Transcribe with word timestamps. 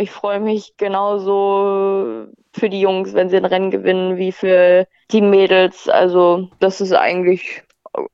ich 0.00 0.10
freue 0.10 0.40
mich 0.40 0.76
genauso 0.76 2.26
für 2.52 2.68
die 2.68 2.80
Jungs, 2.80 3.14
wenn 3.14 3.28
sie 3.28 3.36
ein 3.36 3.44
Rennen 3.44 3.70
gewinnen, 3.70 4.16
wie 4.16 4.32
für 4.32 4.86
die 5.10 5.20
Mädels. 5.20 5.88
Also 5.88 6.48
das 6.58 6.80
ist 6.80 6.92
eigentlich, 6.92 7.62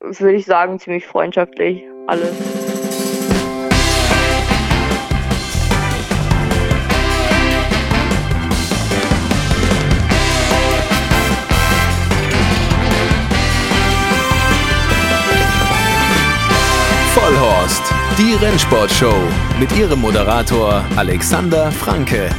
würde 0.01 0.35
ich 0.35 0.45
sagen, 0.45 0.79
ziemlich 0.79 1.05
freundschaftlich 1.05 1.83
alles. 2.07 2.56
Die 18.17 18.33
Rennsportshow 18.33 19.13
mit 19.59 19.71
ihrem 19.77 20.01
Moderator 20.01 20.83
Alexander 20.95 21.71
Franke. 21.71 22.29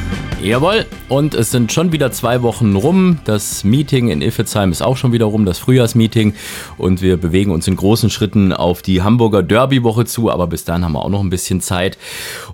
Jawohl, 0.40 0.86
und 1.08 1.34
es 1.34 1.50
sind 1.50 1.72
schon 1.72 1.90
wieder 1.90 2.12
zwei 2.12 2.42
Wochen 2.42 2.76
rum. 2.76 3.18
Das 3.24 3.64
Meeting 3.64 4.08
in 4.08 4.22
Iffezheim 4.22 4.70
ist 4.70 4.82
auch 4.82 4.96
schon 4.96 5.10
wieder 5.10 5.24
rum, 5.24 5.44
das 5.44 5.58
Frühjahrsmeeting. 5.58 6.32
Und 6.76 7.02
wir 7.02 7.16
bewegen 7.16 7.50
uns 7.50 7.66
in 7.66 7.74
großen 7.74 8.08
Schritten 8.08 8.52
auf 8.52 8.80
die 8.80 9.02
Hamburger 9.02 9.42
Derby-Woche 9.42 10.04
zu, 10.04 10.30
aber 10.30 10.46
bis 10.46 10.64
dahin 10.64 10.84
haben 10.84 10.92
wir 10.92 11.04
auch 11.04 11.08
noch 11.08 11.22
ein 11.22 11.30
bisschen 11.30 11.60
Zeit. 11.60 11.98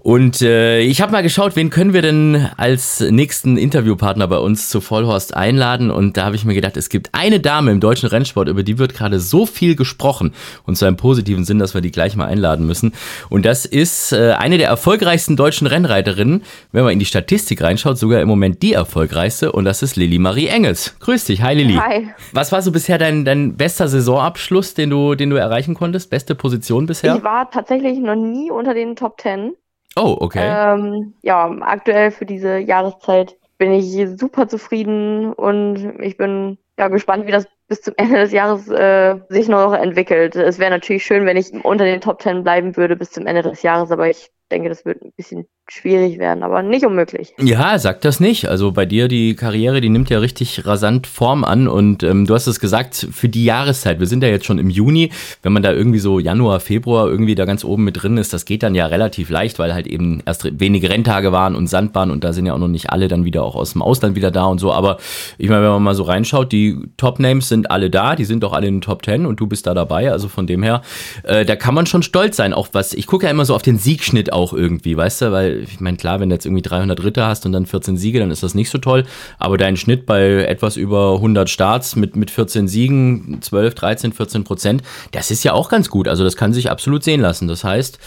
Und 0.00 0.40
äh, 0.40 0.80
ich 0.80 1.02
habe 1.02 1.12
mal 1.12 1.22
geschaut, 1.22 1.56
wen 1.56 1.68
können 1.68 1.92
wir 1.92 2.00
denn 2.00 2.48
als 2.56 3.00
nächsten 3.00 3.58
Interviewpartner 3.58 4.28
bei 4.28 4.38
uns 4.38 4.70
zu 4.70 4.80
Vollhorst 4.80 5.34
einladen? 5.34 5.90
Und 5.90 6.16
da 6.16 6.24
habe 6.24 6.36
ich 6.36 6.46
mir 6.46 6.54
gedacht, 6.54 6.78
es 6.78 6.88
gibt 6.88 7.10
eine 7.12 7.38
Dame 7.38 7.70
im 7.70 7.80
deutschen 7.80 8.08
Rennsport, 8.08 8.48
über 8.48 8.62
die 8.62 8.78
wird 8.78 8.94
gerade 8.94 9.20
so 9.20 9.44
viel 9.44 9.76
gesprochen. 9.76 10.32
Und 10.64 10.76
zwar 10.76 10.88
im 10.88 10.96
positiven 10.96 11.44
Sinn, 11.44 11.58
dass 11.58 11.74
wir 11.74 11.82
die 11.82 11.92
gleich 11.92 12.16
mal 12.16 12.26
einladen 12.26 12.66
müssen. 12.66 12.92
Und 13.28 13.44
das 13.44 13.66
ist 13.66 14.12
äh, 14.12 14.32
eine 14.38 14.56
der 14.56 14.68
erfolgreichsten 14.68 15.36
deutschen 15.36 15.66
Rennreiterinnen, 15.66 16.44
wenn 16.72 16.84
man 16.84 16.94
in 16.94 16.98
die 16.98 17.04
Statistik 17.04 17.60
rein 17.60 17.73
reinschaut, 17.74 17.98
sogar 17.98 18.20
im 18.20 18.28
Moment 18.28 18.62
die 18.62 18.72
erfolgreichste 18.72 19.50
und 19.50 19.64
das 19.64 19.82
ist 19.82 19.96
Lilly 19.96 20.20
Marie 20.20 20.46
Engels. 20.46 20.96
Grüß 21.00 21.24
dich, 21.24 21.42
hi 21.42 21.54
Lilly. 21.54 21.74
Hi. 21.74 22.08
Was 22.32 22.52
war 22.52 22.62
so 22.62 22.70
bisher 22.70 22.98
dein, 22.98 23.24
dein 23.24 23.56
bester 23.56 23.88
Saisonabschluss, 23.88 24.74
den 24.74 24.90
du, 24.90 25.16
den 25.16 25.30
du 25.30 25.36
erreichen 25.36 25.74
konntest? 25.74 26.08
Beste 26.08 26.36
Position 26.36 26.86
bisher? 26.86 27.16
Ich 27.16 27.24
war 27.24 27.50
tatsächlich 27.50 27.98
noch 27.98 28.14
nie 28.14 28.50
unter 28.50 28.74
den 28.74 28.94
Top 28.94 29.18
Ten. 29.18 29.54
Oh, 29.96 30.16
okay. 30.20 30.42
Ähm, 30.44 31.14
ja, 31.22 31.50
aktuell 31.62 32.12
für 32.12 32.26
diese 32.26 32.58
Jahreszeit 32.58 33.36
bin 33.58 33.72
ich 33.72 34.06
super 34.18 34.46
zufrieden 34.46 35.32
und 35.32 36.00
ich 36.00 36.16
bin 36.16 36.58
ja 36.78 36.88
gespannt, 36.88 37.26
wie 37.26 37.32
das 37.32 37.46
bis 37.66 37.80
zum 37.80 37.94
Ende 37.96 38.18
des 38.18 38.30
Jahres 38.30 38.68
äh, 38.68 39.16
sich 39.28 39.48
noch 39.48 39.72
entwickelt. 39.72 40.36
Es 40.36 40.60
wäre 40.60 40.70
natürlich 40.70 41.04
schön, 41.04 41.26
wenn 41.26 41.36
ich 41.36 41.52
unter 41.64 41.84
den 41.84 42.00
Top 42.00 42.20
Ten 42.20 42.44
bleiben 42.44 42.76
würde 42.76 42.94
bis 42.94 43.10
zum 43.10 43.26
Ende 43.26 43.42
des 43.42 43.62
Jahres, 43.62 43.90
aber 43.90 44.08
ich 44.08 44.30
denke, 44.54 44.68
das 44.68 44.84
wird 44.84 45.02
ein 45.02 45.12
bisschen 45.16 45.46
schwierig 45.68 46.18
werden, 46.18 46.42
aber 46.42 46.62
nicht 46.62 46.84
unmöglich. 46.84 47.32
Ja, 47.38 47.78
sag 47.78 48.02
das 48.02 48.20
nicht. 48.20 48.48
Also 48.48 48.72
bei 48.72 48.84
dir 48.84 49.08
die 49.08 49.34
Karriere, 49.34 49.80
die 49.80 49.88
nimmt 49.88 50.10
ja 50.10 50.18
richtig 50.18 50.66
rasant 50.66 51.06
Form 51.06 51.42
an 51.42 51.68
und 51.68 52.02
ähm, 52.02 52.26
du 52.26 52.34
hast 52.34 52.46
es 52.46 52.60
gesagt, 52.60 53.08
für 53.10 53.28
die 53.28 53.44
Jahreszeit, 53.44 53.98
wir 53.98 54.06
sind 54.06 54.22
ja 54.22 54.28
jetzt 54.28 54.44
schon 54.44 54.58
im 54.58 54.68
Juni, 54.68 55.10
wenn 55.42 55.52
man 55.52 55.62
da 55.62 55.72
irgendwie 55.72 55.98
so 55.98 56.18
Januar, 56.18 56.60
Februar 56.60 57.08
irgendwie 57.08 57.34
da 57.34 57.46
ganz 57.46 57.64
oben 57.64 57.84
mit 57.84 58.02
drin 58.02 58.18
ist, 58.18 58.32
das 58.32 58.44
geht 58.44 58.62
dann 58.62 58.74
ja 58.74 58.86
relativ 58.86 59.30
leicht, 59.30 59.58
weil 59.58 59.72
halt 59.72 59.86
eben 59.86 60.22
erst 60.26 60.60
wenige 60.60 60.90
Renntage 60.90 61.32
waren 61.32 61.56
und 61.56 61.66
Sandbahn 61.66 62.10
und 62.10 62.24
da 62.24 62.32
sind 62.34 62.46
ja 62.46 62.52
auch 62.52 62.58
noch 62.58 62.68
nicht 62.68 62.90
alle 62.90 63.08
dann 63.08 63.24
wieder 63.24 63.42
auch 63.42 63.56
aus 63.56 63.72
dem 63.72 63.82
Ausland 63.82 64.16
wieder 64.16 64.30
da 64.30 64.44
und 64.44 64.58
so, 64.58 64.70
aber 64.70 64.98
ich 65.38 65.48
meine, 65.48 65.62
wenn 65.62 65.70
man 65.70 65.82
mal 65.82 65.94
so 65.94 66.02
reinschaut, 66.02 66.52
die 66.52 66.78
Top-Names 66.98 67.48
sind 67.48 67.70
alle 67.70 67.88
da, 67.88 68.16
die 68.16 68.26
sind 68.26 68.42
doch 68.42 68.52
alle 68.52 68.66
in 68.66 68.76
den 68.76 68.80
Top 68.82 69.02
Ten 69.02 69.24
und 69.24 69.40
du 69.40 69.46
bist 69.46 69.66
da 69.66 69.72
dabei, 69.72 70.12
also 70.12 70.28
von 70.28 70.46
dem 70.46 70.62
her, 70.62 70.82
äh, 71.22 71.46
da 71.46 71.56
kann 71.56 71.74
man 71.74 71.86
schon 71.86 72.02
stolz 72.02 72.36
sein, 72.36 72.52
auch 72.52 72.68
was, 72.72 72.92
ich 72.92 73.06
gucke 73.06 73.24
ja 73.24 73.30
immer 73.30 73.46
so 73.46 73.54
auf 73.54 73.62
den 73.62 73.78
Siegschnitt 73.78 74.32
auch 74.32 74.43
irgendwie, 74.52 74.96
weißt 74.96 75.22
du, 75.22 75.32
weil 75.32 75.60
ich 75.60 75.80
meine, 75.80 75.96
klar, 75.96 76.20
wenn 76.20 76.28
du 76.28 76.34
jetzt 76.34 76.44
irgendwie 76.46 76.62
300 76.62 77.02
Ritter 77.02 77.26
hast 77.26 77.46
und 77.46 77.52
dann 77.52 77.66
14 77.66 77.96
Siege, 77.96 78.18
dann 78.18 78.30
ist 78.30 78.42
das 78.42 78.54
nicht 78.54 78.70
so 78.70 78.78
toll. 78.78 79.04
Aber 79.38 79.56
dein 79.56 79.76
Schnitt 79.76 80.06
bei 80.06 80.44
etwas 80.44 80.76
über 80.76 81.14
100 81.14 81.48
Starts 81.48 81.96
mit, 81.96 82.16
mit 82.16 82.30
14 82.30 82.68
Siegen, 82.68 83.38
12, 83.40 83.74
13, 83.74 84.12
14 84.12 84.44
Prozent, 84.44 84.82
das 85.12 85.30
ist 85.30 85.44
ja 85.44 85.52
auch 85.52 85.68
ganz 85.68 85.88
gut. 85.88 86.08
Also 86.08 86.24
das 86.24 86.36
kann 86.36 86.52
sich 86.52 86.70
absolut 86.70 87.04
sehen 87.04 87.20
lassen. 87.20 87.48
Das 87.48 87.64
heißt, 87.64 87.98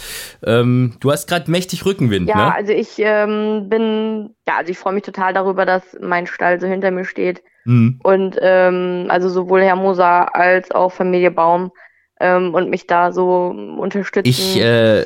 ähm, 0.46 0.96
du 1.00 1.12
hast 1.12 1.28
gerade 1.28 1.50
mächtig 1.50 1.86
Rückenwind. 1.86 2.30
Ja, 2.30 2.36
ne? 2.36 2.56
also 2.56 2.74
ich 2.74 2.96
ähm, 2.98 3.70
bin, 3.70 4.36
ja, 4.48 4.58
also 4.58 4.72
ich 4.72 4.78
freue 4.78 4.94
mich 4.94 5.04
total 5.04 5.34
darüber, 5.34 5.66
dass 5.66 5.84
mein 6.02 6.28
Stall 6.28 6.60
so 6.60 6.68
hinter 6.68 6.92
mir 6.92 7.06
steht. 7.06 7.42
Mhm. 7.66 8.00
Und 8.04 8.38
ähm, 8.42 9.08
also 9.10 9.30
sowohl 9.30 9.62
Herr 9.62 9.76
Moser 9.76 10.34
als 10.36 10.72
auch 10.72 10.92
Familie 10.92 11.32
Baum 11.32 11.72
ähm, 12.20 12.54
und 12.54 12.70
mich 12.70 12.88
da 12.88 13.12
so 13.12 13.48
unterstützen. 13.78 14.30
Ich 14.30 14.60
äh, 14.60 15.06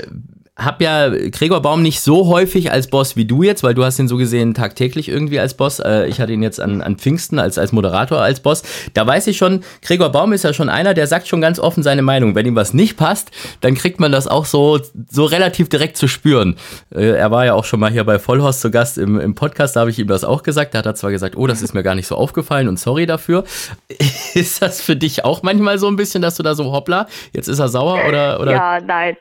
habe 0.58 0.84
ja 0.84 1.10
Gregor 1.30 1.62
Baum 1.62 1.82
nicht 1.82 2.02
so 2.02 2.28
häufig 2.28 2.72
als 2.72 2.88
Boss 2.88 3.16
wie 3.16 3.24
du 3.24 3.42
jetzt, 3.42 3.64
weil 3.64 3.74
du 3.74 3.86
hast 3.86 4.00
ihn 4.00 4.10
so 4.10 4.18
gesehen 4.18 4.54
tagtäglich 4.54 5.08
irgendwie 5.08 5.40
als 5.40 5.56
Boss. 5.56 5.80
Äh, 5.80 6.08
ich 6.08 6.20
hatte 6.20 6.34
ihn 6.34 6.44
jetzt 6.44 6.60
an, 6.60 6.82
an 6.82 6.98
Pfingsten 6.98 7.40
als, 7.40 7.58
als 7.58 7.72
Moderator 7.72 8.20
als 8.20 8.42
Boss. 8.42 8.64
Da 8.94 9.08
weiß 9.08 9.28
ich 9.28 9.38
schon, 9.38 9.64
Gregor 9.82 10.10
Baum 10.10 10.34
ist 10.34 10.44
ja 10.44 10.54
schon 10.54 10.68
einer, 10.68 10.94
der 10.94 11.08
sagt 11.08 11.28
schon 11.28 11.40
ganz 11.40 11.58
offen 11.58 11.84
seine 11.84 12.02
Meinung. 12.02 12.36
Wenn 12.36 12.46
ihm 12.46 12.56
was 12.56 12.74
nicht 12.74 12.98
passt, 12.98 13.32
dann 13.62 13.76
kriegt 13.76 14.02
man 14.02 14.12
das 14.12 14.28
auch 14.28 14.46
so, 14.46 14.80
so 15.10 15.24
relativ 15.24 15.70
direkt 15.70 15.96
zu 15.96 16.10
spüren. 16.10 16.58
Äh, 16.94 17.12
er 17.12 17.32
war 17.32 17.46
ja 17.46 17.54
auch 17.54 17.66
schon 17.66 17.80
mal 17.80 17.92
hier 17.92 18.04
bei 18.04 18.20
Vollhorst 18.20 18.60
zu 18.60 18.72
Gast 18.72 18.98
im, 18.98 19.20
im 19.20 19.36
Podcast, 19.36 19.78
da 19.78 19.82
habe 19.82 19.90
ich 19.90 20.00
ihm 20.00 20.08
das 20.08 20.26
auch 20.26 20.44
gesagt. 20.44 20.74
Da 20.74 20.80
hat 20.80 20.86
er 20.86 20.96
zwar 20.96 21.12
gesagt, 21.12 21.38
oh, 21.38 21.48
das 21.48 21.62
ist 21.62 21.74
mir 21.74 21.84
gar 21.84 21.96
nicht 21.96 22.08
so 22.08 22.16
aufgefallen 22.16 22.68
und 22.68 22.78
sorry 22.78 23.06
dafür. 23.06 23.46
ist 24.34 24.62
das 24.62 24.82
für 24.82 24.98
dich 24.98 25.24
auch 25.24 25.44
manchmal 25.44 25.80
so 25.80 25.88
ein 25.88 25.96
bisschen, 25.96 26.22
dass 26.22 26.36
du 26.36 26.44
da 26.44 26.56
so 26.56 26.74
hoppla, 26.74 27.08
jetzt 27.32 27.48
ist 27.48 27.60
er 27.60 27.70
sauer 27.70 28.02
oder? 28.08 28.42
oder? 28.42 28.52
Ja, 28.52 28.80
nein. 28.82 29.16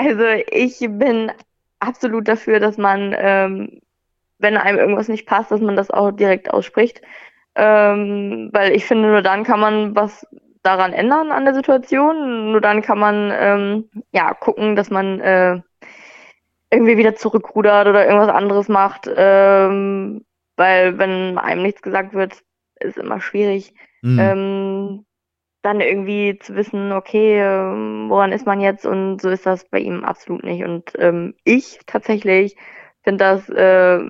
Also 0.00 0.24
ich 0.50 0.78
bin 0.80 1.30
absolut 1.78 2.26
dafür, 2.26 2.58
dass 2.58 2.78
man, 2.78 3.14
ähm, 3.18 3.82
wenn 4.38 4.56
einem 4.56 4.78
irgendwas 4.78 5.08
nicht 5.08 5.26
passt, 5.26 5.50
dass 5.50 5.60
man 5.60 5.76
das 5.76 5.90
auch 5.90 6.10
direkt 6.10 6.50
ausspricht. 6.50 7.02
Ähm, 7.54 8.48
weil 8.50 8.72
ich 8.72 8.86
finde, 8.86 9.08
nur 9.08 9.20
dann 9.20 9.44
kann 9.44 9.60
man 9.60 9.94
was 9.94 10.26
daran 10.62 10.94
ändern 10.94 11.30
an 11.32 11.44
der 11.44 11.52
Situation. 11.52 12.52
Nur 12.52 12.62
dann 12.62 12.80
kann 12.80 12.98
man 12.98 13.30
ähm, 13.34 13.90
ja 14.10 14.32
gucken, 14.32 14.74
dass 14.74 14.88
man 14.88 15.20
äh, 15.20 15.60
irgendwie 16.70 16.96
wieder 16.96 17.14
zurückrudert 17.14 17.86
oder 17.86 18.06
irgendwas 18.06 18.34
anderes 18.34 18.68
macht. 18.68 19.06
Ähm, 19.14 20.24
weil 20.56 20.96
wenn 20.96 21.36
einem 21.36 21.60
nichts 21.60 21.82
gesagt 21.82 22.14
wird, 22.14 22.42
ist 22.76 22.96
immer 22.96 23.20
schwierig. 23.20 23.74
Mhm. 24.00 25.04
Dann 25.62 25.80
irgendwie 25.80 26.38
zu 26.38 26.54
wissen, 26.56 26.92
okay, 26.92 27.38
ähm, 27.40 28.08
woran 28.08 28.32
ist 28.32 28.46
man 28.46 28.60
jetzt? 28.60 28.86
Und 28.86 29.20
so 29.20 29.28
ist 29.30 29.44
das 29.46 29.64
bei 29.68 29.78
ihm 29.80 30.04
absolut 30.04 30.42
nicht. 30.44 30.64
Und 30.64 30.92
ähm, 30.98 31.34
ich 31.44 31.80
tatsächlich 31.86 32.56
finde 33.02 33.24
das 33.24 33.48
äh, 33.50 34.08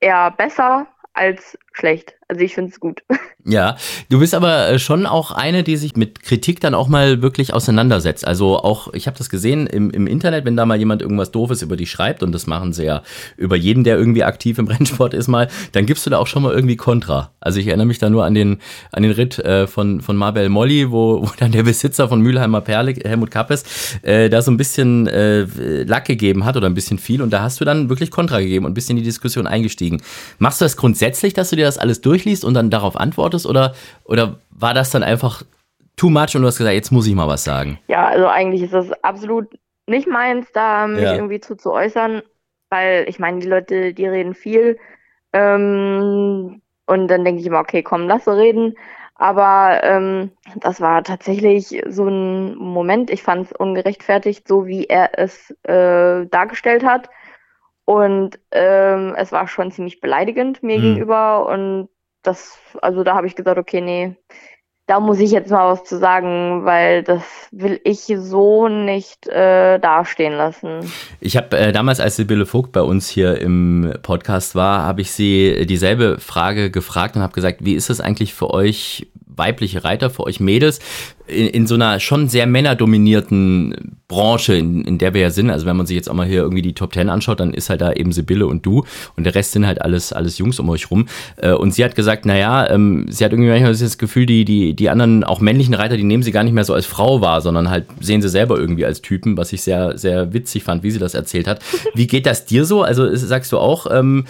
eher 0.00 0.30
besser 0.32 0.88
als 1.14 1.58
schlecht. 1.72 2.16
Also 2.28 2.42
ich 2.42 2.54
finde 2.54 2.70
es 2.70 2.80
gut. 2.80 3.02
Ja, 3.44 3.76
du 4.08 4.20
bist 4.20 4.36
aber 4.36 4.68
äh, 4.68 4.78
schon 4.78 5.04
auch 5.04 5.32
eine, 5.32 5.64
die 5.64 5.76
sich 5.76 5.96
mit 5.96 6.22
Kritik 6.22 6.60
dann 6.60 6.74
auch 6.74 6.86
mal 6.86 7.22
wirklich 7.22 7.52
auseinandersetzt. 7.52 8.24
Also 8.24 8.56
auch, 8.56 8.94
ich 8.94 9.08
habe 9.08 9.18
das 9.18 9.28
gesehen 9.30 9.66
im, 9.66 9.90
im 9.90 10.06
Internet, 10.06 10.44
wenn 10.44 10.56
da 10.56 10.64
mal 10.64 10.78
jemand 10.78 11.02
irgendwas 11.02 11.32
Doofes 11.32 11.60
über 11.60 11.74
dich 11.76 11.90
schreibt, 11.90 12.22
und 12.22 12.30
das 12.30 12.46
machen 12.46 12.72
sie 12.72 12.84
ja 12.84 13.02
über 13.36 13.56
jeden, 13.56 13.82
der 13.82 13.98
irgendwie 13.98 14.22
aktiv 14.22 14.58
im 14.58 14.68
Rennsport 14.68 15.12
ist 15.12 15.26
mal, 15.26 15.48
dann 15.72 15.86
gibst 15.86 16.06
du 16.06 16.10
da 16.10 16.18
auch 16.18 16.28
schon 16.28 16.44
mal 16.44 16.54
irgendwie 16.54 16.76
Kontra. 16.76 17.32
Also 17.40 17.58
ich 17.58 17.66
erinnere 17.66 17.86
mich 17.86 17.98
da 17.98 18.10
nur 18.10 18.24
an 18.24 18.34
den, 18.34 18.58
an 18.92 19.02
den 19.02 19.10
Ritt 19.10 19.40
äh, 19.40 19.66
von, 19.66 20.00
von 20.02 20.16
Marbel 20.16 20.48
Molly, 20.48 20.92
wo, 20.92 21.22
wo 21.22 21.30
dann 21.36 21.50
der 21.50 21.64
Besitzer 21.64 22.08
von 22.08 22.20
Mülheimer 22.20 22.60
Perle, 22.60 22.94
Helmut 22.94 23.32
Kappes, 23.32 23.98
äh, 24.02 24.30
da 24.30 24.40
so 24.40 24.52
ein 24.52 24.56
bisschen 24.56 25.08
äh, 25.08 25.42
Lack 25.82 26.04
gegeben 26.04 26.44
hat 26.44 26.56
oder 26.56 26.68
ein 26.68 26.74
bisschen 26.74 26.98
viel 26.98 27.20
und 27.22 27.30
da 27.30 27.42
hast 27.42 27.60
du 27.60 27.64
dann 27.64 27.88
wirklich 27.88 28.12
Kontra 28.12 28.38
gegeben 28.38 28.66
und 28.66 28.78
ein 28.78 28.82
in 28.92 28.96
die 28.96 29.02
Diskussion 29.02 29.46
eingestiegen. 29.46 30.00
Machst 30.38 30.60
du 30.60 30.64
das 30.64 30.76
grundsätzlich, 30.76 31.34
dass 31.34 31.50
du 31.50 31.56
dir 31.56 31.64
das 31.64 31.78
alles 31.78 32.00
durchliest 32.22 32.44
und 32.44 32.54
dann 32.54 32.70
darauf 32.70 32.96
antwortest 32.96 33.46
oder, 33.46 33.74
oder 34.04 34.36
war 34.50 34.74
das 34.74 34.90
dann 34.90 35.02
einfach 35.02 35.42
too 35.96 36.10
much 36.10 36.34
und 36.34 36.42
du 36.42 36.46
hast 36.46 36.58
gesagt, 36.58 36.74
jetzt 36.74 36.92
muss 36.92 37.06
ich 37.06 37.14
mal 37.14 37.28
was 37.28 37.44
sagen? 37.44 37.78
Ja, 37.88 38.06
also 38.06 38.26
eigentlich 38.26 38.62
ist 38.62 38.74
das 38.74 38.92
absolut 39.02 39.48
nicht 39.86 40.06
meins, 40.06 40.46
da 40.52 40.86
mich 40.86 41.02
ja. 41.02 41.14
irgendwie 41.14 41.40
zu, 41.40 41.56
zu 41.56 41.72
äußern, 41.72 42.22
weil 42.70 43.04
ich 43.08 43.18
meine, 43.18 43.40
die 43.40 43.48
Leute, 43.48 43.92
die 43.92 44.06
reden 44.06 44.34
viel 44.34 44.78
ähm, 45.32 46.62
und 46.86 47.08
dann 47.08 47.24
denke 47.24 47.40
ich 47.40 47.46
immer, 47.46 47.60
okay, 47.60 47.82
komm, 47.82 48.06
lass 48.06 48.24
sie 48.24 48.36
reden. 48.36 48.76
Aber 49.14 49.80
ähm, 49.84 50.32
das 50.56 50.80
war 50.80 51.04
tatsächlich 51.04 51.80
so 51.86 52.08
ein 52.08 52.56
Moment. 52.56 53.08
Ich 53.08 53.22
fand 53.22 53.46
es 53.46 53.52
ungerechtfertigt, 53.52 54.48
so 54.48 54.66
wie 54.66 54.86
er 54.86 55.16
es 55.16 55.50
äh, 55.62 56.26
dargestellt 56.26 56.82
hat. 56.82 57.08
Und 57.84 58.40
ähm, 58.50 59.14
es 59.16 59.30
war 59.30 59.46
schon 59.46 59.70
ziemlich 59.70 60.00
beleidigend 60.00 60.62
mir 60.62 60.78
mhm. 60.78 60.82
gegenüber. 60.82 61.46
Und 61.46 61.88
das, 62.22 62.58
also 62.80 63.04
da 63.04 63.14
habe 63.14 63.26
ich 63.26 63.34
gesagt, 63.34 63.58
okay, 63.58 63.80
nee, 63.80 64.16
da 64.86 65.00
muss 65.00 65.20
ich 65.20 65.30
jetzt 65.30 65.50
mal 65.50 65.72
was 65.72 65.84
zu 65.84 65.98
sagen, 65.98 66.64
weil 66.64 67.02
das 67.02 67.22
will 67.52 67.80
ich 67.84 68.12
so 68.16 68.68
nicht 68.68 69.28
äh, 69.28 69.78
dastehen 69.78 70.34
lassen. 70.34 70.80
Ich 71.20 71.36
habe 71.36 71.56
äh, 71.56 71.72
damals, 71.72 72.00
als 72.00 72.16
Sibylle 72.16 72.46
Vogt 72.46 72.72
bei 72.72 72.82
uns 72.82 73.08
hier 73.08 73.40
im 73.40 73.94
Podcast 74.02 74.54
war, 74.54 74.82
habe 74.82 75.00
ich 75.00 75.12
sie 75.12 75.66
dieselbe 75.66 76.18
Frage 76.18 76.70
gefragt 76.70 77.16
und 77.16 77.22
habe 77.22 77.32
gesagt, 77.32 77.64
wie 77.64 77.74
ist 77.74 77.90
es 77.90 78.00
eigentlich 78.00 78.34
für 78.34 78.50
euch 78.50 79.06
weibliche 79.24 79.84
Reiter, 79.84 80.10
für 80.10 80.24
euch 80.24 80.40
Mädels 80.40 80.80
in, 81.32 81.46
in 81.48 81.66
so 81.66 81.74
einer 81.74 82.00
schon 82.00 82.28
sehr 82.28 82.46
männerdominierten 82.46 83.98
Branche, 84.12 84.54
in, 84.54 84.84
in 84.84 84.98
der 84.98 85.14
wir 85.14 85.22
ja 85.22 85.30
sind. 85.30 85.50
Also 85.50 85.64
wenn 85.66 85.76
man 85.76 85.86
sich 85.86 85.96
jetzt 85.96 86.10
auch 86.10 86.14
mal 86.14 86.26
hier 86.26 86.42
irgendwie 86.42 86.62
die 86.62 86.74
Top 86.74 86.92
Ten 86.92 87.08
anschaut, 87.08 87.40
dann 87.40 87.54
ist 87.54 87.70
halt 87.70 87.80
da 87.80 87.92
eben 87.92 88.12
Sibylle 88.12 88.46
und 88.46 88.64
du 88.66 88.84
und 89.16 89.24
der 89.24 89.34
Rest 89.34 89.52
sind 89.52 89.66
halt 89.66 89.80
alles, 89.80 90.12
alles 90.12 90.38
Jungs 90.38 90.60
um 90.60 90.68
euch 90.68 90.90
rum. 90.90 91.06
Äh, 91.36 91.52
und 91.52 91.72
sie 91.72 91.84
hat 91.84 91.94
gesagt, 91.94 92.26
naja, 92.26 92.68
ähm, 92.70 93.06
sie 93.08 93.24
hat 93.24 93.32
irgendwie 93.32 93.48
manchmal 93.48 93.74
das 93.74 93.98
Gefühl, 93.98 94.26
die, 94.26 94.44
die, 94.44 94.74
die 94.74 94.90
anderen, 94.90 95.24
auch 95.24 95.40
männlichen 95.40 95.74
Reiter, 95.74 95.96
die 95.96 96.04
nehmen 96.04 96.22
sie 96.22 96.30
gar 96.30 96.44
nicht 96.44 96.52
mehr 96.52 96.64
so 96.64 96.74
als 96.74 96.86
Frau 96.86 97.20
wahr, 97.22 97.40
sondern 97.40 97.70
halt 97.70 97.86
sehen 98.00 98.20
sie 98.20 98.28
selber 98.28 98.58
irgendwie 98.58 98.84
als 98.84 99.00
Typen, 99.00 99.36
was 99.36 99.52
ich 99.52 99.62
sehr, 99.62 99.96
sehr 99.96 100.32
witzig 100.34 100.62
fand, 100.62 100.82
wie 100.82 100.90
sie 100.90 100.98
das 100.98 101.14
erzählt 101.14 101.46
hat. 101.46 101.62
Wie 101.94 102.06
geht 102.06 102.26
das 102.26 102.44
dir 102.44 102.64
so? 102.64 102.82
Also 102.82 103.14
sagst 103.14 103.52
du 103.52 103.58
auch, 103.58 103.86
ähm, 103.90 104.24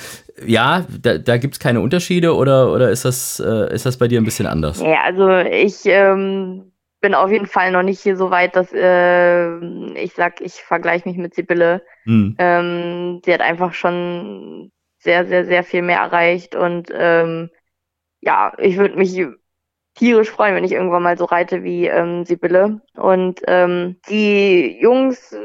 ja, 0.47 0.87
da, 1.01 1.19
da 1.19 1.37
gibt 1.37 1.55
es 1.55 1.61
keine 1.61 1.81
Unterschiede 1.81 2.35
oder, 2.35 2.73
oder 2.73 2.91
ist, 2.91 3.05
das, 3.05 3.41
äh, 3.41 3.75
ist 3.75 3.87
das 3.87 3.97
bei 3.97 4.09
dir 4.09 4.21
ein 4.21 4.25
bisschen 4.25 4.47
anders? 4.47 4.81
Ja, 4.81 5.03
also 5.05 5.29
ich 5.51 5.81
ähm, 5.85 6.72
bin 7.03 7.15
auf 7.15 7.31
jeden 7.31 7.47
Fall 7.47 7.71
noch 7.71 7.83
nicht 7.83 8.01
hier 8.01 8.17
so 8.17 8.31
weit, 8.31 8.57
dass 8.57 8.73
äh, 8.73 9.59
ich 9.95 10.15
sag, 10.15 10.41
ich 10.41 10.55
vergleiche 10.55 11.07
mich 11.07 11.19
mit 11.19 11.35
Sibylle. 11.35 11.85
Hm. 12.05 12.37
Ähm, 12.39 13.21
sie 13.25 13.35
hat 13.35 13.43
einfach 13.43 13.75
schon 13.75 14.73
sehr, 14.99 15.27
sehr, 15.27 15.45
sehr 15.45 15.65
viel 15.65 15.83
mehr 15.83 15.99
erreicht 15.99 16.55
und 16.55 16.89
ähm, 16.95 17.51
ja, 18.21 18.53
ich 18.59 18.79
würde 18.79 18.97
mich 18.97 19.21
tierisch 19.95 20.31
freuen, 20.31 20.55
wenn 20.55 20.65
ich 20.65 20.73
irgendwann 20.73 21.03
mal 21.03 21.19
so 21.19 21.25
reite 21.25 21.65
wie 21.65 21.87
ähm, 21.87 22.25
Sibylle. 22.25 22.81
Und 22.95 23.43
ähm, 23.47 24.01
die 24.09 24.79
Jungs, 24.81 25.37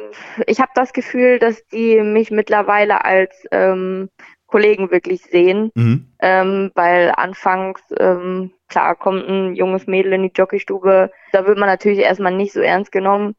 ich 0.45 0.60
habe 0.62 0.71
das 0.75 0.94
Gefühl, 0.94 1.39
dass 1.39 1.65
die 1.68 2.01
mich 2.01 2.31
mittlerweile 2.31 3.03
als 3.03 3.36
ähm, 3.51 4.10
Kollegen 4.47 4.91
wirklich 4.91 5.21
sehen, 5.23 5.71
mhm. 5.75 6.07
ähm, 6.19 6.71
weil 6.73 7.13
anfangs, 7.15 7.81
ähm, 7.99 8.51
klar, 8.67 8.95
kommt 8.95 9.27
ein 9.27 9.55
junges 9.55 9.88
Mädel 9.88 10.13
in 10.13 10.23
die 10.23 10.31
Jockeystube, 10.33 11.11
da 11.31 11.45
wird 11.45 11.57
man 11.57 11.67
natürlich 11.67 11.99
erstmal 11.99 12.33
nicht 12.33 12.53
so 12.53 12.61
ernst 12.61 12.91
genommen, 12.91 13.35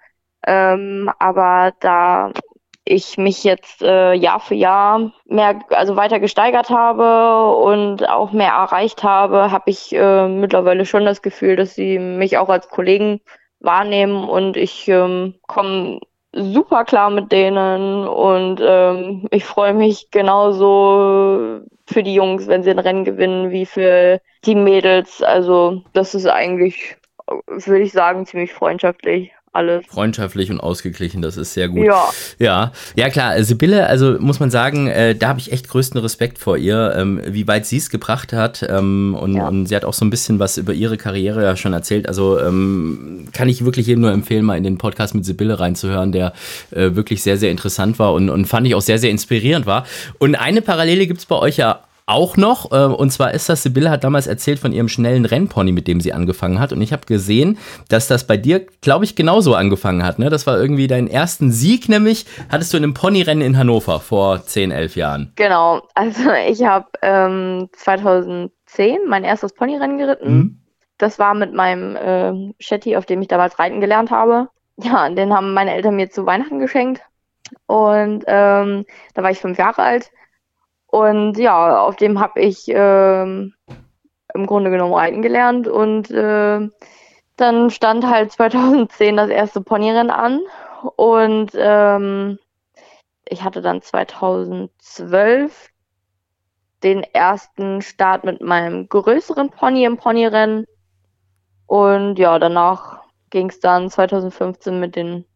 ähm, 0.47 1.11
aber 1.19 1.73
da 1.81 2.33
ich 2.85 3.19
mich 3.19 3.45
jetzt 3.45 3.83
äh, 3.83 4.15
Jahr 4.15 4.41
für 4.41 4.55
Jahr 4.55 5.13
mehr, 5.27 5.61
also 5.71 5.97
weiter 5.97 6.21
gesteigert 6.21 6.71
habe 6.71 7.55
und 7.57 8.09
auch 8.09 8.33
mehr 8.33 8.53
erreicht 8.53 9.03
habe, 9.03 9.51
habe 9.51 9.71
ich 9.71 9.95
äh, 9.95 10.29
mittlerweile 10.29 10.87
schon 10.87 11.05
das 11.05 11.21
Gefühl, 11.21 11.57
dass 11.57 11.75
sie 11.75 11.99
mich 11.99 12.39
auch 12.39 12.49
als 12.49 12.69
Kollegen 12.69 13.21
wahrnehmen 13.61 14.29
und 14.29 14.57
ich 14.57 14.89
ähm, 14.89 15.35
komme 15.47 16.01
super 16.33 16.85
klar 16.85 17.11
mit 17.11 17.33
denen 17.33 18.07
und 18.07 18.61
ähm, 18.63 19.27
ich 19.31 19.45
freue 19.45 19.75
mich 19.75 20.11
genauso 20.11 21.61
für 21.87 22.03
die 22.03 22.15
Jungs, 22.15 22.47
wenn 22.47 22.63
sie 22.63 22.71
ein 22.71 22.79
Rennen 22.79 23.05
gewinnen, 23.05 23.51
wie 23.51 23.67
für 23.67 24.21
die 24.45 24.55
Mädels. 24.55 25.23
Also 25.23 25.83
das 25.95 26.15
ist 26.15 26.27
eigentlich, 26.27 26.97
würde 27.47 27.83
ich 27.83 27.93
sagen, 27.93 28.27
ziemlich 28.27 28.53
freundschaftlich 28.53 29.33
alles. 29.53 29.85
Freundschaftlich 29.87 30.51
und 30.51 30.61
ausgeglichen, 30.61 31.23
das 31.23 31.37
ist 31.37 31.55
sehr 31.55 31.69
gut. 31.69 31.87
Ja. 31.87 32.11
Ja, 32.39 32.73
ja 32.97 33.11
klar, 33.11 33.43
Sibylle, 33.43 33.87
also 33.87 34.17
muss 34.19 34.41
man 34.41 34.51
sagen, 34.51 34.89
äh, 34.89 35.15
da 35.15 35.29
habe 35.29 35.41
ich 35.41 35.53
echt 35.53 35.69
größten 35.69 36.01
Respekt 36.01 36.39
vor 36.39 36.57
ihr, 36.57 36.95
ähm, 36.97 37.21
wie 37.27 37.47
weit 37.47 37.67
sie 37.67 37.77
es 37.77 37.91
gebracht 37.91 38.33
hat. 38.33 38.65
Ähm, 38.69 39.17
und, 39.19 39.37
ja. 39.37 39.49
und, 39.49 39.67
sie 39.67 39.77
hat 39.77 39.85
auch 39.85 39.95
so 39.95 40.05
ein 40.05 40.11
bisschen 40.11 40.39
was 40.39 40.59
über 40.59 40.73
ihre 40.73 40.97
Karriere 40.97 41.43
ja 41.43 41.57
schon 41.57 41.73
erzählt. 41.73 42.09
Also 42.09 42.39
ähm, 42.41 43.29
kann 43.33 43.49
ich 43.49 43.65
wirklich 43.65 43.87
jedem 43.87 44.03
nur 44.03 44.13
empfehlen, 44.13 44.45
mal 44.45 44.57
in 44.57 44.65
den 44.65 44.79
Podcast 44.79 45.15
mit 45.15 45.25
Sibylle 45.25 45.61
reinzuhören, 45.61 46.13
der 46.13 46.33
äh, 46.71 46.95
wirklich 46.95 47.23
sehr, 47.23 47.37
sehr 47.37 47.51
interessant 47.51 47.99
war 47.99 48.13
und, 48.13 48.31
und 48.31 48.47
fand 48.47 48.67
ich 48.67 48.75
auch 48.75 48.83
sehr, 48.83 48.99
sehr 48.99 49.11
inspirierend 49.11 49.67
war. 49.67 49.87
Und 50.19 50.35
eine 50.35 50.63
Parallele 50.63 51.07
gibt 51.07 51.21
es 51.21 51.27
bei 51.27 51.37
euch 51.37 51.57
ja 51.57 51.81
auch 52.09 52.37
noch. 52.37 52.73
Äh, 52.73 52.85
und 52.87 53.11
zwar 53.11 53.33
ist 53.33 53.49
das, 53.49 53.63
Sibylle 53.63 53.91
hat 53.91 54.05
damals 54.05 54.27
erzählt 54.27 54.59
von 54.59 54.73
ihrem 54.73 54.89
schnellen 54.89 55.25
Rennpony, 55.25 55.73
mit 55.73 55.87
dem 55.87 56.01
sie 56.01 56.13
angefangen 56.13 56.59
hat. 56.59 56.73
Und 56.73 56.81
ich 56.81 56.93
habe 56.93 57.07
gesehen, 57.07 57.59
dass 57.89 58.09
das 58.09 58.27
bei 58.27 58.37
dir, 58.37 58.67
glaube 58.81 59.05
ich, 59.05 59.15
genauso 59.17 59.55
angefangen 59.55 60.05
hat. 60.05 60.19
Ne? 60.19 60.31
Das 60.31 60.47
war 60.47 60.59
irgendwie 60.59 60.87
dein 60.87 61.09
ersten 61.09 61.53
Sieg, 61.53 61.89
nämlich 61.89 62.27
hattest 62.51 62.73
du 62.73 62.79
in 62.79 62.85
einem 62.85 62.95
Ponyrennen 62.95 63.47
in 63.47 63.59
Hannover 63.59 64.01
vor 64.01 64.45
10, 64.45 64.71
11 64.71 64.97
Jahren. 64.97 65.33
Genau. 65.37 65.83
Also 65.95 66.31
ich 66.49 66.65
habe 66.65 66.87
ähm, 67.03 67.69
2010 67.73 68.99
mein 69.07 69.25
erstes 69.25 69.53
Ponyrennen 69.53 69.99
geritten. 69.99 70.35
Mhm. 70.35 70.61
Das 70.97 71.19
war 71.19 71.35
mit 71.35 71.53
meinem 71.53 71.95
äh, 71.97 72.53
Shetty, 72.59 72.97
auf 72.97 73.07
dem 73.07 73.23
ich 73.23 73.29
damals 73.29 73.59
reiten 73.59 73.81
gelernt 73.81 74.11
habe. 74.11 74.49
Ja, 74.81 75.09
den 75.09 75.33
haben 75.33 75.55
meine 75.55 75.75
Eltern 75.75 75.97
mir 75.97 76.11
zu 76.11 76.25
Weihnachten 76.25 76.59
geschenkt. 76.59 77.03
Und 77.67 78.25
ähm, 78.27 78.85
da 79.15 79.23
war 79.23 79.31
ich 79.31 79.39
fünf 79.39 79.59
Jahre 79.59 79.83
alt. 79.83 80.11
Und 80.89 81.37
ja, 81.39 81.83
auf 81.83 81.97
dem 81.97 82.19
habe 82.19 82.41
ich 82.41 82.65
ähm, 82.69 83.55
im 84.35 84.47
Grunde 84.47 84.71
genommen 84.71 84.95
reiten 84.95 85.23
gelernt. 85.23 85.69
Und 85.69 86.11
äh, 86.11 86.69
dann 87.37 87.71
stand 87.71 88.07
halt 88.07 88.33
2010 88.33 89.17
das 89.17 89.31
erste 89.31 89.61
Ponyrennen 89.61 90.11
an. 90.11 90.41
Und 90.97 91.53
ähm, 91.55 92.39
ich 93.27 93.43
hatte 93.45 93.61
dann 93.61 93.83
2012 93.83 95.69
den 96.83 97.03
ersten 97.03 97.83
Start 97.83 98.25
mit 98.25 98.41
meinem 98.41 98.89
größeren 98.89 99.51
Pony 99.51 99.85
im 99.85 99.99
Ponyrennen. 99.99 100.67
Und 101.67 102.19
ja, 102.19 102.39
danach 102.39 103.03
ging 103.31 103.51
es 103.51 103.61
dann 103.61 103.91
2015 103.91 104.81
mit 104.81 104.97
den 104.97 105.27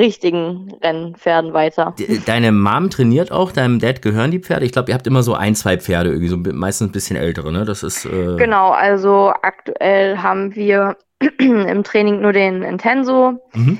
richtigen 0.00 0.72
Rennpferden 0.82 1.52
weiter. 1.52 1.94
Deine 2.26 2.50
Mom 2.50 2.90
trainiert 2.90 3.30
auch, 3.30 3.52
deinem 3.52 3.78
Dad 3.78 4.02
gehören 4.02 4.32
die 4.32 4.40
Pferde? 4.40 4.64
Ich 4.64 4.72
glaube, 4.72 4.90
ihr 4.90 4.94
habt 4.94 5.06
immer 5.06 5.22
so 5.22 5.34
ein, 5.34 5.54
zwei 5.54 5.78
Pferde, 5.78 6.10
irgendwie 6.10 6.28
so 6.28 6.36
meistens 6.36 6.88
ein 6.88 6.92
bisschen 6.92 7.16
ältere, 7.16 7.52
ne? 7.52 7.64
Das 7.64 7.82
ist. 7.82 8.04
Äh 8.06 8.36
genau, 8.36 8.70
also 8.70 9.32
aktuell 9.42 10.18
haben 10.18 10.54
wir 10.56 10.96
im 11.38 11.84
Training 11.84 12.20
nur 12.20 12.32
den 12.32 12.62
Intenso. 12.62 13.38
Mhm. 13.54 13.78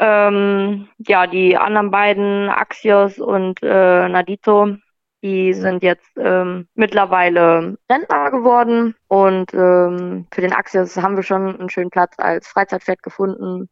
Ähm, 0.00 0.88
ja, 0.98 1.26
die 1.26 1.56
anderen 1.56 1.90
beiden, 1.90 2.48
Axios 2.48 3.18
und 3.18 3.60
äh, 3.62 4.08
Nadito, 4.08 4.76
die 5.22 5.52
sind 5.52 5.82
jetzt 5.82 6.10
ähm, 6.16 6.68
mittlerweile 6.74 7.76
Rentner 7.90 8.30
geworden. 8.30 8.94
Und 9.08 9.52
ähm, 9.54 10.26
für 10.32 10.40
den 10.40 10.52
Axios 10.52 10.96
haben 10.96 11.16
wir 11.16 11.24
schon 11.24 11.58
einen 11.58 11.70
schönen 11.70 11.90
Platz 11.90 12.14
als 12.18 12.46
Freizeitpferd 12.46 13.02
gefunden. 13.02 13.68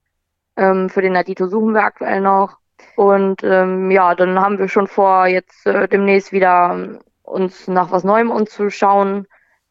Ähm, 0.57 0.89
für 0.89 1.03
den 1.03 1.13
Nadito 1.13 1.49
suchen 1.49 1.75
wir 1.75 1.83
aktuell 1.83 2.21
noch. 2.21 2.59
Und 2.97 3.43
ähm, 3.45 3.91
ja, 3.91 4.15
dann 4.15 4.41
haben 4.41 4.59
wir 4.59 4.69
schon 4.69 4.87
vor, 4.87 5.27
jetzt 5.27 5.67
äh, 5.67 5.87
demnächst 5.89 6.33
wieder 6.33 6.71
ähm, 6.73 6.99
uns 7.23 7.69
nach 7.69 7.91
was 7.91 8.05
Neuem 8.05 8.31
umzuschauen, 8.31 9.27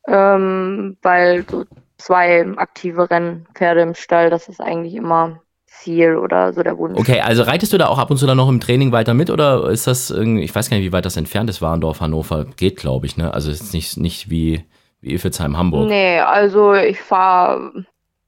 ähm, 0.07 0.97
weil 1.01 1.45
so 1.49 1.65
zwei 1.97 2.45
aktive 2.57 3.09
Rennpferde 3.09 3.81
im 3.81 3.95
Stall, 3.95 4.29
das 4.29 4.47
ist 4.47 4.61
eigentlich 4.61 4.95
immer 4.95 5.41
Ziel 5.65 6.15
oder 6.17 6.53
so 6.53 6.63
der 6.63 6.77
Wunsch. 6.77 6.99
Okay, 6.99 7.21
also 7.21 7.43
reitest 7.43 7.73
du 7.73 7.77
da 7.77 7.87
auch 7.87 7.97
ab 7.97 8.11
und 8.11 8.17
zu 8.17 8.27
dann 8.27 8.37
noch 8.37 8.49
im 8.49 8.59
Training 8.59 8.91
weiter 8.91 9.13
mit 9.13 9.29
oder 9.29 9.69
ist 9.69 9.87
das 9.87 10.09
irgendwie, 10.09 10.43
ich 10.43 10.53
weiß 10.53 10.69
gar 10.69 10.77
nicht, 10.77 10.85
wie 10.85 10.93
weit 10.93 11.05
das 11.05 11.17
entfernt 11.17 11.49
ist, 11.49 11.61
Warendorf, 11.61 12.01
Hannover, 12.01 12.45
geht 12.45 12.77
glaube 12.77 13.05
ich, 13.05 13.17
ne? 13.17 13.33
Also 13.33 13.51
ist 13.51 13.73
nicht, 13.73 13.97
nicht 13.97 14.29
wie, 14.29 14.65
wie 15.01 15.13
Iffelsheim, 15.13 15.57
Hamburg. 15.57 15.87
Nee, 15.89 16.19
also 16.19 16.73
ich 16.73 17.01
fahre 17.01 17.85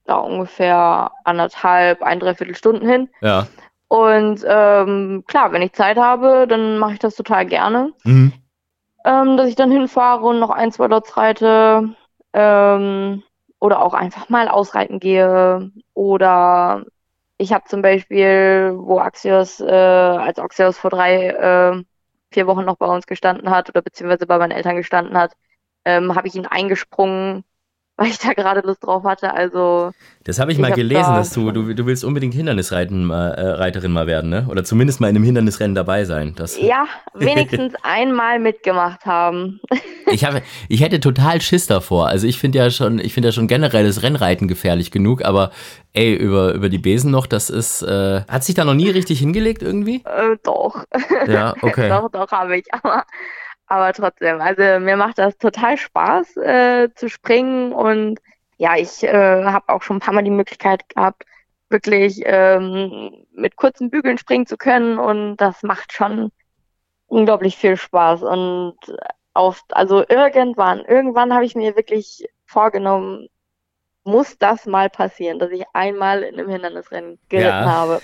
da 0.08 0.18
ungefähr 0.18 1.12
anderthalb, 1.24 2.02
ein, 2.02 2.20
dreiviertel 2.20 2.56
Stunden 2.56 2.88
hin. 2.88 3.10
Ja. 3.22 3.48
Und 3.90 4.44
ähm, 4.48 5.24
klar, 5.28 5.52
wenn 5.52 5.62
ich 5.62 5.74
Zeit 5.74 5.98
habe, 5.98 6.48
dann 6.48 6.78
mache 6.78 6.94
ich 6.94 7.00
das 7.00 7.16
total 7.16 7.46
gerne. 7.46 7.94
Mhm. 8.04 8.34
Ähm, 9.06 9.38
dass 9.38 9.48
ich 9.48 9.56
dann 9.56 9.72
hinfahre 9.72 10.26
und 10.26 10.40
noch 10.40 10.50
ein, 10.50 10.72
zwei 10.72 10.88
Lots 10.88 11.16
reite. 11.16 11.96
Ähm, 12.34 13.24
oder 13.60 13.82
auch 13.82 13.94
einfach 13.94 14.30
mal 14.30 14.50
ausreiten 14.50 15.00
gehe. 15.00 15.72
Oder 15.94 16.86
ich 17.38 17.54
habe 17.54 17.66
zum 17.68 17.82
Beispiel, 17.82 18.74
wo 18.76 19.00
Axios, 19.00 19.60
äh, 19.60 19.66
als 19.72 20.40
Axios 20.40 20.78
vor 20.78 20.90
drei, 20.90 21.28
äh, 21.28 21.84
vier 22.32 22.48
Wochen 22.48 22.66
noch 22.66 22.78
bei 22.78 22.88
uns 22.88 23.08
gestanden 23.08 23.50
hat 23.50 23.70
oder 23.70 23.82
beziehungsweise 23.82 24.28
bei 24.28 24.38
meinen 24.38 24.52
Eltern 24.52 24.76
gestanden 24.76 25.18
hat, 25.18 25.34
ähm, 25.86 26.16
habe 26.16 26.28
ich 26.28 26.36
ihn 26.36 26.46
eingesprungen 26.46 27.44
weil 27.98 28.08
ich 28.08 28.20
da 28.20 28.34
gerade 28.34 28.62
Lust 28.62 28.84
drauf 28.84 29.04
hatte. 29.04 29.34
Also 29.34 29.92
das 30.24 30.40
habe 30.40 30.52
ich, 30.52 30.58
ich 30.58 30.62
mal 30.62 30.72
gelesen, 30.72 31.02
da 31.02 31.18
dass 31.18 31.32
du, 31.32 31.52
du 31.52 31.74
du 31.74 31.86
willst 31.86 32.06
unbedingt 32.06 32.34
Hindernisreiten 32.34 33.10
äh, 33.10 33.14
Reiterin 33.14 33.92
mal 33.92 34.08
werden, 34.08 34.30
ne? 34.30 34.46
Oder 34.50 34.64
zumindest 34.64 35.02
mal 35.02 35.10
in 35.10 35.16
einem 35.16 35.26
Hindernisrennen 35.26 35.74
dabei 35.74 36.06
sein. 36.06 36.34
Das 36.36 36.62
ja, 36.62 36.86
wenigstens 37.16 37.74
einmal 37.82 38.40
mitgemacht 38.40 39.06
haben. 39.06 39.60
ich 40.12 40.26
habe 40.26 40.44
ich 40.70 40.82
hätte 40.82 41.00
total 41.00 41.42
Schiss 41.42 41.66
davor. 41.66 42.08
Also 42.08 42.28
ich 42.28 42.40
finde 42.40 42.60
ja 42.60 42.70
schon 42.70 43.00
ich 43.00 43.14
finde 43.14 43.30
ja 43.30 43.32
schon 43.32 43.48
generell 43.48 43.86
das 43.86 44.04
Rennreiten 44.04 44.48
gefährlich 44.48 44.92
genug, 44.92 45.26
aber 45.26 45.52
ey 45.94 46.14
über 46.14 46.54
über 46.54 46.70
die 46.70 46.78
Besen 46.78 47.10
noch, 47.10 47.26
das 47.26 47.50
ist 47.50 47.82
äh, 47.82 48.22
hat 48.28 48.44
sich 48.44 48.54
da 48.54 48.64
noch 48.64 48.76
nie 48.76 48.90
richtig 48.90 49.20
hingelegt 49.20 49.64
irgendwie? 49.64 50.04
Äh, 50.06 50.38
doch. 50.44 50.86
Ja, 51.28 51.56
okay. 51.62 51.90
doch, 51.90 52.12
doch 52.12 52.32
habe 52.32 52.58
ich, 52.58 52.66
aber 52.74 53.06
aber 53.68 53.94
trotzdem, 53.94 54.42
also 54.42 54.62
mir 54.80 54.98
macht 54.98 55.18
das 55.18 55.38
total 55.38 55.78
Spaß 55.78 56.38
äh, 56.38 56.90
zu 56.96 57.10
springen. 57.10 57.74
Und 57.74 58.20
ja, 58.58 58.76
ich 58.78 59.04
äh, 59.04 59.44
habe 59.46 59.70
auch 59.70 59.84
schon 59.84 59.98
ein 59.98 60.02
paar 60.02 60.14
Mal 60.14 60.24
die 60.24 60.32
Möglichkeit 60.32 60.88
gehabt, 60.90 61.24
wirklich 61.70 62.22
ähm, 62.26 63.26
mit 63.34 63.58
kurzen 63.58 63.90
Bügeln 63.90 64.18
springen 64.18 64.48
zu 64.48 64.58
können. 64.58 64.98
Und 65.00 65.38
das 65.38 65.64
macht 65.64 65.94
schon 65.94 66.32
unglaublich 67.08 67.58
viel 67.58 67.78
Spaß. 67.78 68.24
Und 68.24 68.78
auf, 69.34 69.64
also 69.70 70.04
irgendwann, 70.08 70.80
irgendwann 70.86 71.34
habe 71.34 71.46
ich 71.46 71.56
mir 71.56 71.76
wirklich 71.76 72.26
vorgenommen, 72.46 73.28
muss 74.08 74.38
das 74.40 74.66
mal 74.66 74.90
passieren, 74.90 75.38
dass 75.38 75.52
ich 75.52 75.64
einmal 75.74 76.24
in 76.24 76.40
einem 76.40 76.50
Hindernisrennen 76.50 77.20
geritten 77.30 77.50
ja. 77.50 77.66
habe. 77.66 78.02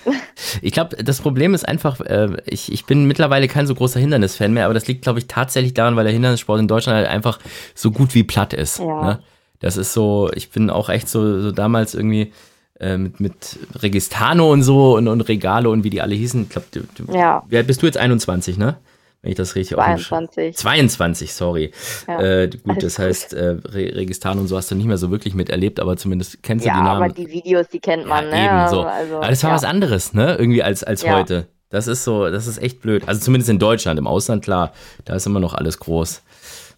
Ich 0.62 0.72
glaube, 0.72 0.96
das 1.02 1.20
Problem 1.20 1.54
ist 1.54 1.66
einfach, 1.66 2.00
äh, 2.00 2.36
ich, 2.46 2.70
ich 2.70 2.86
bin 2.86 3.06
mittlerweile 3.06 3.48
kein 3.48 3.66
so 3.66 3.74
großer 3.74 3.98
Hindernisfan 3.98 4.52
mehr, 4.52 4.66
aber 4.66 4.74
das 4.74 4.86
liegt, 4.86 5.02
glaube 5.02 5.18
ich, 5.18 5.26
tatsächlich 5.26 5.74
daran, 5.74 5.96
weil 5.96 6.04
der 6.04 6.12
Hindernissport 6.12 6.60
in 6.60 6.68
Deutschland 6.68 6.96
halt 6.96 7.08
einfach 7.08 7.40
so 7.74 7.90
gut 7.90 8.14
wie 8.14 8.22
platt 8.22 8.52
ist. 8.52 8.78
Ja. 8.78 9.04
Ne? 9.04 9.18
Das 9.58 9.76
ist 9.76 9.92
so, 9.92 10.30
ich 10.34 10.50
bin 10.50 10.70
auch 10.70 10.88
echt 10.88 11.08
so, 11.08 11.40
so 11.40 11.50
damals 11.50 11.94
irgendwie 11.94 12.32
äh, 12.78 12.96
mit, 12.96 13.20
mit 13.20 13.58
Registano 13.82 14.52
und 14.52 14.62
so 14.62 14.96
und, 14.96 15.08
und 15.08 15.22
Regale 15.22 15.68
und 15.70 15.84
wie 15.84 15.90
die 15.90 16.02
alle 16.02 16.14
hießen. 16.14 16.42
Ich 16.42 16.48
glaube, 16.50 16.66
ja. 17.12 17.42
bist 17.62 17.82
du 17.82 17.86
jetzt 17.86 17.98
21, 17.98 18.58
ne? 18.58 18.76
Wenn 19.24 19.30
ich 19.30 19.36
das 19.36 19.54
richtig 19.54 19.78
22. 19.78 20.54
22, 20.54 21.32
sorry. 21.32 21.72
Ja, 22.06 22.20
äh, 22.20 22.50
gut, 22.62 22.82
das 22.82 22.98
heißt, 22.98 23.32
äh, 23.32 23.56
Registan 23.64 24.38
und 24.38 24.48
so 24.48 24.56
hast 24.58 24.70
du 24.70 24.74
nicht 24.74 24.84
mehr 24.84 24.98
so 24.98 25.10
wirklich 25.10 25.34
miterlebt, 25.34 25.80
aber 25.80 25.96
zumindest 25.96 26.42
kennst 26.42 26.66
du 26.66 26.68
ja, 26.68 26.74
die 26.74 26.82
Namen. 26.82 27.00
Ja, 27.00 27.06
aber 27.06 27.14
die 27.14 27.30
Videos, 27.30 27.66
die 27.68 27.80
kennt 27.80 28.06
man, 28.06 28.26
ja, 28.26 28.30
ne? 28.30 28.44
Eben 28.44 28.68
so. 28.68 28.82
Also, 28.82 29.16
aber 29.16 29.28
das 29.28 29.42
war 29.42 29.52
was 29.52 29.64
anderes, 29.64 30.12
ne? 30.12 30.36
Irgendwie 30.38 30.62
als, 30.62 30.84
als 30.84 31.08
heute. 31.08 31.46
Das 31.70 31.86
ist 31.86 32.04
so, 32.04 32.30
das 32.30 32.46
ist 32.46 32.58
echt 32.58 32.82
blöd. 32.82 33.08
Also 33.08 33.22
zumindest 33.22 33.48
in 33.48 33.58
Deutschland, 33.58 33.98
im 33.98 34.06
Ausland, 34.06 34.44
klar, 34.44 34.74
da 35.06 35.14
ist 35.14 35.26
immer 35.26 35.40
noch 35.40 35.54
alles 35.54 35.78
groß. 35.78 36.20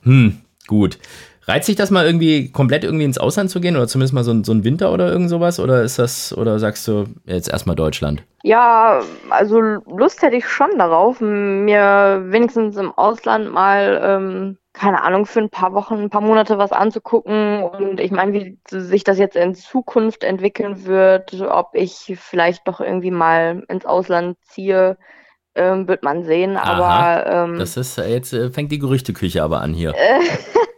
Hm, 0.05 0.41
gut. 0.69 0.99
Reizt 1.49 1.67
sich 1.67 1.77
das 1.77 1.93
mal 1.93 2.05
irgendwie 2.05 2.51
komplett 2.51 2.83
irgendwie 2.83 3.05
ins 3.05 3.19
Ausland 3.19 3.51
zu 3.51 3.61
gehen 3.61 3.77
oder 3.77 3.87
zumindest 3.87 4.15
mal 4.15 4.25
so, 4.25 4.33
ein, 4.33 4.43
so 4.43 4.53
ein 4.53 4.65
Winter 4.65 4.93
oder 4.93 5.13
irgend 5.13 5.31
sowas? 5.31 5.61
Oder 5.61 5.83
ist 5.83 5.97
das, 5.97 6.37
oder 6.37 6.59
sagst 6.59 6.89
du 6.89 7.05
jetzt 7.25 7.49
erstmal 7.49 7.77
Deutschland? 7.77 8.25
Ja, 8.43 9.01
also 9.31 9.61
Lust 9.61 10.23
hätte 10.23 10.37
ich 10.37 10.49
schon 10.49 10.77
darauf, 10.77 11.21
mir 11.21 12.25
wenigstens 12.27 12.77
im 12.77 12.91
Ausland 12.93 13.53
mal, 13.53 14.01
ähm, 14.03 14.59
keine 14.73 15.05
Ahnung, 15.05 15.25
für 15.25 15.39
ein 15.39 15.51
paar 15.51 15.73
Wochen, 15.73 15.95
ein 15.95 16.11
paar 16.11 16.21
Monate 16.21 16.59
was 16.59 16.73
anzugucken. 16.73 17.63
Und 17.63 18.01
ich 18.01 18.11
meine, 18.11 18.33
wie 18.33 18.59
sich 18.69 19.05
das 19.05 19.19
jetzt 19.19 19.37
in 19.37 19.55
Zukunft 19.55 20.25
entwickeln 20.25 20.85
wird, 20.85 21.33
ob 21.41 21.71
ich 21.75 22.17
vielleicht 22.21 22.67
doch 22.67 22.81
irgendwie 22.81 23.13
mal 23.13 23.63
ins 23.69 23.87
Ausland 23.87 24.37
ziehe. 24.43 24.99
Ähm, 25.59 25.89
wird 25.89 26.03
man 26.03 26.23
sehen, 26.23 26.59
Aha, 26.59 27.23
aber 27.23 27.33
ähm, 27.33 27.59
das 27.59 27.79
ist 27.79 27.97
jetzt 27.97 28.35
äh, 28.35 28.51
fängt 28.51 28.71
die 28.73 28.79
Gerüchteküche 28.79 29.43
aber 29.43 29.63
an 29.63 29.73
hier. 29.73 29.95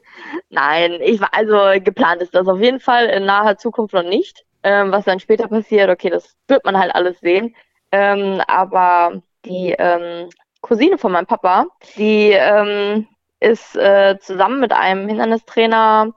Nein, 0.50 0.98
ich 1.02 1.20
war 1.20 1.28
also 1.34 1.78
geplant 1.82 2.22
ist 2.22 2.34
das 2.34 2.48
auf 2.48 2.60
jeden 2.60 2.80
Fall 2.80 3.06
in 3.06 3.26
naher 3.26 3.58
Zukunft 3.58 3.94
noch 3.94 4.02
nicht. 4.02 4.44
Ähm, 4.62 4.90
was 4.92 5.04
dann 5.04 5.20
später 5.20 5.46
passiert, 5.48 5.88
okay, 5.90 6.10
das 6.10 6.36
wird 6.48 6.64
man 6.64 6.78
halt 6.78 6.94
alles 6.94 7.20
sehen. 7.20 7.54
Ähm, 7.92 8.40
aber 8.48 9.22
die 9.44 9.74
ähm, 9.78 10.30
Cousine 10.62 10.98
von 10.98 11.12
meinem 11.12 11.26
Papa, 11.26 11.66
die 11.96 12.30
ähm, 12.32 13.06
ist 13.40 13.76
äh, 13.76 14.18
zusammen 14.20 14.60
mit 14.60 14.72
einem 14.72 15.06
Hindernistrainer, 15.08 16.12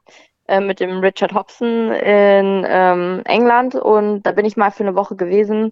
äh, 0.48 0.60
mit 0.60 0.80
dem 0.80 1.00
Richard 1.02 1.34
Hobson 1.34 1.92
in 1.92 2.66
ähm, 2.68 3.22
England 3.26 3.76
und 3.76 4.24
da 4.24 4.32
bin 4.32 4.46
ich 4.46 4.58
mal 4.58 4.72
für 4.72 4.84
eine 4.84 4.96
Woche 4.96 5.16
gewesen 5.16 5.72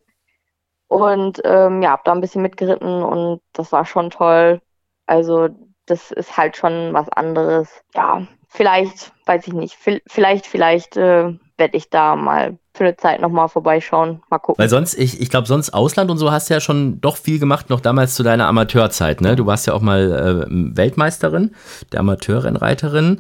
und 0.88 1.42
ähm, 1.46 1.82
ja, 1.82 1.92
hab 1.92 2.04
da 2.06 2.12
ein 2.14 2.22
bisschen 2.22 2.42
mitgeritten 2.42 3.04
und 3.04 3.42
das 3.54 3.72
war 3.72 3.86
schon 3.86 4.10
toll. 4.10 4.62
Also 5.06 5.50
das 5.90 6.12
ist 6.12 6.38
halt 6.38 6.58
schon 6.58 6.94
was 6.94 7.10
anderes. 7.10 7.70
Ja, 7.96 8.28
vielleicht, 8.48 9.12
weiß 9.26 9.48
ich 9.48 9.54
nicht, 9.54 9.78
vielleicht, 10.08 10.46
vielleicht 10.46 10.98
äh, 10.98 11.34
werde 11.58 11.78
ich 11.78 11.90
da 11.90 12.16
mal 12.16 12.58
für 12.80 12.86
eine 12.86 12.96
Zeit 12.96 13.22
nochmal 13.22 13.50
vorbeischauen. 13.50 14.22
Mal 14.30 14.40
gucken. 14.40 14.62
Weil 14.62 14.70
sonst, 14.70 14.98
ich, 14.98 15.22
ich 15.22 15.30
glaube, 15.30 15.48
sonst 15.48 15.74
Ausland 15.74 16.10
und 16.10 16.18
so 16.18 16.32
hast 16.32 16.50
du 16.50 16.54
ja 16.54 16.62
schon 16.62 17.02
doch 17.02 17.18
viel 17.18 17.38
gemacht, 17.38 17.70
noch 17.70 17.82
damals 17.82 18.16
zu 18.16 18.24
deiner 18.24 18.48
Amateurzeit, 18.48 19.20
ne? 19.20 19.36
Du 19.36 19.46
warst 19.46 19.68
ja 19.68 19.74
auch 19.74 19.82
mal 19.82 20.48
äh, 20.48 20.78
Weltmeisterin, 20.78 21.52
der 21.92 22.00
Amateurrennreiterin. 22.00 23.20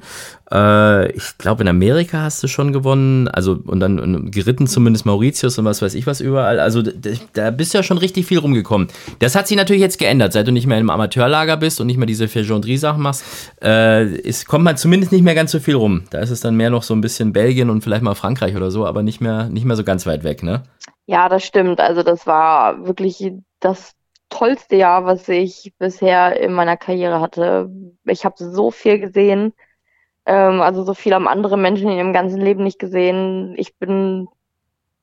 Äh, 0.51 1.11
ich 1.11 1.37
glaube, 1.37 1.63
in 1.63 1.67
Amerika 1.67 2.21
hast 2.21 2.41
du 2.41 2.47
schon 2.47 2.73
gewonnen, 2.73 3.27
also 3.27 3.59
und 3.65 3.79
dann 3.79 3.99
und 3.99 4.31
geritten 4.31 4.67
zumindest 4.67 5.05
Mauritius 5.05 5.57
und 5.59 5.65
was 5.65 5.81
weiß 5.81 5.93
ich 5.93 6.07
was 6.07 6.21
überall. 6.21 6.59
Also 6.59 6.81
da 7.33 7.51
bist 7.51 7.73
du 7.73 7.79
ja 7.79 7.83
schon 7.83 7.97
richtig 7.97 8.25
viel 8.25 8.39
rumgekommen. 8.39 8.87
Das 9.19 9.35
hat 9.35 9.47
sich 9.47 9.57
natürlich 9.57 9.81
jetzt 9.81 9.99
geändert, 9.99 10.33
seit 10.33 10.47
du 10.47 10.51
nicht 10.51 10.67
mehr 10.67 10.79
im 10.79 10.89
Amateurlager 10.89 11.57
bist 11.57 11.81
und 11.81 11.87
nicht 11.87 11.97
mehr 11.97 12.07
diese 12.07 12.27
Fergendrie-Sachen 12.27 13.01
machst. 13.01 13.23
Äh, 13.61 14.07
ist, 14.15 14.47
kommt 14.47 14.63
man 14.63 14.77
zumindest 14.77 15.11
nicht 15.11 15.23
mehr 15.23 15.35
ganz 15.35 15.51
so 15.51 15.59
viel 15.59 15.75
rum. 15.75 16.03
Da 16.09 16.19
ist 16.19 16.31
es 16.31 16.39
dann 16.41 16.55
mehr 16.55 16.69
noch 16.69 16.83
so 16.83 16.93
ein 16.93 17.01
bisschen 17.01 17.33
Belgien 17.33 17.69
und 17.69 17.83
vielleicht 17.83 18.03
mal 18.03 18.15
Frankreich 18.15 18.55
oder 18.55 18.71
so, 18.71 18.85
aber 18.85 19.03
nicht 19.03 19.21
mehr, 19.21 19.48
nicht 19.49 19.65
mehr 19.65 19.75
so 19.75 19.83
ganz 19.83 20.05
weit 20.05 20.23
weg, 20.23 20.43
ne? 20.43 20.63
Ja, 21.05 21.29
das 21.29 21.43
stimmt. 21.43 21.79
Also 21.79 22.03
das 22.03 22.27
war 22.27 22.85
wirklich 22.85 23.31
das 23.59 23.93
tollste 24.29 24.75
Jahr, 24.75 25.05
was 25.05 25.27
ich 25.27 25.73
bisher 25.77 26.39
in 26.39 26.53
meiner 26.53 26.77
Karriere 26.77 27.19
hatte. 27.19 27.69
Ich 28.05 28.25
habe 28.25 28.35
so 28.37 28.71
viel 28.71 28.99
gesehen. 28.99 29.53
Ähm, 30.25 30.61
also 30.61 30.83
so 30.83 30.93
viel 30.93 31.13
haben 31.13 31.27
andere 31.27 31.57
Menschen 31.57 31.89
in 31.89 31.97
ihrem 31.97 32.13
ganzen 32.13 32.39
Leben 32.39 32.63
nicht 32.63 32.79
gesehen. 32.79 33.55
Ich 33.57 33.75
bin 33.77 34.27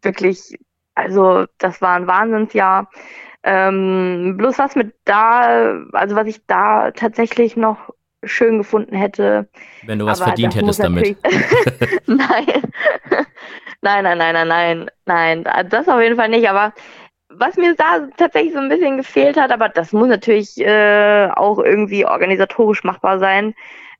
wirklich, 0.03 0.57
also 0.95 1.47
das 1.59 1.83
war 1.83 1.97
ein 1.97 2.07
Wahnsinnsjahr. 2.07 2.89
Ähm, 3.43 4.37
bloß 4.37 4.59
was 4.59 4.77
mit 4.77 4.95
da, 5.05 5.81
also 5.93 6.17
was 6.17 6.27
ich 6.27 6.47
da 6.47 6.91
tatsächlich 6.93 7.57
noch 7.57 7.91
schön 8.25 8.59
gefunden 8.59 8.95
hätte. 8.95 9.49
Wenn 9.85 9.99
du 9.99 10.07
was 10.07 10.21
verdient 10.21 10.55
hättest 10.55 10.83
damit. 10.83 11.17
nein. 12.07 12.63
Nein, 13.83 14.05
nein, 14.05 14.19
nein, 14.19 14.35
nein, 14.35 14.49
nein, 14.49 14.91
nein. 15.05 15.47
Also 15.47 15.71
das 15.71 15.89
auf 15.89 16.01
jeden 16.01 16.17
Fall 16.17 16.29
nicht, 16.29 16.49
aber 16.49 16.73
was 17.29 17.57
mir 17.57 17.75
da 17.75 18.09
tatsächlich 18.17 18.55
so 18.55 18.61
ein 18.61 18.69
bisschen 18.69 18.97
gefehlt 18.97 19.37
hat, 19.37 19.51
aber 19.51 19.69
das 19.69 19.93
muss 19.93 20.09
natürlich 20.09 20.59
äh, 20.59 21.29
auch 21.35 21.59
irgendwie 21.59 22.07
organisatorisch 22.07 22.85
machbar 22.85 23.19
sein, 23.19 23.55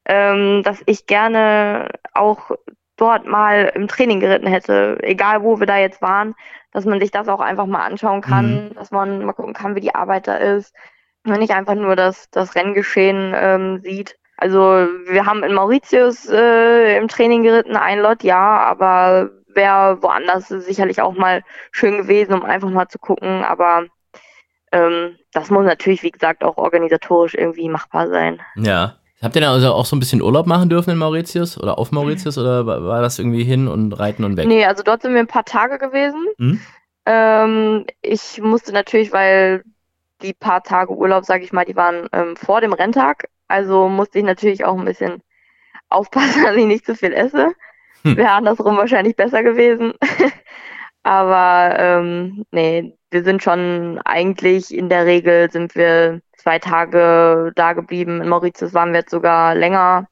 ähm, 0.07 0.63
dass 0.63 0.83
ich 0.87 1.07
gerne 1.07 1.89
auch 2.15 2.53
dort 2.97 3.27
mal 3.27 3.73
im 3.75 3.89
Training 3.89 4.21
geritten 4.21 4.47
hätte, 4.47 4.99
egal 5.03 5.43
wo 5.43 5.61
wir 5.61 5.67
da 5.67 5.79
jetzt 5.79 6.01
waren, 6.01 6.35
dass 6.73 6.85
man 6.85 7.01
sich 7.01 7.11
das 7.11 7.29
auch 7.29 7.41
einfach 7.41 7.67
mal 7.67 7.85
anschauen 7.85 8.21
kann, 8.21 8.69
mhm. 8.69 8.75
dass 8.75 8.91
man 8.91 9.25
mal 9.25 9.33
gucken 9.33 9.55
kann, 9.55 9.75
wie 9.75 9.81
die 9.81 9.95
Arbeit 9.95 10.29
da 10.29 10.37
ist, 10.37 10.75
wenn 11.25 11.41
nicht 11.41 11.53
einfach 11.53 11.75
nur 11.75 11.97
das, 11.97 12.31
das 12.31 12.55
Renngeschehen 12.55 13.35
ähm, 13.37 13.81
sieht. 13.81 14.17
Also 14.39 14.61
wir 15.07 15.27
haben 15.27 15.43
in 15.43 15.55
Mauritius 15.55 16.29
äh, 16.29 16.97
im 16.97 17.09
Training 17.09 17.43
geritten, 17.43 17.77
ein 17.77 18.01
Lot, 18.01 18.23
ja, 18.23 18.59
aber 18.59 19.31
wäre 19.57 20.03
woanders 20.03 20.49
sicherlich 20.49 21.01
auch 21.03 21.15
mal 21.15 21.43
schön 21.73 21.99
gewesen, 21.99 22.35
um 22.35 22.45
einfach 22.45 22.71
mal 22.71 22.89
zu 22.89 22.99
gucken, 22.99 23.43
aber 23.45 23.87
ähm, 24.73 25.17
das 25.33 25.51
muss 25.51 25.65
natürlich, 25.65 26.03
wie 26.03 26.11
gesagt, 26.11 26.45
auch 26.45 26.57
organisatorisch 26.57 27.35
irgendwie 27.35 27.69
machbar 27.69 28.09
sein. 28.09 28.41
Ja. 28.57 28.97
Habt 29.23 29.35
ihr 29.35 29.41
dann 29.41 29.53
also 29.53 29.73
auch 29.73 29.87
so 29.87 29.97
ein 29.97 29.99
bisschen 29.99 30.21
Urlaub 30.21 30.47
machen 30.47 30.69
dürfen 30.69 30.91
in 30.91 30.99
Mauritius 30.99 31.59
oder 31.59 31.79
auf 31.79 31.91
Mauritius 31.91 32.37
oder 32.37 32.67
war 32.67 33.01
das 33.01 33.19
irgendwie 33.19 33.45
hin 33.45 33.67
und 33.67 33.93
reiten 33.95 34.25
und 34.25 34.37
weg? 34.37 34.47
Nee, 34.47 34.67
also 34.67 34.83
dort 34.83 35.01
sind 35.01 35.15
wir 35.15 35.21
ein 35.21 35.27
paar 35.27 35.47
Tage 35.47 35.79
gewesen. 35.79 36.27
Hm? 36.39 36.61
Ähm, 37.07 37.87
ich 38.03 38.41
musste 38.43 38.73
natürlich, 38.73 39.13
weil 39.13 39.65
die 40.23 40.35
paar 40.35 40.63
Tage 40.63 40.93
Urlaub, 40.93 41.25
sage 41.25 41.45
ich 41.45 41.53
mal, 41.53 41.65
die 41.65 41.77
waren 41.77 42.09
ähm, 42.13 42.37
vor 42.37 42.61
dem 42.61 42.75
Renntag. 42.75 43.29
Also 43.49 43.89
musste 43.89 44.19
ich 44.19 44.25
natürlich 44.25 44.65
auch 44.65 44.79
ein 44.79 44.85
bisschen 44.85 45.23
aufpassen, 45.89 46.43
dass 46.45 46.57
ich 46.57 46.67
nicht 46.67 46.85
zu 46.85 46.95
viel 46.95 47.13
esse. 47.13 47.53
Hm. 48.07 48.17
Wäre 48.17 48.31
andersrum 48.31 48.77
wahrscheinlich 48.77 49.17
besser 49.17 49.43
gewesen. 49.43 49.95
Aber 51.03 51.77
ähm, 51.79 52.45
nee, 52.53 52.97
wir 53.11 53.25
sind 53.25 53.43
schon 53.43 54.01
eigentlich 54.05 54.75
in 54.75 54.89
der 54.89 55.07
Regel 55.07 55.51
sind 55.51 55.75
wir 55.75 56.21
zwei 56.37 56.59
Tage 56.59 57.53
da 57.55 57.73
geblieben. 57.73 58.21
In 58.21 58.29
Mauritius 58.29 58.75
waren 58.75 58.93
wir 58.93 59.01
jetzt 59.01 59.11
sogar 59.11 59.55
länger. 59.55 60.09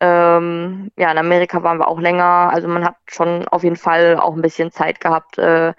Ähm, 0.00 0.90
ja, 0.98 1.10
in 1.12 1.18
Amerika 1.18 1.62
waren 1.62 1.78
wir 1.78 1.88
auch 1.88 2.00
länger. 2.00 2.50
Also 2.52 2.68
man 2.68 2.84
hat 2.84 2.96
schon 3.06 3.46
auf 3.48 3.62
jeden 3.62 3.76
Fall 3.76 4.18
auch 4.18 4.34
ein 4.34 4.42
bisschen 4.42 4.70
Zeit 4.70 5.00
gehabt, 5.00 5.38
äh, 5.38 5.72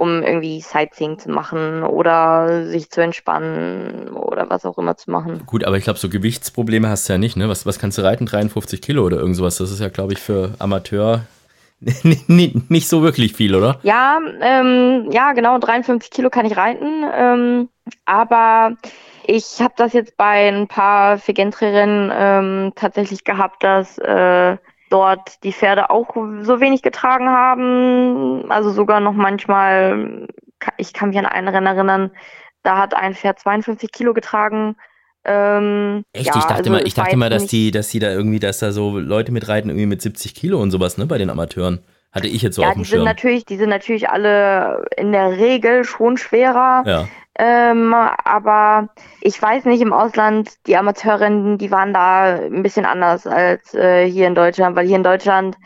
um 0.00 0.22
irgendwie 0.22 0.62
Sightseeing 0.62 1.18
zu 1.18 1.30
machen 1.30 1.82
oder 1.82 2.64
sich 2.66 2.88
zu 2.88 3.02
entspannen 3.02 4.08
oder 4.08 4.48
was 4.48 4.64
auch 4.64 4.78
immer 4.78 4.96
zu 4.96 5.10
machen. 5.10 5.42
Gut, 5.44 5.62
aber 5.62 5.76
ich 5.76 5.84
glaube, 5.84 5.98
so 5.98 6.08
Gewichtsprobleme 6.08 6.88
hast 6.88 7.06
du 7.06 7.12
ja 7.12 7.18
nicht, 7.18 7.36
ne? 7.36 7.50
Was, 7.50 7.66
was 7.66 7.78
kannst 7.78 7.98
du 7.98 8.02
reiten? 8.02 8.24
53 8.24 8.80
Kilo 8.80 9.04
oder 9.04 9.18
irgend 9.18 9.36
sowas? 9.36 9.58
Das 9.58 9.70
ist 9.70 9.78
ja, 9.78 9.90
glaube 9.90 10.14
ich, 10.14 10.18
für 10.18 10.54
Amateur 10.58 11.26
nicht 11.82 12.88
so 12.88 13.02
wirklich 13.02 13.34
viel, 13.34 13.54
oder? 13.54 13.78
Ja, 13.82 14.18
ähm, 14.40 15.10
ja, 15.10 15.34
genau, 15.34 15.58
53 15.58 16.10
Kilo 16.10 16.30
kann 16.30 16.46
ich 16.46 16.56
reiten. 16.56 17.04
Ähm, 17.14 17.68
aber 18.06 18.76
ich 19.26 19.60
habe 19.60 19.74
das 19.76 19.92
jetzt 19.92 20.16
bei 20.16 20.48
ein 20.48 20.66
paar 20.66 21.18
Figentri-Rennen 21.18 22.10
ähm, 22.14 22.72
tatsächlich 22.74 23.24
gehabt, 23.24 23.62
dass 23.64 23.98
äh, 23.98 24.56
dort 24.90 25.42
die 25.44 25.52
Pferde 25.52 25.88
auch 25.88 26.14
so 26.42 26.60
wenig 26.60 26.82
getragen 26.82 27.30
haben. 27.30 28.50
Also 28.50 28.70
sogar 28.70 29.00
noch 29.00 29.14
manchmal, 29.14 30.26
ich 30.76 30.92
kann 30.92 31.08
mich 31.08 31.18
an 31.18 31.26
einen 31.26 31.48
Rennen 31.48 31.66
erinnern, 31.66 32.10
da 32.62 32.76
hat 32.76 32.92
ein 32.92 33.14
Pferd 33.14 33.38
52 33.38 33.90
Kilo 33.90 34.12
getragen. 34.12 34.76
Ähm, 35.24 36.04
Echt? 36.12 36.26
Ja, 36.26 36.34
ich 36.36 36.42
dachte 36.42 36.54
also 36.54 36.70
mal, 36.70 36.86
ich 36.86 36.94
dachte 36.94 37.16
mal, 37.16 37.30
dass 37.30 37.46
die, 37.46 37.70
dass 37.70 37.88
die 37.88 37.98
da 37.98 38.10
irgendwie, 38.10 38.38
dass 38.38 38.58
da 38.58 38.72
so 38.72 38.98
Leute 38.98 39.32
mitreiten, 39.32 39.70
irgendwie 39.70 39.86
mit 39.86 40.02
70 40.02 40.34
Kilo 40.34 40.60
und 40.60 40.70
sowas, 40.70 40.98
ne, 40.98 41.06
bei 41.06 41.18
den 41.18 41.30
Amateuren. 41.30 41.80
Hatte 42.12 42.26
ich 42.26 42.42
jetzt 42.42 42.56
so 42.56 42.62
ja, 42.62 42.68
auf 42.68 42.74
dem 42.74 42.82
die 42.82 42.88
Schirm. 42.88 42.98
Sind 43.00 43.04
natürlich, 43.04 43.44
die 43.44 43.56
sind 43.56 43.68
natürlich 43.68 44.08
alle 44.08 44.84
in 44.96 45.12
der 45.12 45.38
Regel 45.38 45.84
schon 45.84 46.16
schwerer. 46.16 46.82
Ja. 46.84 47.08
Ähm, 47.42 47.94
aber 47.94 48.90
ich 49.22 49.40
weiß 49.40 49.64
nicht, 49.64 49.80
im 49.80 49.92
Ausland, 49.94 50.50
die 50.66 50.76
Amateurinnen, 50.76 51.56
die 51.56 51.70
waren 51.70 51.94
da 51.94 52.34
ein 52.36 52.62
bisschen 52.62 52.84
anders 52.84 53.26
als 53.26 53.72
äh, 53.74 54.04
hier 54.10 54.26
in 54.26 54.34
Deutschland, 54.34 54.76
weil 54.76 54.86
hier 54.86 54.96
in 54.96 55.04
Deutschland 55.04 55.56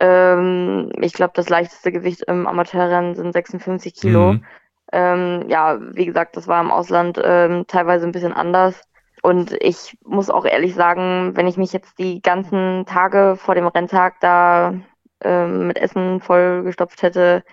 Ähm, 0.00 0.92
ich 1.00 1.14
glaube, 1.14 1.32
das 1.36 1.48
leichteste 1.50 1.92
Gewicht 1.92 2.22
im 2.28 2.46
Amateurrennen 2.48 3.14
sind 3.16 3.32
56 3.32 3.94
Kilo. 3.94 4.34
Mhm. 4.34 4.44
Ähm, 4.92 5.44
ja, 5.48 5.78
wie 5.94 6.06
gesagt, 6.06 6.36
das 6.36 6.48
war 6.48 6.60
im 6.62 6.70
Ausland 6.72 7.20
ähm, 7.24 7.66
teilweise 7.68 8.06
ein 8.06 8.12
bisschen 8.12 8.32
anders. 8.34 8.82
Und 9.22 9.52
ich 9.60 9.98
muss 10.04 10.30
auch 10.30 10.46
ehrlich 10.46 10.74
sagen, 10.74 11.36
wenn 11.36 11.46
ich 11.48 11.56
mich 11.58 11.72
jetzt 11.72 11.98
die 11.98 12.22
ganzen 12.22 12.86
Tage 12.86 13.36
vor 13.36 13.54
dem 13.54 13.66
Renntag 13.68 14.20
da 14.20 14.74
ähm, 15.22 15.66
mit 15.68 15.78
Essen 15.78 16.20
vollgestopft 16.20 17.02
hätte, 17.02 17.44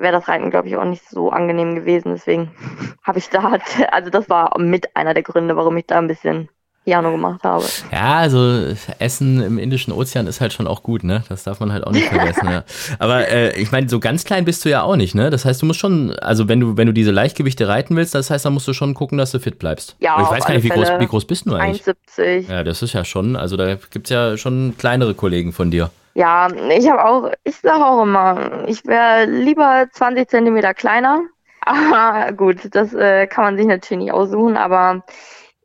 wäre 0.00 0.12
das 0.12 0.28
Reiten, 0.28 0.50
glaube 0.50 0.68
ich, 0.68 0.76
auch 0.76 0.84
nicht 0.84 1.08
so 1.08 1.30
angenehm 1.30 1.74
gewesen. 1.74 2.12
Deswegen 2.12 2.50
habe 3.02 3.18
ich 3.18 3.28
da, 3.30 3.58
also 3.90 4.10
das 4.10 4.28
war 4.28 4.58
mit 4.58 4.96
einer 4.96 5.14
der 5.14 5.22
Gründe, 5.22 5.56
warum 5.56 5.76
ich 5.76 5.86
da 5.86 5.98
ein 5.98 6.08
bisschen 6.08 6.48
Piano 6.84 7.10
gemacht 7.12 7.44
habe. 7.44 7.64
Ja, 7.92 8.16
also 8.16 8.74
Essen 8.98 9.42
im 9.42 9.58
Indischen 9.58 9.92
Ozean 9.92 10.26
ist 10.26 10.40
halt 10.40 10.54
schon 10.54 10.66
auch 10.66 10.82
gut, 10.82 11.04
ne? 11.04 11.22
Das 11.28 11.44
darf 11.44 11.60
man 11.60 11.72
halt 11.72 11.86
auch 11.86 11.92
nicht 11.92 12.08
vergessen. 12.08 12.48
ja. 12.50 12.64
Aber 12.98 13.28
äh, 13.28 13.60
ich 13.60 13.70
meine, 13.70 13.88
so 13.88 14.00
ganz 14.00 14.24
klein 14.24 14.46
bist 14.46 14.64
du 14.64 14.70
ja 14.70 14.82
auch 14.82 14.96
nicht, 14.96 15.14
ne? 15.14 15.28
Das 15.28 15.44
heißt, 15.44 15.60
du 15.60 15.66
musst 15.66 15.78
schon, 15.78 16.14
also 16.20 16.48
wenn 16.48 16.58
du, 16.58 16.78
wenn 16.78 16.86
du 16.86 16.94
diese 16.94 17.10
Leichtgewichte 17.10 17.68
reiten 17.68 17.96
willst, 17.96 18.14
das 18.14 18.30
heißt, 18.30 18.46
dann 18.46 18.54
musst 18.54 18.66
du 18.66 18.72
schon 18.72 18.94
gucken, 18.94 19.18
dass 19.18 19.30
du 19.30 19.38
fit 19.38 19.58
bleibst. 19.58 19.96
Ja, 20.00 20.14
Aber 20.14 20.22
ich 20.22 20.30
weiß 20.30 20.46
gar 20.46 20.54
nicht, 20.54 20.64
wie 20.64 20.68
groß, 20.70 20.88
wie 20.98 21.06
groß 21.06 21.26
bist 21.26 21.46
du 21.46 21.54
eigentlich? 21.54 21.82
1,70. 21.82 22.50
Ja, 22.50 22.64
das 22.64 22.82
ist 22.82 22.94
ja 22.94 23.04
schon, 23.04 23.36
also 23.36 23.58
da 23.58 23.74
gibt 23.74 24.06
es 24.06 24.10
ja 24.10 24.38
schon 24.38 24.74
kleinere 24.78 25.14
Kollegen 25.14 25.52
von 25.52 25.70
dir. 25.70 25.90
Ja, 26.14 26.48
ich 26.70 26.88
habe 26.90 27.04
auch, 27.04 27.32
ich 27.44 27.56
sage 27.56 27.84
auch 27.84 28.02
immer, 28.02 28.64
ich 28.68 28.84
wäre 28.86 29.26
lieber 29.26 29.88
20 29.92 30.28
Zentimeter 30.28 30.74
kleiner. 30.74 31.22
Aber 31.60 32.32
gut, 32.36 32.74
das 32.74 32.94
äh, 32.94 33.26
kann 33.26 33.44
man 33.44 33.56
sich 33.56 33.66
natürlich 33.66 34.04
nicht 34.04 34.12
aussuchen, 34.12 34.56
aber 34.56 35.04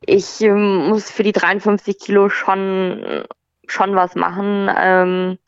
ich 0.00 0.40
ähm, 0.42 0.88
muss 0.88 1.10
für 1.10 1.22
die 1.24 1.32
53 1.32 1.98
Kilo 1.98 2.28
schon, 2.28 3.24
schon 3.66 3.96
was 3.96 4.14
machen. 4.14 4.70
Ähm, 4.76 5.38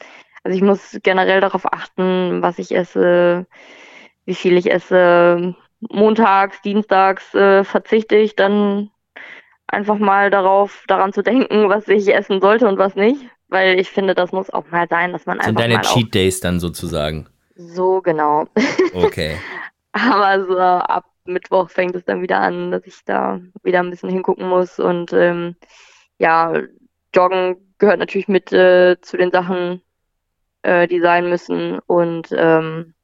also 0.43 0.57
ich 0.57 0.63
muss 0.63 0.99
generell 1.03 1.41
darauf 1.41 1.73
achten, 1.73 2.43
was 2.43 2.59
ich 2.59 2.75
esse, 2.75 3.47
wie 4.27 4.35
viel 4.35 4.57
ich 4.57 4.71
esse. 4.71 5.55
Montags, 5.81 6.61
dienstags 6.63 7.35
äh, 7.35 7.65
verzichte 7.65 8.17
ich 8.17 8.35
dann 8.37 8.91
einfach 9.69 9.99
mal 9.99 10.31
darauf, 10.31 10.85
daran 10.89 11.13
zu 11.13 11.23
denken, 11.23 11.69
was 11.69 11.89
ich 11.89 12.13
essen 12.15 12.41
sollte 12.41 12.69
und 12.69 12.79
was 12.79 12.97
nicht. 12.97 13.21
Weil 13.49 13.79
ich 13.81 13.91
finde, 13.91 14.15
das 14.15 14.33
muss 14.33 14.51
auch 14.51 14.67
mal 14.71 14.87
sein, 14.89 15.13
dass 15.13 15.25
man 15.27 15.39
Sind 15.41 15.49
einfach 15.49 15.63
deine 15.63 15.75
mal 15.75 15.85
auch 15.85 15.95
Cheat 15.95 16.15
Days 16.15 16.41
dann 16.41 16.61
sozusagen? 16.61 17.29
so 17.59 18.01
genau. 18.01 18.47
Okay. 18.95 19.37
Aber 19.93 20.47
so 20.47 20.59
ab 20.59 21.05
Mittwoch 21.25 21.69
fängt 21.69 21.95
es 21.95 22.05
dann 22.05 22.23
wieder 22.23 22.41
an, 22.41 22.71
dass 22.71 22.87
ich 22.87 23.05
da 23.05 23.41
wieder 23.63 23.81
ein 23.81 23.91
bisschen 23.91 24.09
hingucken 24.09 24.49
muss. 24.49 24.79
Und 24.79 25.13
ähm, 25.13 25.57
ja, 26.19 26.55
Joggen 27.15 27.57
gehört 27.79 27.99
natürlich 27.99 28.29
mit 28.29 28.53
äh, 28.53 28.97
zu 29.03 29.17
den 29.17 29.31
Sachen, 29.31 29.83
äh, 30.63 30.87
die 30.87 31.01
sein 31.01 31.29
müssen. 31.29 31.81
Und 31.81 32.29
ähm, 32.33 32.95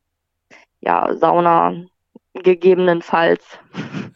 ja, 0.80 1.14
Sauna 1.16 1.74
gegebenenfalls. 2.42 3.44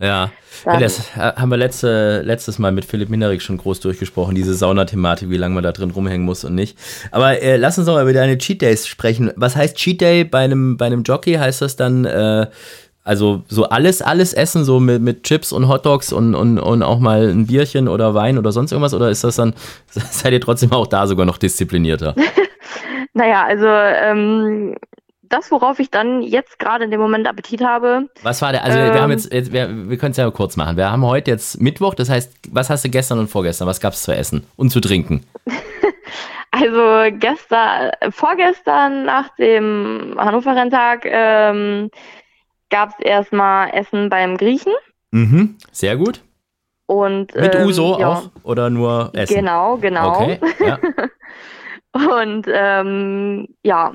Ja. 0.00 0.30
ja 0.66 0.80
das 0.80 1.16
äh, 1.16 1.32
haben 1.36 1.50
wir 1.50 1.56
letzte, 1.56 2.22
letztes 2.22 2.58
Mal 2.58 2.72
mit 2.72 2.84
Philipp 2.84 3.08
Minerik 3.08 3.42
schon 3.42 3.58
groß 3.58 3.80
durchgesprochen, 3.80 4.34
diese 4.34 4.54
Saunathematik, 4.54 5.30
wie 5.30 5.36
lange 5.36 5.54
man 5.54 5.62
da 5.62 5.72
drin 5.72 5.90
rumhängen 5.90 6.24
muss 6.24 6.44
und 6.44 6.54
nicht. 6.54 6.78
Aber 7.12 7.40
äh, 7.40 7.56
lass 7.56 7.78
uns 7.78 7.86
doch 7.86 7.94
mal 7.94 8.02
über 8.02 8.12
deine 8.12 8.38
Cheat 8.38 8.62
Days 8.62 8.86
sprechen. 8.86 9.32
Was 9.36 9.56
heißt 9.56 9.76
Cheat 9.76 10.00
Day 10.00 10.24
bei 10.24 10.40
einem, 10.40 10.76
bei 10.76 10.86
einem 10.86 11.02
Jockey? 11.02 11.34
Heißt 11.34 11.62
das 11.62 11.76
dann, 11.76 12.04
äh, 12.04 12.46
also 13.04 13.42
so 13.48 13.64
alles, 13.64 14.02
alles 14.02 14.34
essen, 14.34 14.64
so 14.64 14.80
mit, 14.80 15.00
mit 15.00 15.22
Chips 15.22 15.52
und 15.52 15.68
Hotdogs 15.68 16.12
und, 16.12 16.34
und, 16.34 16.58
und 16.58 16.82
auch 16.82 16.98
mal 16.98 17.28
ein 17.28 17.46
Bierchen 17.46 17.88
oder 17.88 18.14
Wein 18.14 18.36
oder 18.36 18.52
sonst 18.52 18.72
irgendwas? 18.72 18.94
Oder 18.94 19.08
ist 19.08 19.24
das 19.24 19.36
dann, 19.36 19.54
seid 19.86 20.32
ihr 20.32 20.40
trotzdem 20.40 20.72
auch 20.72 20.86
da 20.86 21.06
sogar 21.06 21.24
noch 21.24 21.38
disziplinierter? 21.38 22.14
naja, 23.14 23.44
also 23.44 23.66
ähm, 23.66 24.74
das, 25.28 25.50
worauf 25.50 25.78
ich 25.78 25.90
dann 25.90 26.22
jetzt 26.22 26.58
gerade 26.58 26.84
in 26.84 26.90
dem 26.90 27.00
Moment 27.00 27.26
Appetit 27.28 27.62
habe, 27.62 28.08
Was 28.22 28.40
war 28.42 28.52
der, 28.52 28.64
also 28.64 28.78
wir 28.78 28.86
Ähm. 28.86 29.00
haben 29.00 29.10
jetzt, 29.10 29.32
jetzt 29.32 29.52
wir, 29.52 29.68
wir 29.88 29.96
können 29.98 30.12
es 30.12 30.16
ja 30.16 30.30
kurz 30.30 30.56
machen. 30.56 30.76
Wir 30.76 30.90
haben 30.90 31.04
heute 31.04 31.30
jetzt 31.30 31.60
Mittwoch, 31.60 31.94
das 31.94 32.08
heißt, 32.10 32.32
was 32.50 32.70
hast 32.70 32.84
du 32.84 32.88
gestern 32.88 33.18
und 33.18 33.28
vorgestern? 33.28 33.66
Was 33.68 33.80
gab 33.80 33.92
es 33.92 34.02
zu 34.02 34.12
essen 34.14 34.46
und 34.56 34.70
zu 34.70 34.80
trinken? 34.80 35.24
Also 36.50 37.14
gestern, 37.18 37.90
vorgestern 38.10 39.04
nach 39.04 39.28
dem 39.36 40.14
Hannover-Renntag 40.18 41.04
ähm, 41.04 41.90
gab 42.70 42.88
es 42.98 43.04
erstmal 43.04 43.70
Essen 43.74 44.08
beim 44.08 44.36
Griechen 44.38 44.72
Mhm, 45.10 45.56
sehr 45.72 45.96
gut. 45.98 46.22
und 46.86 47.34
Mit 47.34 47.54
ähm, 47.54 47.66
Uso 47.66 47.98
ja, 48.00 48.08
auch 48.08 48.30
oder 48.44 48.70
nur 48.70 49.10
Essen? 49.12 49.34
Genau, 49.36 49.76
genau. 49.76 50.08
Okay, 50.22 50.40
ja. 50.66 50.78
Und 51.92 52.46
ähm, 52.52 53.48
ja, 53.62 53.94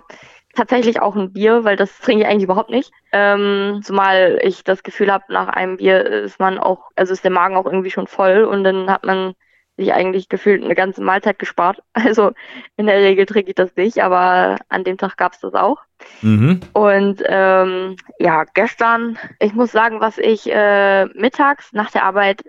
tatsächlich 0.54 1.02
auch 1.02 1.16
ein 1.16 1.34
Bier, 1.34 1.64
weil 1.64 1.76
das 1.76 2.00
trinke 2.00 2.24
ich 2.24 2.30
eigentlich 2.30 2.44
überhaupt 2.44 2.70
nicht. 2.70 2.92
Ähm, 3.12 3.82
zumal 3.84 4.40
ich 4.44 4.64
das 4.64 4.84
Gefühl 4.84 5.12
habe, 5.12 5.26
nach 5.30 5.48
einem 5.48 5.78
Bier 5.78 6.06
ist 6.06 6.40
man 6.40 6.60
auch, 6.60 6.90
also 6.96 7.14
ist 7.14 7.24
der 7.24 7.32
Magen 7.32 7.56
auch 7.56 7.66
irgendwie 7.66 7.92
schon 7.92 8.08
voll 8.08 8.44
und 8.44 8.64
dann 8.64 8.90
hat 8.90 9.04
man 9.04 9.34
sich 9.76 9.92
eigentlich 9.94 10.30
gefühlt 10.30 10.64
eine 10.64 10.76
ganze 10.76 11.02
Mahlzeit 11.02 11.40
gespart. 11.40 11.82
Also 11.94 12.32
in 12.78 12.86
der 12.86 12.98
Regel 12.98 13.26
trinke 13.26 13.50
ich 13.50 13.56
das 13.56 13.76
nicht, 13.76 14.04
aber 14.04 14.58
an 14.70 14.84
dem 14.84 14.98
Tag 14.98 15.18
gab 15.18 15.34
es 15.34 15.40
das 15.40 15.54
auch. 15.54 15.80
Mhm. 16.22 16.60
Und 16.74 17.24
ähm, 17.26 17.96
ja, 18.20 18.44
gestern, 18.54 19.18
ich 19.40 19.54
muss 19.54 19.72
sagen, 19.72 20.00
was 20.00 20.18
ich 20.18 20.52
äh, 20.52 21.06
mittags 21.16 21.74
nach 21.74 21.92
der 21.92 22.04
Arbeit 22.04 22.44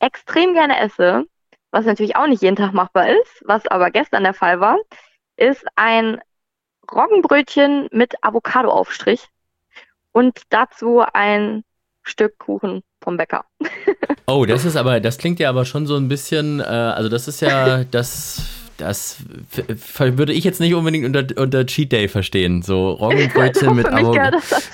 extrem 0.00 0.54
gerne 0.54 0.78
esse, 0.78 1.24
was 1.70 1.84
natürlich 1.84 2.16
auch 2.16 2.26
nicht 2.26 2.42
jeden 2.42 2.56
Tag 2.56 2.72
machbar 2.72 3.10
ist, 3.10 3.42
was 3.44 3.66
aber 3.66 3.90
gestern 3.90 4.22
der 4.22 4.34
Fall 4.34 4.60
war, 4.60 4.78
ist 5.36 5.66
ein 5.76 6.20
Roggenbrötchen 6.92 7.88
mit 7.92 8.14
Avocado-Aufstrich 8.22 9.26
und 10.12 10.42
dazu 10.50 11.02
ein 11.12 11.64
Stück 12.02 12.38
Kuchen 12.38 12.82
vom 13.02 13.16
Bäcker. 13.16 13.44
Oh, 14.26 14.44
das 14.44 14.66
ist 14.66 14.76
aber, 14.76 15.00
das 15.00 15.16
klingt 15.16 15.40
ja 15.40 15.48
aber 15.48 15.64
schon 15.64 15.86
so 15.86 15.96
ein 15.96 16.08
bisschen, 16.08 16.60
äh, 16.60 16.64
also 16.64 17.08
das 17.08 17.28
ist 17.28 17.40
ja, 17.40 17.84
das, 17.84 18.42
das 18.78 19.16
würde 19.98 20.32
ich 20.32 20.44
jetzt 20.44 20.60
nicht 20.60 20.72
unbedingt 20.72 21.04
unter, 21.04 21.40
unter 21.40 21.66
Cheat 21.66 21.92
Day 21.92 22.08
verstehen. 22.08 22.62
So 22.62 22.92
Roggenbrötchen 22.92 23.74
mit 23.74 23.86
dazu. 23.86 24.14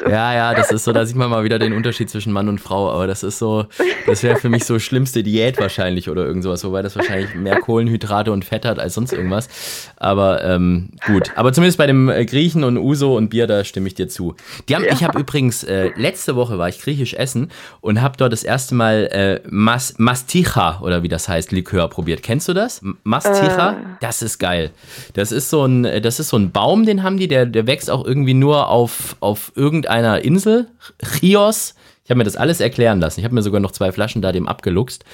Ja, 0.09 0.35
ja, 0.35 0.55
das 0.55 0.71
ist 0.71 0.85
so, 0.85 0.93
da 0.93 1.07
sieht 1.07 1.17
man 1.17 1.31
mal 1.31 1.43
wieder 1.43 1.59
den 1.59 1.73
Unterschied 1.73 2.11
zwischen 2.11 2.33
Mann 2.33 2.49
und 2.49 2.61
Frau, 2.61 2.91
aber 2.91 3.07
das 3.07 3.23
ist 3.23 3.39
so, 3.39 3.67
das 4.07 4.23
wäre 4.23 4.37
für 4.37 4.51
mich 4.51 4.65
so 4.65 4.79
schlimmste 4.79 5.23
Diät 5.23 5.59
wahrscheinlich 5.59 6.11
oder 6.11 6.25
irgend 6.25 6.45
sowas, 6.45 6.63
wobei 6.65 6.83
das 6.83 6.97
wahrscheinlich 6.97 7.35
mehr 7.35 7.59
Kohlenhydrate 7.61 8.31
und 8.31 8.45
Fett 8.45 8.67
hat 8.67 8.79
als 8.79 8.95
sonst 8.95 9.13
irgendwas. 9.13 9.49
Aber 9.97 10.45
ähm, 10.45 10.91
gut, 11.07 11.33
aber 11.35 11.53
zumindest 11.53 11.79
bei 11.79 11.87
dem 11.87 12.11
äh, 12.11 12.27
Griechen 12.27 12.63
und 12.63 12.77
Uso 12.77 13.17
und 13.17 13.31
Bier, 13.31 13.47
da 13.47 13.65
stimme 13.65 13.87
ich 13.89 13.95
dir 13.95 14.09
zu. 14.09 14.35
Die 14.69 14.77
haben, 14.77 14.85
Ich 14.93 15.03
habe 15.03 15.19
übrigens, 15.19 15.65
äh, 15.65 15.91
letzte 15.97 16.37
Woche 16.37 16.59
war 16.59 16.69
ich 16.69 16.81
griechisch 16.81 17.15
essen 17.15 17.51
und 17.81 18.03
habe 18.03 18.19
dort 18.19 18.33
das 18.33 18.45
erste 18.45 18.75
Mal 18.75 19.09
äh, 19.11 19.41
Mas, 19.49 19.95
Masticha 19.97 20.81
oder 20.83 21.03
wie 21.03 21.09
das 21.09 21.29
heißt, 21.29 21.53
Likör 21.53 21.89
probiert. 21.89 22.23
Kennst 22.23 22.49
du 22.49 22.53
das? 22.53 22.83
Masticha? 23.03 23.73
Äh. 23.73 23.94
Das 24.01 24.23
ist 24.23 24.39
geil. 24.39 24.71
Das 25.15 25.33
ist 25.33 25.51
so 25.51 25.65
ein, 25.65 25.85
äh, 25.85 26.01
das 26.01 26.21
ist 26.21 26.29
so 26.29 26.37
ein 26.37 26.53
Baum, 26.53 26.87
den 26.87 27.03
haben 27.03 27.17
die, 27.17 27.29
der, 27.29 27.47
der 27.47 27.67
wächst 27.67 27.91
auch 27.91 28.05
irgendwie 28.05 28.35
nur 28.35 28.69
auf, 28.69 29.17
auf 29.21 29.53
irgendeiner 29.55 30.25
Insel. 30.25 30.69
Chios. 31.03 31.75
Ich 32.05 32.11
habe 32.11 32.19
mir 32.19 32.25
das 32.25 32.37
alles 32.37 32.61
erklären 32.61 33.01
lassen. 33.01 33.21
Ich 33.21 33.25
habe 33.25 33.35
mir 33.35 33.43
sogar 33.43 33.61
noch 33.61 33.73
zwei 33.73 33.91
Flaschen 33.91 34.21
da 34.21 34.31
dem 34.31 34.47
abgeluchst, 34.47 35.05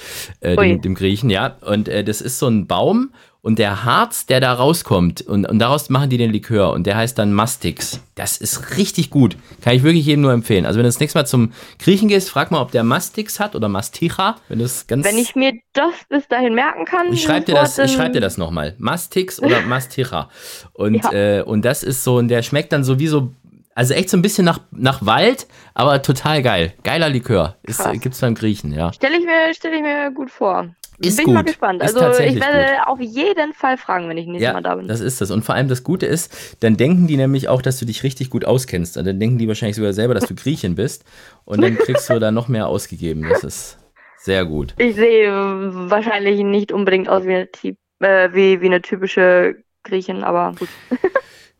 äh, 0.41 0.57
dem, 0.57 0.81
dem 0.81 0.93
Griechen, 0.93 1.29
ja. 1.29 1.55
Und 1.61 1.87
äh, 1.87 2.03
das 2.03 2.19
ist 2.19 2.37
so 2.37 2.47
ein 2.47 2.67
Baum 2.67 3.11
und 3.43 3.57
der 3.57 3.83
Harz, 3.85 4.27
der 4.27 4.39
da 4.39 4.53
rauskommt, 4.53 5.21
und, 5.21 5.45
und 5.49 5.57
daraus 5.59 5.89
machen 5.89 6.09
die 6.11 6.17
den 6.17 6.31
Likör 6.31 6.73
und 6.73 6.85
der 6.85 6.95
heißt 6.95 7.17
dann 7.17 7.33
Mastix. 7.33 7.99
Das 8.13 8.37
ist 8.37 8.77
richtig 8.77 9.09
gut. 9.09 9.35
Kann 9.61 9.73
ich 9.75 9.81
wirklich 9.81 10.05
jedem 10.05 10.21
nur 10.21 10.31
empfehlen. 10.31 10.65
Also 10.67 10.77
wenn 10.77 10.83
du 10.83 10.89
das 10.89 10.99
nächste 10.99 11.17
Mal 11.17 11.25
zum 11.25 11.51
Griechen 11.79 12.07
gehst, 12.07 12.29
frag 12.29 12.51
mal, 12.51 12.61
ob 12.61 12.71
der 12.71 12.83
Mastix 12.83 13.39
hat 13.39 13.55
oder 13.55 13.67
Masticha. 13.67 14.35
Wenn 14.47 14.59
das 14.59 14.85
ganz 14.85 15.05
Wenn 15.05 15.17
ich 15.17 15.35
mir 15.35 15.53
das 15.73 15.93
bis 16.07 16.27
dahin 16.27 16.53
merken 16.53 16.85
kann, 16.85 17.11
ich 17.11 17.23
schreibe 17.23 17.45
dir 17.47 17.55
das, 17.55 17.79
ich 17.79 17.91
schreib 17.91 18.13
dir 18.13 18.21
das 18.21 18.37
nochmal. 18.37 18.75
Mastix 18.77 19.41
oder 19.41 19.61
Masticha. 19.67 20.29
Und, 20.73 21.03
Ja. 21.03 21.11
äh, 21.11 21.41
und 21.41 21.65
das 21.65 21.81
ist 21.81 22.03
so, 22.03 22.17
und 22.17 22.27
der 22.27 22.43
schmeckt 22.43 22.71
dann 22.73 22.83
so 22.83 22.99
wie 22.99 23.07
so, 23.07 23.31
also 23.73 23.95
echt 23.95 24.09
so 24.11 24.17
ein 24.17 24.21
bisschen 24.21 24.45
nach, 24.45 24.59
nach 24.71 25.03
Wald, 25.03 25.47
aber 25.73 26.01
total 26.03 26.43
geil. 26.43 26.73
Geiler 26.83 27.09
Likör. 27.09 27.55
Ist, 27.63 27.81
gibt's 28.01 28.19
beim 28.19 28.35
Griechen, 28.35 28.71
ja. 28.73 28.93
Stelle 28.93 29.17
ich 29.17 29.25
mir, 29.25 29.51
stelle 29.55 29.77
ich 29.77 29.81
mir 29.81 30.11
gut 30.11 30.29
vor. 30.29 30.67
Ist 31.07 31.17
bin 31.17 31.27
ich 31.27 31.33
mal 31.33 31.39
gut. 31.41 31.47
gespannt. 31.47 31.83
Ist 31.83 31.95
Also 31.97 32.21
ich 32.23 32.35
werde 32.39 32.87
auf 32.87 32.99
jeden 32.99 33.53
Fall 33.53 33.77
fragen, 33.77 34.07
wenn 34.09 34.17
ich 34.17 34.25
nächstes 34.27 34.43
Ja, 34.43 34.53
Mal 34.53 34.61
da 34.61 34.75
bin. 34.75 34.87
das 34.87 34.99
ist 34.99 35.21
das. 35.21 35.31
Und 35.31 35.43
vor 35.43 35.55
allem 35.55 35.67
das 35.67 35.83
Gute 35.83 36.05
ist, 36.05 36.57
dann 36.61 36.77
denken 36.77 37.07
die 37.07 37.17
nämlich 37.17 37.47
auch, 37.49 37.61
dass 37.61 37.79
du 37.79 37.85
dich 37.85 38.03
richtig 38.03 38.29
gut 38.29 38.45
auskennst. 38.45 38.97
Und 38.97 39.05
dann 39.05 39.19
denken 39.19 39.37
die 39.37 39.47
wahrscheinlich 39.47 39.75
sogar 39.75 39.93
selber, 39.93 40.13
dass 40.13 40.25
du 40.25 40.35
Griechin 40.35 40.75
bist. 40.75 41.03
Und 41.45 41.61
dann 41.61 41.77
kriegst 41.77 42.09
du 42.09 42.19
da 42.19 42.31
noch 42.31 42.47
mehr 42.47 42.67
ausgegeben. 42.67 43.25
Das 43.29 43.43
ist 43.43 43.77
sehr 44.19 44.45
gut. 44.45 44.73
Ich 44.77 44.95
sehe 44.95 45.31
wahrscheinlich 45.89 46.39
nicht 46.43 46.71
unbedingt 46.71 47.09
aus 47.09 47.25
wie 47.25 47.33
eine, 47.35 47.47
äh, 47.99 48.33
wie, 48.33 48.61
wie 48.61 48.65
eine 48.67 48.81
typische 48.81 49.55
Griechin, 49.83 50.23
aber 50.23 50.53
gut. 50.59 50.69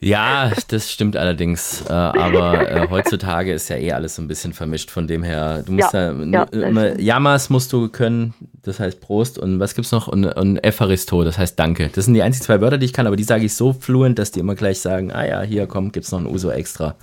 Ja, 0.03 0.51
das 0.69 0.91
stimmt 0.91 1.15
allerdings. 1.15 1.83
Äh, 1.87 1.93
aber 1.93 2.69
äh, 2.69 2.87
heutzutage 2.89 3.53
ist 3.53 3.69
ja 3.69 3.77
eh 3.77 3.91
alles 3.91 4.15
so 4.15 4.23
ein 4.23 4.27
bisschen 4.27 4.51
vermischt. 4.51 4.89
Von 4.89 5.05
dem 5.05 5.21
her, 5.21 5.61
du 5.63 5.73
musst 5.73 5.93
ja, 5.93 6.11
ja, 6.11 6.47
ja 6.51 6.67
immer, 6.67 6.99
Yamas 6.99 7.51
musst 7.51 7.71
du 7.71 7.87
können, 7.87 8.33
das 8.63 8.79
heißt 8.79 8.99
Prost. 8.99 9.37
Und 9.37 9.59
was 9.59 9.75
gibt's 9.75 9.91
noch? 9.91 10.07
Und, 10.07 10.25
und 10.25 10.63
Evaristo, 10.63 11.23
das 11.23 11.37
heißt 11.37 11.57
Danke. 11.59 11.91
Das 11.93 12.05
sind 12.05 12.15
die 12.15 12.23
einzigen 12.23 12.43
zwei 12.43 12.61
Wörter, 12.61 12.79
die 12.79 12.85
ich 12.87 12.93
kann, 12.93 13.05
aber 13.05 13.15
die 13.15 13.23
sage 13.23 13.45
ich 13.45 13.53
so 13.53 13.73
fluent, 13.73 14.17
dass 14.17 14.31
die 14.31 14.39
immer 14.39 14.55
gleich 14.55 14.79
sagen, 14.79 15.11
ah 15.11 15.23
ja, 15.23 15.41
hier 15.41 15.67
komm, 15.67 15.91
gibt's 15.91 16.11
noch 16.11 16.19
ein 16.19 16.25
Uso 16.25 16.49
extra. 16.49 16.95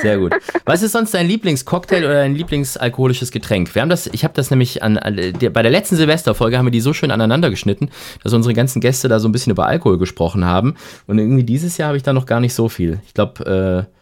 Sehr 0.00 0.18
gut. 0.18 0.34
Was 0.64 0.82
ist 0.82 0.92
sonst 0.92 1.14
dein 1.14 1.28
Lieblingscocktail 1.28 2.04
oder 2.04 2.14
dein 2.14 2.34
Lieblingsalkoholisches 2.34 3.30
Getränk? 3.30 3.72
Wir 3.72 3.82
haben 3.82 3.88
das, 3.88 4.08
ich 4.08 4.24
habe 4.24 4.34
das 4.34 4.50
nämlich 4.50 4.82
an, 4.82 4.98
an 4.98 5.14
der, 5.16 5.50
bei 5.50 5.62
der 5.62 5.70
letzten 5.70 5.94
Silvesterfolge 5.94 6.58
haben 6.58 6.66
wir 6.66 6.72
die 6.72 6.80
so 6.80 6.92
schön 6.92 7.12
aneinander 7.12 7.50
geschnitten, 7.50 7.88
dass 8.24 8.32
unsere 8.32 8.52
ganzen 8.52 8.80
Gäste 8.80 9.08
da 9.08 9.20
so 9.20 9.28
ein 9.28 9.32
bisschen 9.32 9.52
über 9.52 9.66
Alkohol 9.66 9.98
gesprochen 9.98 10.44
haben. 10.44 10.74
Und 11.06 11.20
irgendwie 11.20 11.44
dieses 11.44 11.76
Jahr 11.76 11.88
habe 11.88 11.96
ich 11.96 12.02
da 12.02 12.12
noch 12.12 12.26
gar 12.32 12.40
nicht 12.40 12.54
so 12.54 12.70
viel. 12.70 12.98
Ich 13.04 13.12
glaube, 13.12 13.86
äh, 13.90 13.94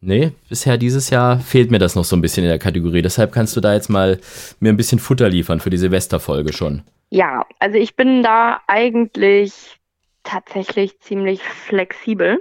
nee, 0.00 0.30
bisher 0.48 0.78
dieses 0.78 1.10
Jahr 1.10 1.40
fehlt 1.40 1.72
mir 1.72 1.80
das 1.80 1.96
noch 1.96 2.04
so 2.04 2.14
ein 2.14 2.22
bisschen 2.22 2.44
in 2.44 2.48
der 2.48 2.60
Kategorie. 2.60 3.02
Deshalb 3.02 3.32
kannst 3.32 3.56
du 3.56 3.60
da 3.60 3.74
jetzt 3.74 3.88
mal 3.88 4.20
mir 4.60 4.72
ein 4.72 4.76
bisschen 4.76 5.00
Futter 5.00 5.28
liefern 5.28 5.58
für 5.58 5.70
die 5.70 5.76
Silvesterfolge 5.76 6.52
schon. 6.52 6.82
Ja, 7.10 7.44
also 7.58 7.76
ich 7.76 7.96
bin 7.96 8.22
da 8.22 8.60
eigentlich 8.68 9.80
tatsächlich 10.22 11.00
ziemlich 11.00 11.42
flexibel. 11.42 12.40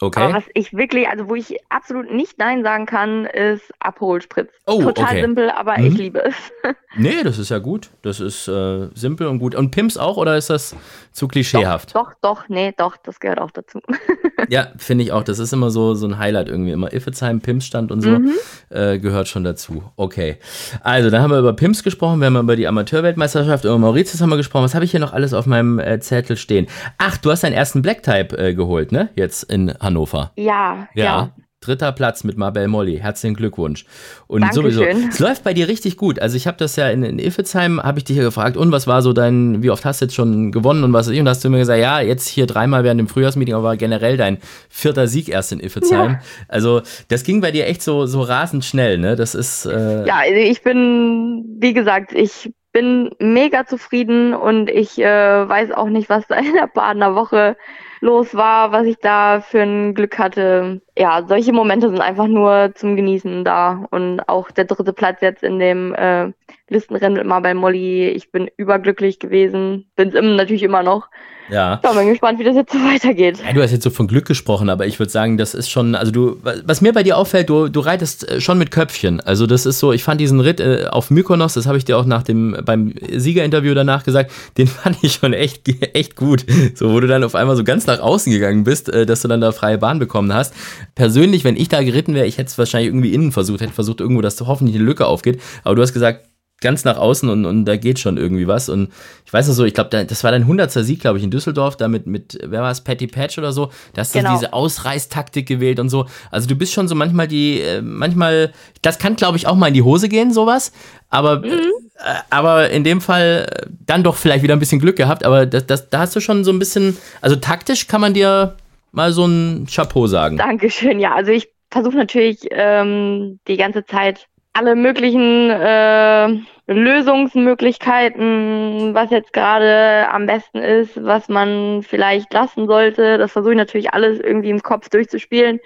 Okay. 0.00 0.20
Aber 0.20 0.34
was 0.34 0.44
ich 0.52 0.74
wirklich, 0.74 1.08
also 1.08 1.28
wo 1.28 1.34
ich 1.34 1.56
absolut 1.70 2.12
nicht 2.12 2.38
Nein 2.38 2.62
sagen 2.62 2.84
kann, 2.84 3.24
ist 3.24 3.72
Abholspritz. 3.80 4.50
Oh, 4.66 4.82
Total 4.82 5.04
okay. 5.04 5.20
simpel, 5.22 5.50
aber 5.50 5.78
mhm. 5.78 5.86
ich 5.86 5.96
liebe 5.96 6.22
es. 6.22 6.34
nee, 6.96 7.22
das 7.24 7.38
ist 7.38 7.48
ja 7.48 7.58
gut. 7.58 7.90
Das 8.02 8.20
ist 8.20 8.46
äh, 8.46 8.88
simpel 8.94 9.26
und 9.26 9.38
gut. 9.38 9.54
Und 9.54 9.70
Pimps 9.70 9.96
auch 9.96 10.18
oder 10.18 10.36
ist 10.36 10.50
das 10.50 10.76
zu 11.12 11.28
klischeehaft? 11.28 11.94
Doch, 11.94 12.12
doch, 12.20 12.40
doch 12.40 12.48
nee, 12.48 12.74
doch, 12.76 12.98
das 12.98 13.20
gehört 13.20 13.40
auch 13.40 13.50
dazu. 13.50 13.80
ja, 14.48 14.68
finde 14.76 15.04
ich 15.04 15.12
auch. 15.12 15.22
Das 15.22 15.38
ist 15.38 15.52
immer 15.54 15.70
so, 15.70 15.94
so 15.94 16.06
ein 16.06 16.18
Highlight 16.18 16.48
irgendwie. 16.48 16.72
Immer 16.72 16.92
Iffezheim, 16.92 17.40
Pimps-Stand 17.40 17.90
und 17.90 18.02
so 18.02 18.10
mhm. 18.10 18.32
äh, 18.68 18.98
gehört 18.98 19.28
schon 19.28 19.44
dazu. 19.44 19.82
Okay. 19.96 20.36
Also, 20.82 21.08
dann 21.08 21.22
haben 21.22 21.30
wir 21.30 21.38
über 21.38 21.54
Pimps 21.54 21.82
gesprochen, 21.82 22.20
wir 22.20 22.26
haben 22.26 22.36
über 22.36 22.56
die 22.56 22.68
Amateurweltmeisterschaft, 22.68 23.64
über 23.64 23.78
Mauritius 23.78 24.20
haben 24.20 24.30
wir 24.30 24.36
gesprochen. 24.36 24.64
Was 24.64 24.74
habe 24.74 24.84
ich 24.84 24.90
hier 24.90 25.00
noch 25.00 25.14
alles 25.14 25.32
auf 25.32 25.46
meinem 25.46 25.78
äh, 25.78 26.00
Zettel 26.00 26.36
stehen? 26.36 26.66
Ach, 26.98 27.16
du 27.16 27.30
hast 27.30 27.44
deinen 27.44 27.54
ersten 27.54 27.80
Black-Type 27.80 28.36
äh, 28.36 28.54
geholt, 28.54 28.92
ne? 28.92 29.08
Jetzt 29.14 29.44
in 29.44 29.70
Hannover. 29.86 30.32
Ja, 30.36 30.88
ja. 30.94 31.04
ja. 31.04 31.30
Dritter 31.60 31.90
Platz 31.90 32.22
mit 32.22 32.36
Mabel 32.36 32.68
Molly. 32.68 32.98
Herzlichen 32.98 33.34
Glückwunsch. 33.34 33.86
Und 34.26 34.42
Dankeschön. 34.42 34.72
sowieso, 34.72 35.08
es 35.08 35.18
läuft 35.18 35.42
bei 35.42 35.54
dir 35.54 35.68
richtig 35.68 35.96
gut. 35.96 36.20
Also 36.20 36.36
ich 36.36 36.46
habe 36.46 36.58
das 36.58 36.76
ja 36.76 36.90
in, 36.90 37.02
in 37.02 37.18
Iffezheim, 37.18 37.82
habe 37.82 37.98
ich 37.98 38.04
dich 38.04 38.16
ja 38.16 38.22
gefragt, 38.22 38.56
und 38.56 38.70
was 38.72 38.86
war 38.86 39.02
so 39.02 39.12
dein, 39.12 39.62
wie 39.62 39.70
oft 39.70 39.84
hast 39.84 40.00
du 40.00 40.04
jetzt 40.04 40.14
schon 40.14 40.52
gewonnen 40.52 40.84
und 40.84 40.92
was 40.92 41.08
ist? 41.08 41.18
Und 41.18 41.28
hast 41.28 41.44
du 41.44 41.50
mir 41.50 41.58
gesagt, 41.58 41.80
ja, 41.80 42.00
jetzt 42.00 42.28
hier 42.28 42.46
dreimal 42.46 42.84
während 42.84 43.00
dem 43.00 43.08
Frühjahrsmeeting, 43.08 43.54
aber 43.54 43.76
generell 43.76 44.16
dein 44.16 44.38
vierter 44.68 45.08
Sieg 45.08 45.28
erst 45.28 45.50
in 45.50 45.60
Iffezheim. 45.60 46.12
Ja. 46.12 46.20
Also 46.46 46.82
das 47.08 47.24
ging 47.24 47.40
bei 47.40 47.50
dir 47.50 47.66
echt 47.66 47.82
so, 47.82 48.06
so 48.06 48.20
rasend 48.20 48.64
schnell, 48.64 48.98
ne? 48.98 49.16
Das 49.16 49.34
ist. 49.34 49.66
Äh 49.66 50.06
ja, 50.06 50.18
also 50.18 50.34
ich 50.34 50.62
bin, 50.62 51.56
wie 51.58 51.72
gesagt, 51.72 52.12
ich 52.12 52.52
bin 52.72 53.10
mega 53.18 53.66
zufrieden 53.66 54.34
und 54.34 54.68
ich 54.68 54.98
äh, 54.98 55.48
weiß 55.48 55.72
auch 55.72 55.88
nicht, 55.88 56.10
was 56.10 56.26
da 56.28 56.36
in 56.36 56.52
der 56.52 56.68
Badener 56.72 57.14
Woche 57.14 57.56
los 58.00 58.34
war, 58.34 58.72
was 58.72 58.86
ich 58.86 58.98
da 58.98 59.40
für 59.40 59.62
ein 59.62 59.94
Glück 59.94 60.18
hatte. 60.18 60.82
Ja, 60.98 61.24
solche 61.28 61.52
Momente 61.52 61.88
sind 61.90 62.00
einfach 62.00 62.26
nur 62.26 62.72
zum 62.74 62.96
Genießen 62.96 63.44
da. 63.44 63.84
Und 63.90 64.20
auch 64.28 64.50
der 64.50 64.64
dritte 64.64 64.92
Platz 64.92 65.20
jetzt 65.20 65.42
in 65.42 65.58
dem 65.58 65.94
äh, 65.94 66.32
Listenrennen 66.68 67.18
mit 67.18 67.26
Marbel 67.26 67.54
Molly. 67.54 68.08
Ich 68.08 68.32
bin 68.32 68.50
überglücklich 68.56 69.18
gewesen. 69.18 69.86
Bin 69.96 70.08
es 70.08 70.14
natürlich 70.14 70.62
immer 70.62 70.82
noch. 70.82 71.08
Ja. 71.48 71.80
Ich 71.84 71.90
bin 71.90 72.08
gespannt, 72.08 72.38
wie 72.38 72.44
das 72.44 72.56
jetzt 72.56 72.72
so 72.72 72.78
weitergeht. 72.78 73.38
Ja, 73.46 73.52
du 73.52 73.62
hast 73.62 73.70
jetzt 73.70 73.84
so 73.84 73.90
von 73.90 74.06
Glück 74.08 74.26
gesprochen, 74.26 74.68
aber 74.68 74.86
ich 74.86 74.98
würde 74.98 75.10
sagen, 75.10 75.36
das 75.36 75.54
ist 75.54 75.70
schon, 75.70 75.94
also 75.94 76.10
du, 76.10 76.40
was 76.42 76.80
mir 76.80 76.92
bei 76.92 77.02
dir 77.02 77.16
auffällt, 77.16 77.48
du, 77.48 77.68
du 77.68 77.80
reitest 77.80 78.28
äh, 78.28 78.40
schon 78.40 78.58
mit 78.58 78.70
Köpfchen. 78.70 79.20
Also 79.20 79.46
das 79.46 79.66
ist 79.66 79.78
so, 79.78 79.92
ich 79.92 80.02
fand 80.02 80.20
diesen 80.20 80.40
Ritt 80.40 80.60
äh, 80.60 80.86
auf 80.90 81.10
Mykonos, 81.10 81.54
das 81.54 81.66
habe 81.66 81.78
ich 81.78 81.84
dir 81.84 81.98
auch 81.98 82.04
nach 82.04 82.22
dem, 82.22 82.56
beim 82.64 82.94
Siegerinterview 83.12 83.74
danach 83.74 84.04
gesagt, 84.04 84.32
den 84.58 84.66
fand 84.66 84.96
ich 85.02 85.12
schon 85.12 85.32
echt, 85.32 85.68
echt 85.94 86.16
gut. 86.16 86.44
So, 86.74 86.92
wo 86.92 87.00
du 87.00 87.06
dann 87.06 87.24
auf 87.24 87.34
einmal 87.34 87.56
so 87.56 87.64
ganz 87.64 87.86
nach 87.86 88.00
außen 88.00 88.32
gegangen 88.32 88.64
bist, 88.64 88.88
äh, 88.88 89.06
dass 89.06 89.22
du 89.22 89.28
dann 89.28 89.40
da 89.40 89.52
freie 89.52 89.78
Bahn 89.78 89.98
bekommen 89.98 90.32
hast. 90.32 90.54
Persönlich, 90.96 91.44
wenn 91.44 91.56
ich 91.56 91.68
da 91.68 91.82
geritten 91.82 92.14
wäre, 92.14 92.26
ich 92.26 92.38
hätte 92.38 92.48
es 92.48 92.58
wahrscheinlich 92.58 92.88
irgendwie 92.88 93.14
innen 93.14 93.30
versucht, 93.30 93.60
hätte 93.60 93.72
versucht 93.72 94.00
irgendwo, 94.00 94.22
dass 94.22 94.40
hoffentlich 94.40 94.76
eine 94.76 94.84
Lücke 94.84 95.06
aufgeht. 95.06 95.40
Aber 95.62 95.76
du 95.76 95.82
hast 95.82 95.92
gesagt, 95.92 96.26
ganz 96.60 96.84
nach 96.84 96.96
außen 96.96 97.28
und, 97.28 97.44
und 97.44 97.66
da 97.66 97.76
geht 97.76 97.98
schon 97.98 98.16
irgendwie 98.16 98.46
was. 98.46 98.68
Und 98.68 98.90
ich 99.24 99.32
weiß 99.32 99.46
noch 99.48 99.54
so, 99.54 99.64
ich 99.64 99.74
glaube, 99.74 100.04
das 100.04 100.24
war 100.24 100.30
dein 100.30 100.42
100. 100.42 100.72
Sieg, 100.72 101.00
glaube 101.00 101.18
ich, 101.18 101.24
in 101.24 101.30
Düsseldorf, 101.30 101.76
da 101.76 101.86
mit, 101.88 102.06
mit 102.06 102.38
wer 102.42 102.62
war 102.62 102.70
es, 102.70 102.80
Patty 102.80 103.06
Patch 103.06 103.36
oder 103.38 103.52
so. 103.52 103.70
Da 103.92 104.00
hast 104.00 104.14
du 104.14 104.20
genau. 104.20 104.34
diese 104.34 104.52
Ausreißtaktik 104.52 105.46
gewählt 105.46 105.78
und 105.80 105.90
so. 105.90 106.06
Also 106.30 106.48
du 106.48 106.56
bist 106.56 106.72
schon 106.72 106.88
so 106.88 106.94
manchmal 106.94 107.28
die, 107.28 107.60
äh, 107.60 107.82
manchmal, 107.82 108.52
das 108.80 108.98
kann, 108.98 109.16
glaube 109.16 109.36
ich, 109.36 109.46
auch 109.46 109.54
mal 109.54 109.68
in 109.68 109.74
die 109.74 109.82
Hose 109.82 110.08
gehen, 110.08 110.32
sowas. 110.32 110.72
Aber, 111.10 111.40
mhm. 111.40 111.50
äh, 111.50 112.14
aber 112.30 112.70
in 112.70 112.84
dem 112.84 113.02
Fall 113.02 113.46
äh, 113.50 113.66
dann 113.84 114.02
doch 114.02 114.16
vielleicht 114.16 114.42
wieder 114.42 114.56
ein 114.56 114.60
bisschen 114.60 114.80
Glück 114.80 114.96
gehabt. 114.96 115.24
Aber 115.24 115.44
das, 115.44 115.66
das, 115.66 115.90
da 115.90 116.00
hast 116.00 116.16
du 116.16 116.20
schon 116.20 116.42
so 116.42 116.52
ein 116.52 116.58
bisschen, 116.58 116.96
also 117.20 117.36
taktisch 117.36 117.86
kann 117.86 118.00
man 118.00 118.14
dir 118.14 118.56
mal 118.96 119.12
so 119.12 119.26
ein 119.26 119.68
Chapeau 119.70 120.08
sagen. 120.08 120.38
Dankeschön, 120.38 120.98
ja. 120.98 121.14
Also 121.14 121.30
ich 121.30 121.50
versuche 121.70 121.96
natürlich 121.96 122.40
ähm, 122.50 123.38
die 123.46 123.58
ganze 123.58 123.84
Zeit 123.84 124.26
alle 124.54 124.74
möglichen 124.74 125.50
äh, 125.50 126.28
Lösungsmöglichkeiten, 126.66 128.94
was 128.94 129.10
jetzt 129.10 129.34
gerade 129.34 130.08
am 130.10 130.26
besten 130.26 130.58
ist, 130.58 131.04
was 131.04 131.28
man 131.28 131.82
vielleicht 131.82 132.32
lassen 132.32 132.66
sollte. 132.66 133.18
Das 133.18 133.32
versuche 133.32 133.52
ich 133.52 133.58
natürlich 133.58 133.92
alles 133.92 134.18
irgendwie 134.18 134.50
im 134.50 134.62
Kopf 134.62 134.88
durchzuspielen. 134.88 135.60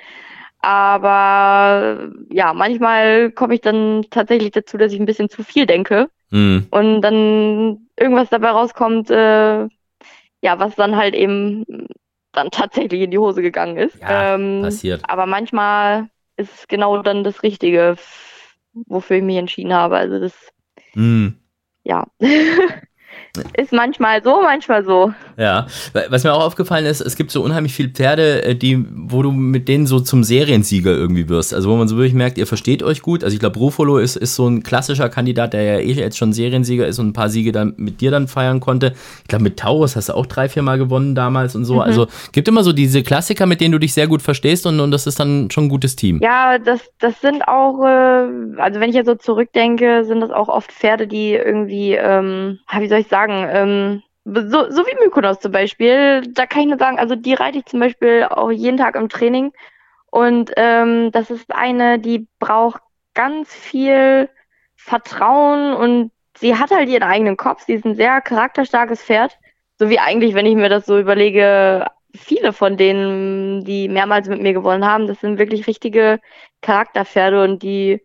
Aber 0.59 2.11
ja, 2.31 2.53
manchmal 2.53 3.31
komme 3.31 3.55
ich 3.55 3.61
dann 3.61 4.07
tatsächlich 4.11 4.51
dazu, 4.51 4.77
dass 4.77 4.93
ich 4.93 4.99
ein 4.99 5.07
bisschen 5.07 5.31
zu 5.31 5.45
viel 5.45 5.67
denke 5.67 6.09
mhm. 6.31 6.67
und 6.71 7.01
dann 7.01 7.87
irgendwas 7.97 8.29
dabei 8.29 8.51
rauskommt, 8.51 9.09
äh, 9.11 9.69
ja, 10.43 10.59
was 10.59 10.75
dann 10.75 10.97
halt 10.97 11.15
eben 11.15 11.65
dann 12.33 12.51
tatsächlich 12.51 13.03
in 13.03 13.11
die 13.11 13.19
Hose 13.19 13.43
gegangen 13.43 13.77
ist. 13.77 14.01
Ja, 14.01 14.35
ähm, 14.35 14.63
passiert. 14.63 15.03
Aber 15.09 15.27
manchmal 15.27 16.09
ist 16.37 16.69
genau 16.69 17.03
dann 17.03 17.25
das 17.25 17.43
Richtige 17.43 17.97
wofür 18.87 19.17
ich 19.17 19.23
mich 19.23 19.37
entschieden 19.37 19.73
habe. 19.73 19.97
Also 19.97 20.19
das, 20.19 20.35
mm. 20.95 21.29
ja. 21.85 22.07
Ist 23.57 23.73
manchmal 23.73 24.23
so, 24.23 24.41
manchmal 24.43 24.85
so. 24.85 25.13
Ja, 25.41 25.67
was 26.09 26.25
mir 26.25 26.35
auch 26.35 26.45
aufgefallen 26.45 26.85
ist, 26.85 27.01
es 27.01 27.17
gibt 27.17 27.31
so 27.31 27.43
unheimlich 27.43 27.73
viele 27.73 27.89
Pferde, 27.89 28.45
äh, 28.45 28.55
die, 28.55 28.85
wo 28.91 29.23
du 29.23 29.33
mit 29.33 29.69
denen 29.69 29.87
so 29.87 30.01
zum 30.01 30.23
Seriensieger 30.23 30.93
irgendwie 30.93 31.29
wirst. 31.29 31.55
Also 31.55 31.71
wo 31.71 31.77
man 31.77 31.89
so 31.89 31.97
wirklich 31.97 32.15
merkt, 32.15 32.39
ihr 32.39 32.47
versteht 32.47 32.83
euch 32.83 33.01
gut. 33.03 33.25
Also 33.25 33.35
ich 33.35 33.41
glaube, 33.41 33.59
Rufolo 33.59 33.99
ist, 33.99 34.17
ist 34.17 34.35
so 34.35 34.47
ein 34.47 34.63
klassischer 34.63 35.09
Kandidat, 35.09 35.53
der 35.53 35.63
ja 35.63 35.79
eh 35.79 35.93
jetzt 35.93 36.19
schon 36.19 36.33
Seriensieger 36.33 36.87
ist 36.87 36.99
und 36.99 37.09
ein 37.09 37.13
paar 37.13 37.31
Siege 37.31 37.53
dann 37.53 37.75
mit 37.77 38.01
dir 38.01 38.11
dann 38.11 38.29
feiern 38.29 38.61
konnte. 38.61 38.93
Ich 39.23 39.29
glaube, 39.29 39.45
mit 39.45 39.59
Taurus 39.59 39.97
hast 39.97 40.11
du 40.11 40.15
auch 40.15 40.27
drei, 40.27 40.49
vier 40.49 40.63
Mal 40.63 40.79
gewonnen 40.79 41.15
damals 41.15 41.57
und 41.57 41.65
so. 41.65 41.75
Mhm. 41.75 41.81
Also 41.81 42.07
gibt 42.33 42.47
immer 42.49 42.63
so 42.63 42.73
diese 42.73 43.03
Klassiker, 43.03 43.47
mit 43.47 43.61
denen 43.61 43.73
du 43.73 43.79
dich 43.79 43.95
sehr 43.95 44.09
gut 44.09 44.23
verstehst 44.23 44.67
und, 44.67 44.79
und 44.81 44.91
das 44.91 45.07
ist 45.07 45.19
dann 45.21 45.51
schon 45.51 45.65
ein 45.65 45.69
gutes 45.69 45.97
Team. 45.97 46.21
Ja, 46.23 46.59
das, 46.59 46.81
das 46.99 47.21
sind 47.21 47.49
auch, 47.49 47.83
äh, 47.83 48.61
also 48.61 48.81
wenn 48.81 48.91
ich 48.91 48.97
jetzt 48.97 49.07
so 49.07 49.15
zurückdenke, 49.15 50.05
sind 50.05 50.21
das 50.21 50.31
auch 50.31 50.49
oft 50.49 50.71
Pferde, 50.71 51.07
die 51.07 51.33
irgendwie, 51.33 51.95
ähm, 51.95 52.59
wie 52.79 52.89
soll 52.89 52.99
ich 52.99 53.09
sagen, 53.09 53.31
sagen, 53.31 53.49
ähm, 53.53 54.03
so, 54.25 54.71
so 54.71 54.87
wie 54.87 55.05
Mykonos 55.05 55.41
zum 55.41 55.53
Beispiel, 55.53 56.23
da 56.33 56.47
kann 56.47 56.63
ich 56.63 56.69
nur 56.69 56.79
sagen, 56.79 56.99
also 56.99 57.17
die 57.17 57.35
reite 57.35 57.59
ich 57.59 57.67
zum 57.67 57.81
Beispiel 57.81 58.25
auch 58.25 58.51
jeden 58.51 58.77
Tag 58.77 58.97
im 58.97 59.09
Training. 59.09 59.53
Und 60.11 60.53
ähm, 60.57 61.11
das 61.13 61.31
ist 61.31 61.55
eine, 61.55 61.99
die 61.99 62.27
braucht 62.39 62.83
ganz 63.15 63.55
viel 63.55 64.29
Vertrauen 64.77 65.75
und 65.75 66.13
sie 66.37 66.57
hat 66.57 66.71
halt 66.71 66.89
ihren 66.89 67.03
eigenen 67.03 67.37
Kopf. 67.37 67.65
Sie 67.65 67.75
ist 67.75 67.85
ein 67.85 67.95
sehr 67.95 68.21
charakterstarkes 68.21 69.03
Pferd. 69.03 69.39
So 69.79 69.89
wie 69.89 69.99
eigentlich, 69.99 70.35
wenn 70.35 70.47
ich 70.47 70.57
mir 70.57 70.69
das 70.69 70.87
so 70.87 70.99
überlege, 70.99 71.87
viele 72.15 72.53
von 72.53 72.77
denen, 72.77 73.65
die 73.65 73.89
mehrmals 73.89 74.29
mit 74.29 74.43
mir 74.43 74.53
gewonnen 74.53 74.85
haben, 74.85 75.07
das 75.07 75.21
sind 75.21 75.39
wirklich 75.39 75.67
richtige 75.67 76.21
Charakterpferde 76.61 77.43
und 77.43 77.63
die 77.63 78.03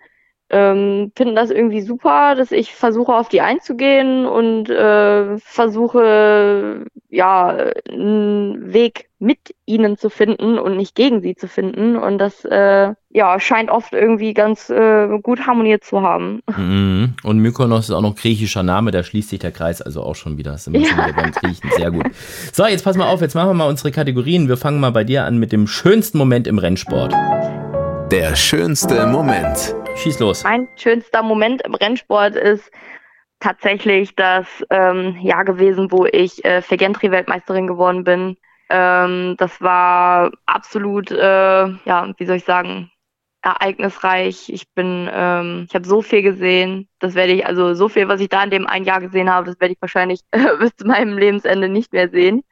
ähm, 0.50 1.12
finden 1.16 1.36
das 1.36 1.50
irgendwie 1.50 1.82
super, 1.82 2.36
dass 2.36 2.52
ich 2.52 2.74
versuche 2.76 3.14
auf 3.14 3.30
die 3.30 3.42
einzugehen 3.42 4.26
und 4.28 4.70
äh, 4.70 5.38
versuche 5.40 6.86
ja 7.10 7.72
einen 7.90 8.74
Weg 8.74 9.10
mit 9.18 9.56
ihnen 9.66 9.98
zu 9.98 10.10
finden 10.10 10.60
und 10.60 10.78
nicht 10.78 10.94
gegen 10.94 11.22
sie 11.22 11.36
zu 11.36 11.48
finden 11.48 11.96
und 11.96 12.20
das 12.20 12.46
äh, 12.46 12.94
ja 13.10 13.40
scheint 13.40 13.72
oft 13.72 13.94
irgendwie 13.94 14.36
ganz 14.36 14.70
äh, 14.70 15.08
gut 15.24 15.48
harmoniert 15.48 15.84
zu 15.84 16.02
haben. 16.02 16.42
Mhm. 16.56 17.16
Und 17.24 17.40
Mykonos 17.40 17.90
ist 17.90 17.96
auch 17.96 18.02
noch 18.02 18.16
griechischer 18.16 18.62
Name, 18.62 18.92
da 18.92 19.02
schließt 19.02 19.30
sich 19.30 19.40
der 19.40 19.52
Kreis 19.52 19.82
also 19.82 20.04
auch 20.04 20.16
schon 20.16 20.38
wieder. 20.38 20.52
Das 20.52 20.68
ist 20.68 20.76
ja. 20.76 21.08
beim 21.16 21.32
Griechen 21.32 21.72
sehr 21.76 21.90
gut. 21.90 22.06
So, 22.54 22.68
jetzt 22.68 22.84
pass 22.84 22.98
mal 22.98 23.08
auf, 23.08 23.22
jetzt 23.22 23.34
machen 23.34 23.50
wir 23.50 23.56
mal 23.56 23.70
unsere 23.70 23.92
Kategorien. 23.92 24.48
Wir 24.48 24.58
fangen 24.58 24.80
mal 24.80 24.92
bei 24.92 25.04
dir 25.04 25.24
an 25.24 25.40
mit 25.40 25.52
dem 25.52 25.66
schönsten 25.66 26.18
Moment 26.20 26.46
im 26.46 26.60
Rennsport. 26.60 27.14
Der 28.12 28.36
schönste 28.36 29.08
Moment. 29.08 29.76
Schieß 29.96 30.20
los. 30.20 30.44
Mein 30.44 30.68
schönster 30.76 31.24
Moment 31.24 31.62
im 31.64 31.74
Rennsport 31.74 32.36
ist 32.36 32.72
tatsächlich 33.40 34.16
das 34.16 34.48
ähm, 34.70 35.18
Jahr 35.22 35.46
gewesen, 35.46 35.92
wo 35.92 36.06
ich 36.06 36.44
äh, 36.46 36.62
Fegentri-Weltmeisterin 36.62 37.68
geworden 37.68 38.04
bin. 38.04 38.38
Ähm, 38.70 39.36
das 39.38 39.62
war 39.62 40.32
absolut, 40.46 41.12
äh, 41.12 41.16
ja, 41.18 42.14
wie 42.18 42.26
soll 42.26 42.38
ich 42.38 42.46
sagen, 42.46 42.92
ereignisreich. 43.42 44.50
Ich 44.50 44.72
bin, 44.74 45.10
ähm, 45.14 45.66
ich 45.70 45.76
habe 45.76 45.88
so 45.88 46.02
viel 46.02 46.24
gesehen. 46.24 46.90
Das 47.00 47.14
werde 47.16 47.34
ich, 47.34 47.46
also 47.46 47.74
so 47.76 47.88
viel, 47.90 48.08
was 48.08 48.20
ich 48.20 48.30
da 48.30 48.44
in 48.44 48.50
dem 48.50 48.68
ein 48.68 48.84
Jahr 48.84 49.00
gesehen 49.00 49.32
habe, 49.32 49.46
das 49.46 49.60
werde 49.60 49.74
ich 49.74 49.82
wahrscheinlich 49.82 50.22
äh, 50.32 50.58
bis 50.60 50.76
zu 50.76 50.88
meinem 50.88 51.18
Lebensende 51.18 51.70
nicht 51.70 51.94
mehr 51.94 52.10
sehen. 52.10 52.44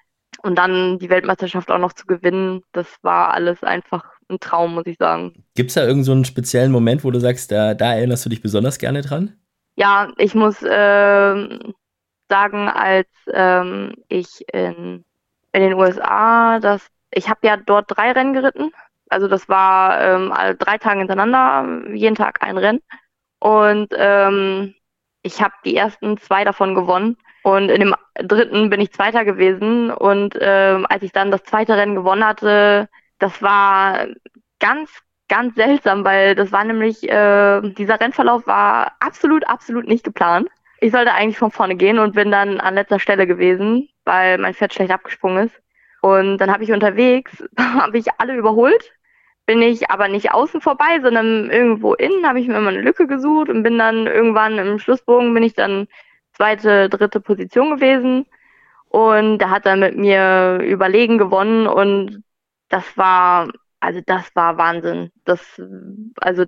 Und 0.44 0.58
dann 0.58 1.00
die 1.00 1.10
Weltmeisterschaft 1.10 1.72
auch 1.72 1.80
noch 1.80 1.94
zu 1.94 2.06
gewinnen, 2.06 2.64
das 2.72 2.88
war 3.02 3.34
alles 3.34 3.64
einfach 3.64 4.13
ein 4.30 4.40
Traum, 4.40 4.76
muss 4.76 4.86
ich 4.86 4.98
sagen. 4.98 5.44
Gibt 5.56 5.70
es 5.70 5.76
da 5.76 5.82
irgendeinen 5.82 6.24
so 6.24 6.24
speziellen 6.24 6.72
Moment, 6.72 7.04
wo 7.04 7.12
du 7.12 7.20
sagst, 7.20 7.52
da, 7.52 7.74
da 7.74 7.94
erinnerst 7.94 8.26
du 8.26 8.30
dich 8.30 8.42
besonders 8.42 8.80
gerne 8.80 9.02
dran? 9.02 9.34
Ja, 9.76 10.12
ich 10.18 10.36
muss 10.36 10.62
äh, 10.62 11.60
sagen, 12.30 12.70
als 12.70 13.08
ähm, 13.32 13.94
ich 14.08 14.28
in, 14.54 15.04
in 15.52 15.62
den 15.62 15.74
USA, 15.74 16.60
das, 16.60 16.88
ich 17.12 17.30
habe 17.30 17.40
ja 17.44 17.58
dort 17.58 17.86
drei 17.88 18.12
Rennen 18.12 18.34
geritten 18.34 18.72
also 19.14 19.28
das 19.28 19.48
war 19.48 20.02
ähm, 20.02 20.34
drei 20.58 20.78
Tage 20.78 21.00
hintereinander, 21.00 21.88
jeden 21.94 22.16
Tag 22.16 22.42
ein 22.42 22.58
Rennen. 22.58 22.82
Und 23.40 23.90
ähm, 23.96 24.74
ich 25.22 25.42
habe 25.42 25.54
die 25.64 25.76
ersten 25.76 26.18
zwei 26.18 26.44
davon 26.44 26.76
gewonnen. 26.76 27.18
Und 27.44 27.70
in 27.70 27.82
dem 27.82 27.96
dritten 28.16 28.70
bin 28.70 28.82
ich 28.82 28.92
Zweiter 28.92 29.24
gewesen. 29.26 29.92
Und 29.92 30.38
ähm, 30.42 30.88
als 30.90 31.04
ich 31.04 31.12
dann 31.12 31.32
das 31.32 31.44
zweite 31.44 31.78
Rennen 31.78 31.96
gewonnen 31.96 32.26
hatte, 32.26 32.90
das 33.24 33.42
war 33.42 34.08
ganz, 34.60 34.92
ganz 35.30 35.56
seltsam, 35.56 36.04
weil 36.04 36.36
das 36.36 36.52
war 36.52 36.64
nämlich, 36.64 37.04
äh, 37.10 37.62
dieser 37.62 38.00
Rennverlauf 38.00 38.46
war 38.48 38.94
absolut, 39.00 39.48
absolut 39.48 39.88
nicht 39.88 40.04
geplant. 40.04 40.50
Ich 40.82 40.92
sollte 40.92 41.14
eigentlich 41.14 41.38
von 41.38 41.52
vorne 41.52 41.76
gehen 41.76 42.00
und 42.00 42.16
bin 42.16 42.32
dann 42.32 42.60
an 42.60 42.76
letzter 42.76 43.00
Stelle 43.00 43.26
gewesen, 43.26 43.88
weil 44.04 44.38
mein 44.38 44.54
Pferd 44.54 44.74
schlecht 44.74 44.92
abgesprungen 44.92 45.48
ist. 45.48 45.62
Und 46.02 46.38
dann 46.40 46.52
habe 46.52 46.64
ich 46.64 46.74
unterwegs, 46.74 47.44
habe 47.58 47.98
ich 47.98 48.08
alle 48.18 48.36
überholt 48.36 48.92
bin 49.46 49.62
ich 49.62 49.90
aber 49.90 50.08
nicht 50.08 50.32
außen 50.32 50.62
vorbei, 50.62 51.00
sondern 51.02 51.50
irgendwo 51.50 51.94
innen 51.94 52.26
habe 52.28 52.40
ich 52.40 52.48
mir 52.48 52.58
immer 52.58 52.70
eine 52.70 52.82
Lücke 52.82 53.08
gesucht 53.08 53.50
und 53.50 53.64
bin 53.64 53.78
dann 53.78 54.08
irgendwann 54.08 54.58
im 54.58 54.80
Schlussbogen 54.80 55.34
bin 55.34 55.44
ich 55.44 55.54
dann 55.54 55.88
zweite, 56.32 56.90
dritte 56.90 57.20
Position 57.20 57.76
gewesen 57.76 58.26
und 58.88 59.40
da 59.40 59.50
hat 59.50 59.66
er 59.66 59.76
mit 59.76 59.98
mir 59.98 60.60
überlegen 60.64 61.18
gewonnen 61.18 61.68
und 61.68 62.24
das 62.74 62.98
war, 62.98 63.50
also 63.80 64.02
das 64.04 64.36
war 64.36 64.58
Wahnsinn. 64.58 65.12
Das, 65.26 65.62
also 66.20 66.46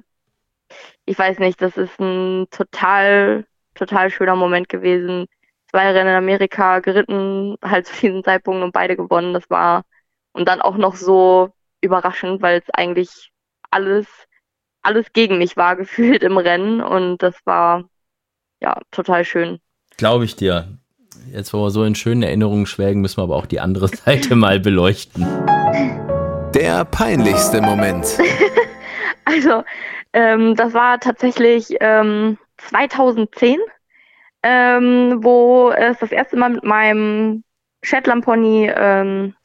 ich 1.05 1.19
weiß 1.19 1.37
nicht, 1.37 1.61
das 1.61 1.77
ist 1.77 1.99
ein 1.99 2.47
total, 2.49 3.45
total 3.75 4.09
schöner 4.09 4.35
Moment 4.35 4.67
gewesen. 4.67 5.27
Zwei 5.69 5.91
Rennen 5.91 6.09
in 6.09 6.15
Amerika 6.15 6.79
geritten, 6.79 7.57
halt 7.63 7.85
zu 7.85 8.01
diesem 8.01 8.23
Zeitpunkt 8.23 8.63
und 8.63 8.71
beide 8.71 8.95
gewonnen. 8.95 9.35
Das 9.35 9.47
war 9.51 9.83
und 10.33 10.47
dann 10.47 10.61
auch 10.61 10.77
noch 10.77 10.95
so 10.95 11.51
überraschend, 11.81 12.41
weil 12.41 12.59
es 12.59 12.69
eigentlich 12.73 13.31
alles, 13.69 14.07
alles 14.81 15.13
gegen 15.13 15.37
mich 15.37 15.55
war, 15.57 15.75
gefühlt 15.77 16.23
im 16.23 16.37
Rennen. 16.37 16.81
Und 16.81 17.19
das 17.19 17.35
war 17.45 17.83
ja 18.61 18.81
total 18.89 19.25
schön. 19.25 19.59
Glaube 19.97 20.25
ich 20.25 20.35
dir. 20.35 20.79
Jetzt, 21.31 21.53
wo 21.53 21.61
wir 21.61 21.69
so 21.69 21.83
in 21.83 21.93
schönen 21.93 22.23
Erinnerungen 22.23 22.65
schwelgen, 22.65 23.01
müssen 23.01 23.17
wir 23.17 23.23
aber 23.23 23.35
auch 23.35 23.45
die 23.45 23.59
andere 23.59 23.87
Seite 23.95 24.35
mal 24.35 24.59
beleuchten. 24.59 25.54
Der 26.55 26.85
peinlichste 26.85 27.61
Moment. 27.61 28.17
also, 29.25 29.65
ähm, 30.13 30.55
das 30.55 30.73
war 30.73 31.01
tatsächlich 31.01 31.75
ähm, 31.81 32.37
2010, 32.55 33.59
ähm, 34.41 35.19
wo 35.21 35.71
es 35.71 35.99
das 35.99 36.13
erste 36.13 36.37
Mal 36.37 36.51
mit 36.51 36.63
meinem 36.63 37.43
Shetland 37.83 38.23
Pony 38.23 38.71
ähm, 38.73 39.35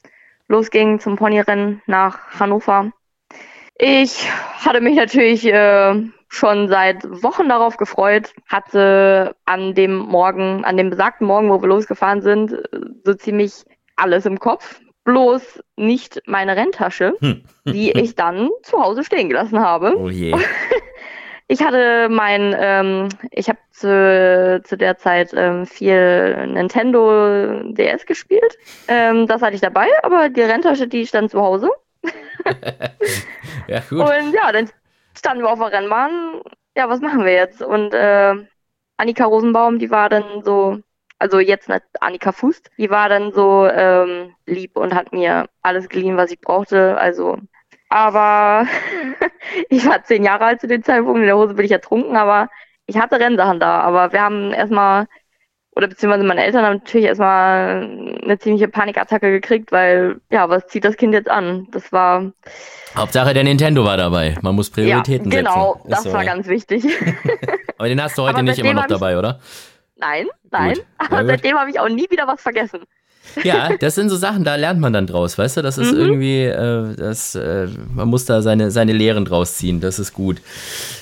losging 0.47 1.01
zum 1.01 1.17
Ponyrennen 1.17 1.81
nach 1.85 2.39
Hannover. 2.39 2.93
Ich 3.77 4.25
hatte 4.65 4.79
mich 4.79 4.95
natürlich 4.95 5.45
äh, 5.45 6.01
schon 6.29 6.69
seit 6.69 7.03
Wochen 7.23 7.49
darauf 7.49 7.75
gefreut, 7.75 8.33
hatte 8.47 9.35
an 9.43 9.73
dem 9.73 9.97
Morgen, 9.97 10.63
an 10.63 10.77
dem 10.77 10.89
besagten 10.89 11.27
Morgen, 11.27 11.49
wo 11.49 11.61
wir 11.61 11.67
losgefahren 11.67 12.21
sind, 12.21 12.55
so 13.03 13.13
ziemlich 13.15 13.65
alles 13.97 14.25
im 14.25 14.39
Kopf. 14.39 14.79
Bloß 15.03 15.63
nicht 15.77 16.21
meine 16.27 16.55
Renntasche, 16.55 17.15
hm. 17.19 17.43
die 17.65 17.91
ich 17.97 18.15
dann 18.15 18.49
zu 18.63 18.81
Hause 18.81 19.03
stehen 19.03 19.29
gelassen 19.29 19.59
habe. 19.59 19.95
Oh 19.97 20.09
je. 20.09 20.35
Ich 21.51 21.61
hatte 21.61 22.07
mein, 22.09 22.55
ähm, 22.57 23.09
ich 23.29 23.49
habe 23.49 23.59
zu, 23.71 24.61
zu 24.63 24.77
der 24.77 24.97
Zeit 24.97 25.33
ähm, 25.35 25.65
viel 25.65 26.47
Nintendo 26.47 27.61
DS 27.73 28.05
gespielt. 28.05 28.57
Ähm, 28.87 29.27
das 29.27 29.41
hatte 29.41 29.55
ich 29.55 29.59
dabei, 29.59 29.87
aber 30.01 30.29
die 30.29 30.43
Renntasche, 30.43 30.87
die 30.87 31.05
stand 31.05 31.29
zu 31.29 31.41
Hause. 31.41 31.69
ja, 33.67 33.81
gut. 33.89 33.99
Und 33.99 34.33
ja, 34.33 34.49
dann 34.53 34.69
standen 35.13 35.43
wir 35.43 35.51
auf 35.51 35.59
der 35.59 35.73
Rennbahn. 35.73 36.41
Ja, 36.77 36.87
was 36.87 37.01
machen 37.01 37.25
wir 37.25 37.33
jetzt? 37.33 37.61
Und 37.61 37.93
äh, 37.93 38.33
Annika 38.95 39.25
Rosenbaum, 39.25 39.77
die 39.77 39.91
war 39.91 40.07
dann 40.07 40.43
so, 40.43 40.79
also 41.21 41.39
jetzt 41.39 41.69
nicht 41.69 41.83
Annika 41.99 42.31
Fuß, 42.31 42.61
die 42.77 42.89
war 42.89 43.07
dann 43.07 43.31
so 43.31 43.67
ähm, 43.67 44.33
lieb 44.45 44.75
und 44.75 44.95
hat 44.95 45.13
mir 45.13 45.47
alles 45.61 45.87
geliehen, 45.87 46.17
was 46.17 46.31
ich 46.31 46.41
brauchte. 46.41 46.97
Also 46.97 47.37
aber 47.91 48.65
ich 49.69 49.85
war 49.85 50.03
zehn 50.03 50.23
Jahre 50.23 50.45
alt 50.45 50.61
zu 50.61 50.67
dem 50.67 50.81
Zeitpunkt, 50.81 51.19
in 51.19 51.25
der 51.25 51.35
Hose 51.35 51.53
bin 51.53 51.65
ich 51.65 51.71
ertrunken, 51.71 52.15
aber 52.15 52.49
ich 52.85 52.97
hatte 52.97 53.19
Rennsachen 53.19 53.59
da. 53.59 53.81
Aber 53.81 54.13
wir 54.13 54.21
haben 54.21 54.51
erstmal, 54.53 55.07
oder 55.75 55.87
beziehungsweise 55.87 56.23
meine 56.23 56.43
Eltern 56.43 56.63
haben 56.63 56.77
natürlich 56.77 57.07
erstmal 57.07 58.17
eine 58.23 58.39
ziemliche 58.39 58.69
Panikattacke 58.69 59.29
gekriegt, 59.29 59.73
weil, 59.73 60.21
ja, 60.31 60.47
was 60.47 60.67
zieht 60.67 60.85
das 60.85 60.95
Kind 60.95 61.13
jetzt 61.13 61.29
an? 61.29 61.67
Das 61.71 61.91
war. 61.91 62.31
Hauptsache 62.95 63.33
der 63.33 63.43
Nintendo 63.43 63.83
war 63.83 63.97
dabei. 63.97 64.37
Man 64.41 64.55
muss 64.55 64.69
Prioritäten 64.69 65.29
ja, 65.29 65.39
genau, 65.39 65.73
setzen. 65.73 65.83
Genau, 65.83 65.95
das 65.95 66.03
so. 66.03 66.13
war 66.13 66.23
ganz 66.23 66.47
wichtig. 66.47 66.85
aber 67.77 67.89
den 67.89 68.01
hast 68.01 68.17
du 68.17 68.21
heute 68.23 68.41
nicht 68.41 68.57
immer 68.57 68.73
noch 68.73 68.87
dabei, 68.87 69.17
oder? 69.17 69.39
Nein, 70.01 70.27
nein. 70.51 70.73
Gut. 70.73 70.85
Aber 70.97 71.25
seitdem 71.25 71.57
habe 71.57 71.69
ich 71.69 71.79
auch 71.79 71.89
nie 71.89 72.09
wieder 72.09 72.27
was 72.27 72.41
vergessen. 72.41 72.81
Ja, 73.43 73.69
das 73.77 73.95
sind 73.95 74.09
so 74.09 74.15
Sachen, 74.15 74.43
da 74.43 74.55
lernt 74.55 74.79
man 74.79 74.93
dann 74.93 75.07
draus, 75.07 75.37
weißt 75.37 75.57
du? 75.57 75.61
Das 75.61 75.77
ist 75.77 75.93
mhm. 75.93 75.99
irgendwie, 75.99 76.45
äh, 76.45 76.95
das, 76.95 77.35
äh, 77.35 77.67
man 77.93 78.07
muss 78.07 78.25
da 78.25 78.41
seine, 78.41 78.71
seine 78.71 78.93
Lehren 78.93 79.25
draus 79.25 79.57
ziehen, 79.57 79.79
das 79.79 79.99
ist 79.99 80.13
gut. 80.13 80.41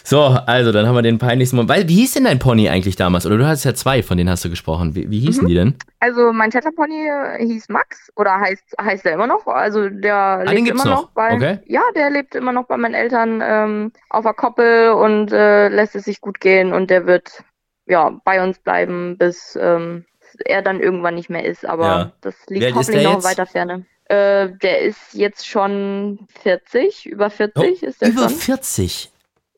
So, 0.04 0.22
also 0.22 0.72
dann 0.72 0.86
haben 0.86 0.96
wir 0.96 1.02
den 1.02 1.18
peinlichsten 1.18 1.56
Moment. 1.56 1.88
Wie 1.88 1.96
hieß 1.96 2.14
denn 2.14 2.26
dein 2.26 2.40
Pony 2.40 2.70
eigentlich 2.70 2.96
damals? 2.96 3.26
Oder 3.26 3.38
du 3.38 3.48
hattest 3.48 3.66
ja 3.66 3.74
zwei, 3.74 4.04
von 4.04 4.18
denen 4.18 4.30
hast 4.30 4.46
du 4.46 4.50
gesprochen. 4.50 4.96
Wie, 4.96 5.10
wie 5.10 5.20
hießen 5.20 5.44
mhm. 5.44 5.48
die 5.48 5.56
denn? 5.56 5.76
Also 6.00 6.32
mein 6.32 6.52
Chatterpony 6.52 7.10
hieß 7.40 7.70
Max 7.70 8.12
oder 8.16 8.40
heißt, 8.40 8.76
heißt 8.80 9.06
er 9.06 9.14
immer 9.14 9.28
noch. 9.28 9.48
Also 9.48 9.90
der 9.90 10.16
ah, 10.16 10.44
lebt 10.44 10.70
immer 10.70 10.86
noch, 10.86 11.02
noch 11.02 11.10
bei, 11.12 11.34
okay. 11.34 11.60
ja, 11.68 11.82
der 11.96 12.10
lebt 12.10 12.36
immer 12.36 12.52
noch 12.52 12.66
bei 12.66 12.78
meinen 12.78 12.96
Eltern 12.96 13.42
ähm, 13.44 13.92
auf 14.10 14.24
der 14.24 14.34
Koppel 14.34 14.92
und 14.92 15.32
äh, 15.32 15.70
lässt 15.70 15.96
es 15.96 16.06
sich 16.06 16.22
gut 16.22 16.40
gehen 16.40 16.74
und 16.74 16.90
der 16.90 17.06
wird 17.06 17.44
ja 17.90 18.18
bei 18.24 18.42
uns 18.42 18.60
bleiben 18.60 19.18
bis 19.18 19.58
ähm, 19.62 20.06
er 20.46 20.62
dann 20.62 20.80
irgendwann 20.80 21.16
nicht 21.16 21.30
mehr 21.30 21.44
ist. 21.44 21.66
Aber 21.66 21.86
ja. 21.86 22.12
das 22.22 22.36
liegt 22.48 22.74
hoffentlich 22.74 23.04
noch 23.04 23.24
weiter 23.24 23.46
Ferne. 23.46 23.86
Äh, 24.06 24.50
der 24.62 24.80
ist 24.82 25.14
jetzt 25.14 25.48
schon 25.48 26.20
40, 26.42 27.06
über 27.06 27.30
40 27.30 27.84
oh, 27.84 27.86
ist 27.86 28.02
der 28.02 28.10
Über 28.10 28.30
schon. 28.30 28.38
40? 28.38 29.12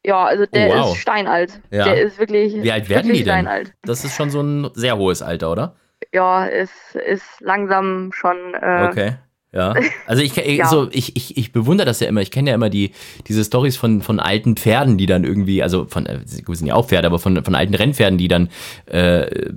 Ja, 0.04 0.26
also 0.26 0.46
der 0.46 0.70
oh, 0.70 0.80
wow. 0.80 0.96
ist 0.96 1.02
steinalt. 1.02 1.62
Ja. 1.70 1.86
Der 1.86 2.02
ist 2.02 2.20
wirklich 2.20 2.62
Wie 2.62 2.72
alt 2.72 2.90
werden 2.90 3.14
die 3.14 3.24
denn? 3.24 3.46
Steinalt. 3.46 3.74
Das 3.84 4.04
ist 4.04 4.16
schon 4.16 4.30
so 4.30 4.42
ein 4.42 4.70
sehr 4.74 4.98
hohes 4.98 5.22
Alter, 5.22 5.52
oder? 5.52 5.76
Ja, 6.12 6.48
es 6.48 6.72
ist 6.96 7.40
langsam 7.40 8.12
schon. 8.12 8.56
Äh, 8.56 8.88
okay. 8.90 9.14
Ja, 9.54 9.74
also 10.08 10.22
ich, 10.22 10.38
ich, 10.38 10.58
ja. 10.58 10.68
so, 10.68 10.88
ich, 10.92 11.16
ich, 11.16 11.38
ich 11.38 11.52
bewundere 11.52 11.86
das 11.86 12.00
ja 12.00 12.08
immer. 12.08 12.22
Ich 12.22 12.32
kenne 12.32 12.50
ja 12.50 12.56
immer 12.56 12.70
die, 12.70 12.92
diese 13.28 13.44
Stories 13.44 13.76
von, 13.76 14.02
von 14.02 14.20
alten 14.20 14.56
Pferden, 14.56 14.98
die 14.98 15.06
dann 15.06 15.24
irgendwie, 15.24 15.62
also 15.62 15.86
von, 15.86 16.06
äh, 16.06 16.20
sie 16.26 16.44
sind 16.48 16.68
ja 16.68 16.76
auch 16.76 16.88
Pferde, 16.88 17.08
aber 17.08 17.20
von, 17.20 17.44
von 17.44 17.56
alten 17.56 17.76
Rennpferden, 17.76 18.18
die 18.18 18.28
dann 18.28 18.50
äh, 18.86 19.52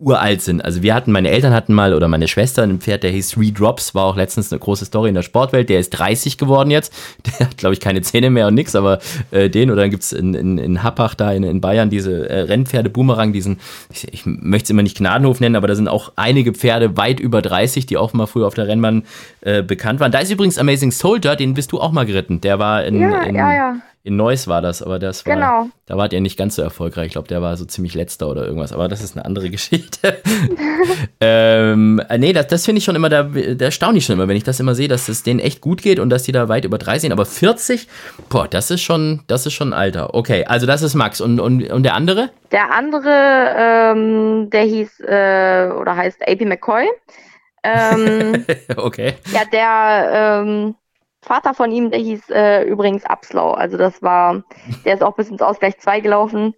uralt 0.00 0.40
sind. 0.40 0.64
Also 0.64 0.82
wir 0.82 0.94
hatten, 0.94 1.12
meine 1.12 1.30
Eltern 1.30 1.52
hatten 1.52 1.74
mal, 1.74 1.92
oder 1.92 2.08
meine 2.08 2.26
Schwester, 2.26 2.62
ein 2.62 2.80
Pferd, 2.80 3.02
der 3.02 3.10
hieß 3.10 3.32
Three 3.32 3.50
Drops, 3.50 3.94
war 3.94 4.06
auch 4.06 4.16
letztens 4.16 4.50
eine 4.50 4.58
große 4.58 4.86
Story 4.86 5.10
in 5.10 5.14
der 5.14 5.22
Sportwelt, 5.22 5.68
der 5.68 5.78
ist 5.78 5.90
30 5.90 6.38
geworden 6.38 6.70
jetzt, 6.70 6.92
der 7.26 7.46
hat, 7.46 7.58
glaube 7.58 7.74
ich, 7.74 7.80
keine 7.80 8.00
Zähne 8.00 8.30
mehr 8.30 8.46
und 8.46 8.54
nix, 8.54 8.74
aber 8.74 8.98
äh, 9.30 9.50
den, 9.50 9.70
oder 9.70 9.82
dann 9.82 9.90
gibt's 9.90 10.12
in, 10.12 10.34
in, 10.34 10.58
in 10.58 10.82
Happach 10.82 11.14
da 11.14 11.32
in, 11.32 11.42
in 11.42 11.60
Bayern 11.60 11.90
diese 11.90 12.28
äh, 12.28 12.40
Rennpferde, 12.40 12.88
Boomerang, 12.88 13.32
diesen, 13.34 13.60
ich, 13.92 14.12
ich 14.12 14.22
möchte 14.24 14.64
es 14.64 14.70
immer 14.70 14.82
nicht 14.82 14.96
Gnadenhof 14.96 15.38
nennen, 15.40 15.56
aber 15.56 15.68
da 15.68 15.74
sind 15.74 15.88
auch 15.88 16.12
einige 16.16 16.54
Pferde 16.54 16.96
weit 16.96 17.20
über 17.20 17.42
30, 17.42 17.84
die 17.84 17.98
auch 17.98 18.14
mal 18.14 18.26
früher 18.26 18.46
auf 18.46 18.54
der 18.54 18.68
Rennbahn 18.68 19.04
äh, 19.42 19.62
bekannt 19.62 20.00
waren. 20.00 20.12
Da 20.12 20.20
ist 20.20 20.30
übrigens 20.30 20.56
Amazing 20.56 20.92
Soldier, 20.92 21.36
den 21.36 21.52
bist 21.52 21.72
du 21.72 21.80
auch 21.80 21.92
mal 21.92 22.06
geritten, 22.06 22.40
der 22.40 22.58
war 22.58 22.84
in, 22.84 22.98
ja, 23.00 23.22
in 23.22 23.34
ja, 23.34 23.54
ja 23.54 23.76
in 24.02 24.16
Neuss 24.16 24.48
war 24.48 24.62
das, 24.62 24.82
aber 24.82 24.98
das 24.98 25.26
war, 25.26 25.34
genau. 25.34 25.68
da 25.84 25.96
wart 25.98 26.14
ihr 26.14 26.22
nicht 26.22 26.38
ganz 26.38 26.56
so 26.56 26.62
erfolgreich. 26.62 27.08
Ich 27.08 27.12
glaube, 27.12 27.28
der 27.28 27.42
war 27.42 27.56
so 27.58 27.66
ziemlich 27.66 27.94
letzter 27.94 28.28
oder 28.28 28.46
irgendwas, 28.46 28.72
aber 28.72 28.88
das 28.88 29.02
ist 29.02 29.14
eine 29.14 29.26
andere 29.26 29.50
Geschichte. 29.50 30.16
ähm, 31.20 32.00
äh, 32.08 32.16
nee, 32.16 32.32
das, 32.32 32.46
das 32.46 32.64
finde 32.64 32.78
ich 32.78 32.84
schon 32.84 32.96
immer, 32.96 33.10
da, 33.10 33.24
da 33.24 33.64
erstaune 33.66 33.98
ich 33.98 34.06
schon 34.06 34.14
immer, 34.14 34.26
wenn 34.26 34.38
ich 34.38 34.44
das 34.44 34.58
immer 34.58 34.74
sehe, 34.74 34.88
dass 34.88 35.10
es 35.10 35.22
denen 35.22 35.38
echt 35.38 35.60
gut 35.60 35.82
geht 35.82 35.98
und 35.98 36.08
dass 36.08 36.22
die 36.22 36.32
da 36.32 36.48
weit 36.48 36.64
über 36.64 36.78
drei 36.78 36.98
sind. 36.98 37.12
Aber 37.12 37.26
40, 37.26 37.88
boah, 38.30 38.48
das 38.48 38.70
ist 38.70 38.80
schon, 38.80 39.22
das 39.26 39.44
ist 39.44 39.52
schon 39.52 39.74
Alter. 39.74 40.14
Okay, 40.14 40.46
also 40.46 40.66
das 40.66 40.80
ist 40.80 40.94
Max. 40.94 41.20
Und, 41.20 41.38
und, 41.38 41.70
und 41.70 41.82
der 41.82 41.94
andere? 41.94 42.30
Der 42.52 42.72
andere, 42.72 43.54
ähm, 43.58 44.48
der 44.50 44.62
hieß 44.62 45.00
äh, 45.00 45.68
oder 45.78 45.94
heißt 45.94 46.26
AP 46.26 46.40
McCoy. 46.46 46.86
Ähm, 47.62 48.46
okay. 48.76 49.14
ja, 49.32 49.42
der 49.52 50.42
ähm, 50.42 50.74
Vater 51.22 51.54
von 51.54 51.70
ihm, 51.70 51.90
der 51.90 52.00
hieß 52.00 52.30
äh, 52.30 52.62
übrigens 52.64 53.04
Abslau. 53.04 53.52
Also 53.52 53.76
das 53.76 54.02
war, 54.02 54.42
der 54.84 54.94
ist 54.94 55.02
auch 55.02 55.14
bis 55.14 55.28
ins 55.28 55.42
Ausgleich 55.42 55.78
2 55.78 56.00
gelaufen. 56.00 56.54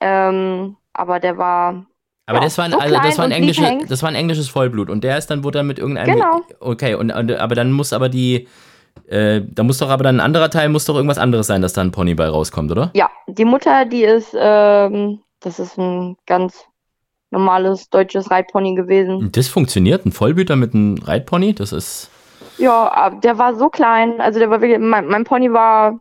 Ähm, 0.00 0.76
aber 0.92 1.20
der 1.20 1.38
war. 1.38 1.86
Aber 2.26 2.38
ja, 2.38 2.44
das, 2.44 2.56
war 2.56 2.64
ein, 2.64 2.72
so 2.72 2.78
also, 2.78 2.94
das, 2.94 3.18
war 3.18 3.24
ein 3.26 3.32
englische, 3.32 3.78
das 3.86 4.02
war 4.02 4.08
ein 4.08 4.14
englisches 4.14 4.48
Vollblut 4.48 4.88
und 4.88 5.04
der 5.04 5.18
ist 5.18 5.26
dann, 5.26 5.44
wurde 5.44 5.58
dann 5.58 5.66
mit 5.66 5.78
irgendeinem. 5.78 6.14
Genau. 6.14 6.40
Okay, 6.60 6.94
und, 6.94 7.10
und 7.10 7.32
aber 7.32 7.54
dann 7.54 7.72
muss 7.72 7.92
aber 7.92 8.08
die. 8.08 8.48
Äh, 9.08 9.42
da 9.46 9.64
muss 9.64 9.78
doch 9.78 9.90
aber 9.90 10.04
dann 10.04 10.16
ein 10.16 10.20
anderer 10.20 10.50
Teil, 10.50 10.68
muss 10.68 10.84
doch 10.84 10.94
irgendwas 10.94 11.18
anderes 11.18 11.48
sein, 11.48 11.60
dass 11.60 11.72
da 11.72 11.80
ein 11.80 11.90
Pony 11.90 12.14
bei 12.14 12.28
rauskommt, 12.28 12.70
oder? 12.70 12.92
Ja, 12.94 13.10
die 13.26 13.44
Mutter, 13.44 13.84
die 13.84 14.04
ist, 14.04 14.34
ähm, 14.38 15.20
das 15.40 15.58
ist 15.58 15.76
ein 15.76 16.16
ganz 16.26 16.64
normales 17.30 17.90
deutsches 17.90 18.30
Reitpony 18.30 18.76
gewesen. 18.76 19.30
Das 19.32 19.48
funktioniert, 19.48 20.06
ein 20.06 20.12
Vollblüter 20.12 20.54
mit 20.54 20.74
einem 20.74 20.96
Reitpony, 20.98 21.54
das 21.54 21.72
ist. 21.72 22.10
Ja, 22.58 23.10
der 23.10 23.38
war 23.38 23.54
so 23.54 23.68
klein. 23.68 24.20
Also 24.20 24.38
der 24.38 24.50
war 24.50 24.60
wirklich, 24.60 24.78
mein, 24.78 25.06
mein 25.06 25.24
Pony 25.24 25.52
war 25.52 26.00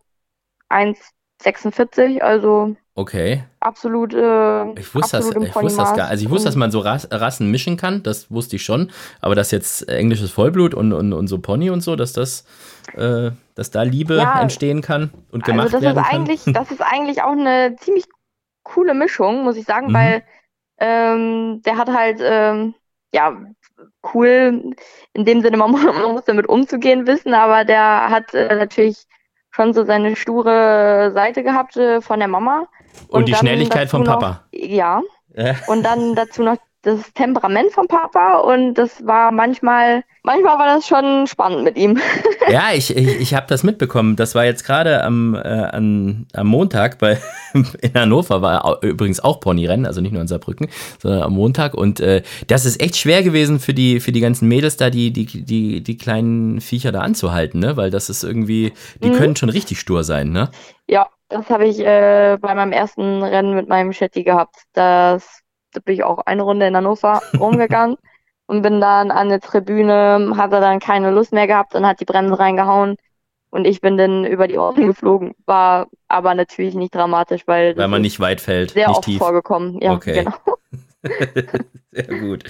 1,46, 0.70 2.22
also 2.22 2.76
Okay. 2.96 3.44
absolut, 3.60 4.14
äh, 4.14 4.64
Ich 4.80 4.94
wusste, 4.94 5.18
das, 5.18 5.26
absolut 5.26 5.36
im 5.36 5.44
ich 5.44 5.56
wusste 5.56 5.78
das 5.82 5.94
gar. 5.96 6.10
Also 6.10 6.26
ich 6.26 6.30
wusste, 6.30 6.46
dass 6.50 6.56
man 6.56 6.70
so 6.72 6.80
Ras 6.80 7.08
Rassen 7.12 7.50
mischen 7.50 7.76
kann, 7.76 8.04
das 8.04 8.30
wusste 8.30 8.56
ich 8.58 8.64
schon. 8.64 8.92
Aber 9.20 9.34
dass 9.36 9.50
jetzt 9.52 9.90
englisches 9.90 10.32
Vollblut 10.32 10.74
und, 10.76 10.94
und, 10.94 11.12
und 11.14 11.28
so 11.28 11.40
Pony 11.40 11.70
und 11.72 11.82
so, 11.82 11.96
dass 11.96 12.14
das, 12.14 12.46
äh, 12.96 13.32
dass 13.56 13.72
da 13.72 13.82
Liebe 13.84 14.20
Ja. 14.20 14.40
entstehen 14.42 14.82
kann 14.82 15.12
und 15.32 15.44
gemacht 15.44 15.66
Also 15.74 15.80
das 15.80 15.96
werden 15.96 16.04
ist 16.04 16.10
kann. 16.12 16.22
eigentlich, 16.22 16.44
das 16.54 16.72
ist 16.72 16.82
eigentlich 16.82 17.24
auch 17.24 17.32
eine 17.32 17.76
ziemlich 17.78 18.06
coole 18.64 18.94
Mischung, 18.94 19.44
muss 19.44 19.58
ich 19.58 19.66
sagen, 19.66 19.88
Mhm. 19.90 19.94
weil 19.94 20.24
ähm, 20.80 21.62
der 21.64 21.78
hat 21.78 21.90
halt, 21.90 22.20
ähm, 22.22 22.76
ja, 23.14 23.38
cool 24.14 24.74
in 25.14 25.26
dem 25.26 25.42
Sinne, 25.42 25.58
man, 25.58 25.72
mu- 25.72 25.78
man 26.02 26.12
muss 26.14 26.26
damit 26.26 26.48
umzugehen 26.48 27.06
wissen, 27.08 27.34
aber 27.34 27.66
der 27.66 28.10
hat 28.10 28.34
äh, 28.34 28.56
natürlich 28.56 29.06
schon 29.52 29.74
so 29.74 29.84
seine 29.86 30.16
sture 30.16 31.12
Seite 31.14 31.44
gehabt 31.44 31.78
äh, 31.78 32.02
von 32.02 32.20
der 32.20 32.28
Mama. 32.28 32.66
Und 33.08 33.28
die 33.28 33.32
dann 33.34 33.40
Schnelligkeit 33.42 33.90
vom 33.90 34.04
noch, 34.04 34.20
Papa. 34.20 34.46
Ja, 34.52 35.02
Ja. 35.36 35.56
und 35.68 35.84
dann 35.84 36.16
dazu 36.16 36.44
noch 36.44 36.58
das 36.84 37.14
Temperament 37.14 37.72
vom 37.72 37.88
Papa 37.88 38.40
und 38.40 38.76
das 38.76 39.06
war 39.06 39.32
manchmal, 39.32 40.04
manchmal 40.24 40.60
war 40.60 40.76
das 40.76 40.88
schon 40.88 41.28
spannend 41.28 41.64
mit 41.64 41.78
ihm. 41.78 42.00
Ja, 42.46 42.72
ich, 42.74 42.96
ich, 42.96 43.22
ich 43.22 43.34
habe 43.36 43.48
das 43.48 43.64
mitbekommen. 43.64 44.18
Das 44.18 44.36
war 44.36 44.44
jetzt 44.44 44.66
gerade 44.66 45.02
am, 45.06 45.34
äh, 45.34 45.40
an, 45.40 46.28
am 46.34 46.48
Montag 46.48 47.00
bei 47.00 47.18
in 47.54 47.94
Hannover 47.94 48.42
war 48.42 48.84
übrigens 48.84 49.22
auch 49.22 49.40
Ponyrennen, 49.40 49.86
also 49.86 50.02
nicht 50.02 50.12
nur 50.12 50.22
in 50.22 50.28
Saarbrücken, 50.28 50.68
sondern 51.02 51.22
am 51.24 51.34
Montag. 51.34 51.74
Und 51.74 52.02
äh, 52.02 52.22
das 52.48 52.66
ist 52.66 52.82
echt 52.82 52.98
schwer 52.98 53.24
gewesen 53.24 53.60
für 53.62 53.74
die 53.74 54.02
für 54.02 54.12
die 54.12 54.20
ganzen 54.20 54.50
Mädels 54.50 54.76
da, 54.76 54.90
die 54.90 55.12
die 55.14 55.26
die 55.26 55.82
die 55.84 55.98
kleinen 55.98 56.60
Viecher 56.60 56.92
da 56.92 57.00
anzuhalten, 57.02 57.60
ne? 57.62 57.78
Weil 57.78 57.92
das 57.92 58.10
ist 58.10 58.24
irgendwie, 58.24 58.74
die 59.02 59.10
Mhm. 59.10 59.14
können 59.14 59.36
schon 59.38 59.50
richtig 59.50 59.80
stur 59.80 60.04
sein, 60.04 60.32
ne? 60.32 60.52
Ja, 60.88 61.10
das 61.30 61.50
habe 61.50 61.66
ich 61.68 61.80
äh, 61.80 62.38
bei 62.42 62.54
meinem 62.56 62.72
ersten 62.74 63.24
Rennen 63.24 63.56
mit 63.56 63.68
meinem 63.70 63.94
Shetty 63.94 64.24
gehabt. 64.24 64.56
Das, 64.74 65.42
da 65.74 65.82
bin 65.84 65.96
ich 65.96 66.04
auch 66.04 66.20
eine 66.20 66.44
Runde 66.44 66.68
in 66.68 66.76
Hannover 66.76 67.22
rumgegangen 67.40 67.98
und 68.46 68.62
bin 68.62 68.80
dann 68.82 69.12
an 69.12 69.30
der 69.30 69.40
Tribüne, 69.40 70.34
hatte 70.38 70.60
dann 70.62 70.80
keine 70.80 71.12
Lust 71.12 71.34
mehr 71.34 71.48
gehabt 71.48 71.76
und 71.76 71.86
hat 71.86 72.00
die 72.00 72.06
Bremse 72.06 72.38
reingehauen. 72.40 72.96
Und 73.50 73.66
ich 73.66 73.82
bin 73.82 73.98
dann 73.98 74.26
über 74.26 74.48
die 74.48 74.58
Ordnung 74.58 74.88
geflogen. 74.88 75.36
War 75.46 75.88
aber 76.08 76.34
natürlich 76.34 76.74
nicht 76.74 76.96
dramatisch, 76.96 77.44
weil 77.46 77.78
Weil 77.78 77.88
man 77.88 78.02
nicht 78.02 78.20
weit 78.20 78.42
fällt, 78.42 78.72
sehr 78.72 78.90
oft 78.90 79.04
tief. 79.04 79.20
vorgekommen. 79.20 79.80
Ja, 79.82 79.94
Okay. 79.94 80.24
genau. 80.24 80.34
Sehr 81.92 82.20
gut. 82.20 82.44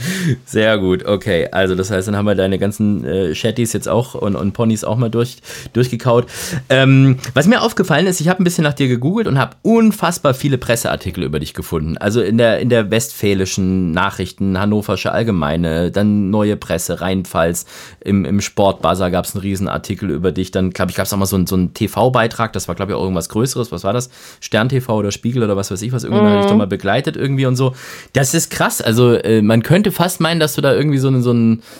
Sehr 0.46 0.78
gut. 0.78 1.06
Okay, 1.06 1.50
also 1.52 1.76
das 1.76 1.92
heißt, 1.92 2.08
dann 2.08 2.16
haben 2.16 2.26
wir 2.26 2.36
deine 2.36 2.58
ganzen 2.60 3.04
äh, 3.04 3.34
Chattys 3.34 3.74
jetzt 3.74 3.90
auch 3.90 4.16
und, 4.16 4.36
und 4.36 4.54
Ponys 4.54 4.84
auch 4.86 4.96
mal 4.96 5.10
durch, 5.10 5.38
durchgekaut. 5.74 6.28
Ähm, 6.70 7.18
was 7.34 7.46
mir 7.48 7.62
aufgefallen 7.62 8.08
ist, 8.08 8.22
ich 8.22 8.30
habe 8.30 8.42
ein 8.42 8.46
bisschen 8.46 8.64
nach 8.64 8.74
dir 8.74 8.88
gegoogelt 8.88 9.28
und 9.28 9.38
habe 9.38 9.58
unfassbar 9.64 10.34
viele 10.34 10.58
Presseartikel 10.58 11.24
über 11.24 11.40
dich 11.40 11.54
gefunden. 11.54 11.98
Also 11.98 12.22
in 12.22 12.38
der, 12.38 12.60
in 12.60 12.70
der 12.70 12.90
westfälischen 12.90 13.92
Nachrichten, 13.92 14.58
Hannoversche 14.58 15.12
Allgemeine, 15.12 15.92
dann 15.92 16.30
Neue 16.30 16.56
Presse, 16.56 17.02
Rheinpfalz, 17.02 17.66
im, 18.00 18.24
im 18.24 18.40
Sportbuzzer 18.40 19.12
gab 19.12 19.26
es 19.26 19.36
einen 19.36 19.42
Riesenartikel 19.42 20.10
über 20.10 20.32
dich. 20.32 20.52
Dann, 20.52 20.70
glaube 20.72 20.92
ich, 20.92 20.96
gab 20.98 21.06
es 21.06 21.12
auch 21.14 21.18
mal 21.18 21.26
so, 21.26 21.36
einen- 21.36 21.48
so 21.48 21.56
einen 21.56 21.74
TV-Beitrag, 21.74 22.54
das 22.54 22.68
war, 22.70 22.76
glaube 22.76 22.94
ich, 22.94 22.96
auch 22.98 23.02
irgendwas 23.04 23.28
Größeres. 23.30 23.72
Was 23.74 23.84
war 23.84 23.92
das? 23.94 24.10
Stern 24.40 24.70
TV 24.70 24.96
oder 24.96 25.12
Spiegel 25.12 25.44
oder 25.44 25.58
was 25.58 25.70
weiß 25.70 25.82
ich, 25.82 25.92
was 25.92 26.04
irgendwann 26.06 26.28
habe 26.30 26.42
ich 26.42 26.46
doch 26.48 26.56
mal 26.56 26.68
begleitet 26.68 27.18
irgendwie 27.18 27.46
und 27.46 27.56
so. 27.58 27.74
Das 28.14 28.34
ist 28.34 28.43
krass. 28.50 28.82
Also 28.82 29.14
äh, 29.14 29.42
man 29.42 29.64
könnte 29.64 29.92
fast 29.92 30.20
meinen, 30.22 30.40
dass 30.40 30.56
du 30.56 30.62
da 30.62 30.74
irgendwie 30.74 30.98
so, 30.98 31.12
so, 31.20 31.34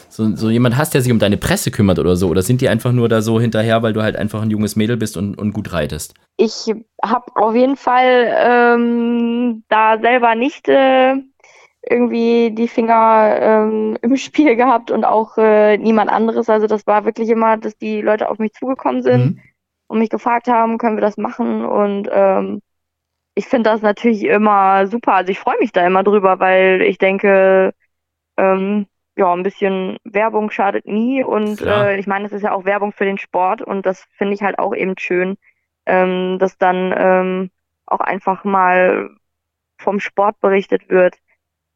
so, 0.10 0.36
so 0.36 0.50
jemand 0.50 0.78
hast, 0.78 0.94
der 0.94 1.02
sich 1.02 1.12
um 1.12 1.20
deine 1.20 1.38
Presse 1.38 1.72
kümmert 1.72 2.00
oder 2.00 2.16
so. 2.16 2.30
Oder 2.30 2.42
sind 2.42 2.62
die 2.62 2.70
einfach 2.70 2.92
nur 2.92 3.10
da 3.10 3.22
so 3.22 3.40
hinterher, 3.40 3.82
weil 3.84 3.94
du 3.94 4.02
halt 4.04 4.16
einfach 4.16 4.42
ein 4.42 4.50
junges 4.52 4.76
Mädel 4.76 4.98
bist 4.98 5.18
und, 5.18 5.38
und 5.38 5.54
gut 5.54 5.74
reitest? 5.74 6.14
Ich 6.38 6.74
habe 7.04 7.26
auf 7.36 7.56
jeden 7.56 7.76
Fall 7.78 8.34
ähm, 8.38 9.64
da 9.70 9.98
selber 10.00 10.36
nicht 10.36 10.68
äh, 10.70 11.16
irgendwie 11.90 12.52
die 12.52 12.68
Finger 12.68 13.38
ähm, 13.42 13.98
im 14.02 14.16
Spiel 14.18 14.56
gehabt 14.56 14.92
und 14.92 15.06
auch 15.06 15.38
äh, 15.38 15.78
niemand 15.78 16.10
anderes. 16.10 16.50
Also 16.50 16.68
das 16.68 16.88
war 16.88 17.06
wirklich 17.06 17.30
immer, 17.30 17.58
dass 17.58 17.78
die 17.78 18.02
Leute 18.02 18.30
auf 18.30 18.40
mich 18.40 18.54
zugekommen 18.54 19.04
sind 19.04 19.26
Mhm. 19.26 19.40
und 19.88 20.00
mich 20.00 20.10
gefragt 20.10 20.48
haben, 20.48 20.78
können 20.78 20.98
wir 20.98 21.02
das 21.02 21.18
machen? 21.18 21.66
Und 21.66 22.10
ähm, 22.12 22.62
ich 23.36 23.48
finde 23.48 23.70
das 23.70 23.82
natürlich 23.82 24.24
immer 24.24 24.88
super. 24.88 25.14
Also 25.16 25.32
ich 25.32 25.40
freue 25.40 25.58
mich 25.60 25.72
da 25.72 25.86
immer 25.86 26.04
drüber, 26.04 26.40
weil 26.40 26.82
ich 26.82 26.98
denke, 26.98 27.74
ähm, 28.38 28.88
ja, 29.16 29.32
ein 29.34 29.44
bisschen 29.44 29.98
Werbung 30.04 30.52
schadet 30.52 30.86
nie. 30.86 31.24
Und 31.24 31.62
äh, 31.62 31.98
ich 31.98 32.08
meine, 32.08 32.26
es 32.26 32.32
ist 32.32 32.44
ja 32.44 32.54
auch 32.54 32.66
Werbung 32.66 32.92
für 32.94 33.06
den 33.06 33.18
Sport 33.18 33.62
und 33.62 33.86
das 33.86 34.06
finde 34.18 34.34
ich 34.34 34.42
halt 34.42 34.60
auch 34.60 34.76
eben 34.76 34.96
schön, 34.98 35.38
ähm, 35.86 36.38
dass 36.40 36.58
dann 36.58 36.94
ähm, 36.98 37.52
auch 37.86 38.00
einfach 38.00 38.44
mal 38.44 39.10
vom 39.78 40.00
Sport 40.00 40.40
berichtet 40.40 40.90
wird. 40.90 41.18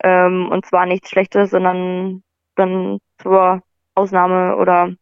Ähm, 0.03 0.49
und 0.49 0.65
zwar 0.65 0.85
nichts 0.85 1.09
Schlechtes, 1.09 1.51
sondern 1.51 2.23
dann 2.55 2.99
zur 3.19 3.61
Ausnahme 3.95 4.55
oder 4.57 4.93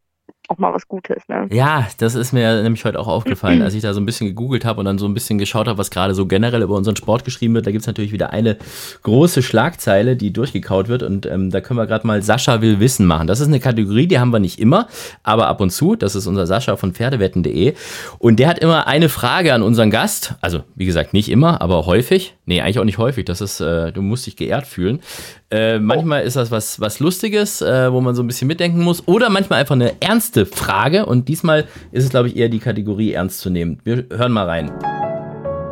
auch 0.49 0.57
mal 0.57 0.73
was 0.73 0.87
Gutes, 0.87 1.27
ne? 1.27 1.47
Ja, 1.51 1.87
das 1.97 2.15
ist 2.15 2.33
mir 2.33 2.61
nämlich 2.63 2.83
heute 2.85 2.99
auch 2.99 3.07
aufgefallen, 3.07 3.61
als 3.61 3.73
ich 3.73 3.81
da 3.81 3.93
so 3.93 4.01
ein 4.01 4.05
bisschen 4.05 4.27
gegoogelt 4.27 4.65
habe 4.65 4.79
und 4.79 4.85
dann 4.85 4.97
so 4.97 5.07
ein 5.07 5.13
bisschen 5.13 5.37
geschaut 5.37 5.67
habe, 5.67 5.77
was 5.77 5.91
gerade 5.91 6.13
so 6.13 6.25
generell 6.25 6.61
über 6.61 6.75
unseren 6.75 6.95
Sport 6.95 7.25
geschrieben 7.25 7.53
wird. 7.53 7.67
Da 7.67 7.71
gibt's 7.71 7.87
natürlich 7.87 8.11
wieder 8.11 8.31
eine 8.31 8.57
große 9.03 9.41
Schlagzeile, 9.41 10.15
die 10.15 10.31
durchgekaut 10.31 10.87
wird 10.87 11.03
und 11.03 11.25
ähm, 11.25 11.51
da 11.51 11.61
können 11.61 11.79
wir 11.79 11.87
gerade 11.87 12.05
mal 12.05 12.21
Sascha 12.21 12.61
will 12.61 12.79
Wissen 12.79 13.05
machen. 13.05 13.27
Das 13.27 13.39
ist 13.39 13.47
eine 13.47 13.59
Kategorie, 13.59 14.07
die 14.07 14.19
haben 14.19 14.31
wir 14.31 14.39
nicht 14.39 14.59
immer, 14.59 14.87
aber 15.23 15.47
ab 15.47 15.61
und 15.61 15.71
zu. 15.71 15.95
Das 15.95 16.15
ist 16.15 16.27
unser 16.27 16.47
Sascha 16.47 16.75
von 16.75 16.93
Pferdewetten.de 16.93 17.73
und 18.19 18.39
der 18.39 18.47
hat 18.47 18.59
immer 18.59 18.87
eine 18.87 19.09
Frage 19.09 19.53
an 19.53 19.61
unseren 19.61 19.91
Gast. 19.91 20.35
Also, 20.41 20.63
wie 20.75 20.85
gesagt, 20.85 21.13
nicht 21.13 21.29
immer, 21.29 21.61
aber 21.61 21.85
häufig. 21.85 22.35
Nee, 22.47 22.61
eigentlich 22.61 22.79
auch 22.79 22.83
nicht 22.83 22.99
häufig. 22.99 23.25
Das 23.25 23.41
ist, 23.41 23.59
äh, 23.59 23.91
du 23.91 24.01
musst 24.01 24.27
dich 24.27 24.35
geehrt 24.35 24.67
fühlen. 24.67 25.01
Äh, 25.49 25.79
manchmal 25.79 26.23
ist 26.23 26.35
das 26.35 26.51
was, 26.51 26.79
was 26.79 26.99
Lustiges, 26.99 27.61
äh, 27.61 27.91
wo 27.91 28.01
man 28.01 28.13
so 28.13 28.21
ein 28.21 28.27
bisschen 28.27 28.47
mitdenken 28.47 28.81
muss. 28.81 29.07
Oder 29.07 29.29
manchmal 29.29 29.61
einfach 29.61 29.75
eine 29.75 29.99
ernste 29.99 30.45
Frage. 30.45 31.07
Und 31.07 31.27
diesmal 31.27 31.65
ist 31.91 32.03
es, 32.03 32.09
glaube 32.11 32.27
ich, 32.27 32.35
eher 32.35 32.49
die 32.49 32.59
Kategorie 32.59 33.13
ernst 33.13 33.39
zu 33.39 33.49
nehmen. 33.49 33.79
Wir 33.83 34.05
hören 34.11 34.31
mal 34.31 34.45
rein. 34.45 34.71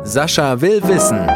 Sascha 0.02 0.60
will 0.60 0.82
wissen. 0.82 1.26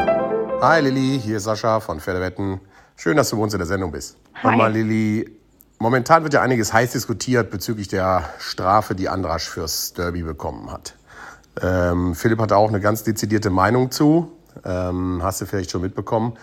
Hi 0.61 0.83
Lilly, 0.83 1.21
hier 1.25 1.37
ist 1.37 1.45
Sascha 1.45 1.79
von 1.79 2.01
Pferdewetten. 2.01 2.61
Schön, 2.97 3.17
dass 3.17 3.31
du 3.31 3.37
bei 3.37 3.43
uns 3.45 3.55
in 3.55 3.59
der 3.59 3.67
Sendung 3.67 3.93
bist. 3.93 4.17
Hi. 4.43 4.57
Mal 4.57 4.73
Lilly, 4.73 5.31
momentan 5.79 6.25
wird 6.25 6.35
ja 6.35 6.43
einiges 6.43 6.73
heiß 6.73 6.93
diskutiert 6.93 7.51
bezüglich 7.51 7.87
der 7.87 8.29
Strafe, 8.41 8.97
die 8.97 9.09
Andrasch 9.09 9.49
fürs 9.49 9.93
Derby 9.93 10.25
bekommen 10.25 10.73
hat. 10.73 10.95
Ähm, 11.63 12.17
Philipp 12.17 12.41
hatte 12.41 12.57
auch 12.57 12.69
eine 12.69 12.81
ganz 12.81 13.05
dezidierte 13.05 13.51
Meinung 13.51 13.93
zu. 13.93 14.33
Ähm, 14.65 15.21
hast 15.23 15.41
du 15.41 15.47
vielleicht 15.47 15.71
schon 15.71 15.83
mitbekommen. 15.83 16.35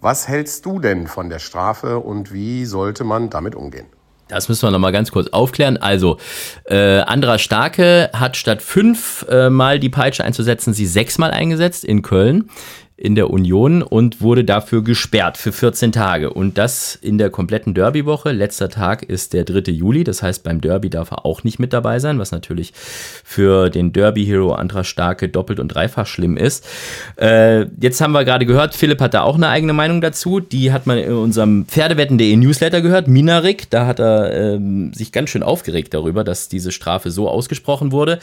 Was 0.00 0.28
hältst 0.28 0.64
du 0.64 0.78
denn 0.78 1.06
von 1.06 1.28
der 1.28 1.38
Strafe 1.38 1.98
und 1.98 2.32
wie 2.32 2.64
sollte 2.64 3.04
man 3.04 3.28
damit 3.28 3.54
umgehen? 3.54 3.86
Das 4.28 4.48
müssen 4.48 4.62
wir 4.62 4.70
nochmal 4.70 4.92
ganz 4.92 5.10
kurz 5.10 5.28
aufklären. 5.28 5.76
Also, 5.76 6.18
äh, 6.64 7.00
Andra 7.00 7.38
Starke 7.38 8.10
hat 8.12 8.36
statt 8.36 8.62
fünf 8.62 9.26
äh, 9.28 9.78
die 9.78 9.88
Peitsche 9.88 10.24
einzusetzen, 10.24 10.72
sie 10.72 10.86
sechsmal 10.86 11.32
eingesetzt 11.32 11.84
in 11.84 12.02
Köln 12.02 12.48
in 13.00 13.14
der 13.14 13.30
Union 13.30 13.82
und 13.82 14.20
wurde 14.20 14.44
dafür 14.44 14.84
gesperrt 14.84 15.38
für 15.38 15.52
14 15.52 15.90
Tage. 15.90 16.30
Und 16.34 16.58
das 16.58 16.96
in 16.96 17.16
der 17.16 17.30
kompletten 17.30 17.72
Derby-Woche. 17.72 18.30
Letzter 18.30 18.68
Tag 18.68 19.02
ist 19.02 19.32
der 19.32 19.44
3. 19.44 19.72
Juli. 19.72 20.04
Das 20.04 20.22
heißt, 20.22 20.44
beim 20.44 20.60
Derby 20.60 20.90
darf 20.90 21.10
er 21.10 21.24
auch 21.24 21.42
nicht 21.42 21.58
mit 21.58 21.72
dabei 21.72 21.98
sein, 21.98 22.18
was 22.18 22.30
natürlich 22.30 22.74
für 23.24 23.70
den 23.70 23.94
Derby-Hero 23.94 24.52
Andra 24.52 24.84
Starke 24.84 25.30
doppelt 25.30 25.60
und 25.60 25.68
dreifach 25.68 26.06
schlimm 26.06 26.36
ist. 26.36 26.68
Äh, 27.16 27.68
jetzt 27.80 28.02
haben 28.02 28.12
wir 28.12 28.26
gerade 28.26 28.44
gehört, 28.44 28.74
Philipp 28.74 29.00
hat 29.00 29.14
da 29.14 29.22
auch 29.22 29.36
eine 29.36 29.48
eigene 29.48 29.72
Meinung 29.72 30.02
dazu. 30.02 30.38
Die 30.38 30.70
hat 30.70 30.86
man 30.86 30.98
in 30.98 31.14
unserem 31.14 31.64
Pferdewetten.de 31.64 32.36
Newsletter 32.36 32.82
gehört. 32.82 33.08
Minarik, 33.08 33.70
da 33.70 33.86
hat 33.86 33.98
er 33.98 34.30
ähm, 34.34 34.92
sich 34.92 35.10
ganz 35.10 35.30
schön 35.30 35.42
aufgeregt 35.42 35.94
darüber, 35.94 36.22
dass 36.22 36.50
diese 36.50 36.70
Strafe 36.70 37.10
so 37.10 37.30
ausgesprochen 37.30 37.92
wurde. 37.92 38.18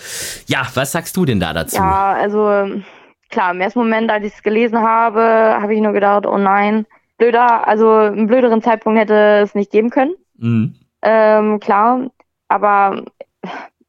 Ja, 0.45 0.67
was 0.75 0.91
sagst 0.91 1.17
du 1.17 1.25
denn 1.25 1.39
da 1.39 1.53
dazu? 1.53 1.77
Ja, 1.77 2.13
also 2.13 2.83
klar, 3.29 3.51
im 3.51 3.61
ersten 3.61 3.79
Moment, 3.79 4.11
als 4.11 4.25
ich 4.25 4.33
es 4.33 4.43
gelesen 4.43 4.79
habe, 4.79 5.21
habe 5.61 5.73
ich 5.73 5.81
nur 5.81 5.93
gedacht, 5.93 6.25
oh 6.25 6.37
nein, 6.37 6.85
blöder, 7.17 7.67
also 7.67 7.91
einen 7.91 8.27
blöderen 8.27 8.61
Zeitpunkt 8.61 8.99
hätte 8.99 9.41
es 9.43 9.55
nicht 9.55 9.71
geben 9.71 9.89
können. 9.89 10.15
Mhm. 10.37 10.75
Ähm, 11.01 11.59
klar, 11.59 12.09
aber 12.47 13.03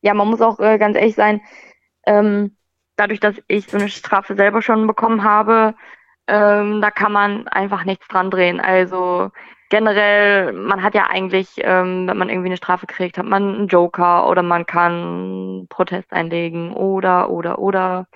ja, 0.01 0.15
man 0.15 0.29
muss 0.29 0.41
auch 0.41 0.61
äh, 0.61 0.79
ganz 0.79 0.97
ehrlich 0.97 1.15
sein, 1.15 1.41
ähm, 2.07 2.57
dadurch, 2.97 3.21
dass 3.21 3.37
ich 3.49 3.67
so 3.67 3.79
eine 3.79 3.89
Strafe 3.89 4.35
selber 4.35 4.63
schon 4.63 4.87
bekommen 4.87 5.25
habe, 5.25 5.75
ähm, 6.27 6.81
da 6.81 6.91
kann 6.91 7.13
man 7.13 7.49
einfach 7.49 7.85
nichts 7.85 8.07
dran 8.09 8.31
drehen. 8.31 8.61
Also 8.61 9.31
generell, 9.71 10.53
man 10.53 10.83
hat 10.83 10.95
ja 10.95 11.07
eigentlich, 11.09 11.49
ähm, 11.59 12.07
wenn 12.09 12.17
man 12.17 12.29
irgendwie 12.29 12.49
eine 12.49 12.57
Strafe 12.57 12.87
kriegt, 12.87 13.19
hat 13.19 13.27
man 13.27 13.55
einen 13.55 13.69
Joker 13.69 14.29
oder 14.29 14.43
man 14.43 14.67
kann 14.67 15.67
Protest 15.69 16.13
einlegen 16.13 16.73
oder, 16.73 17.31
oder, 17.31 17.59
oder. 17.59 18.07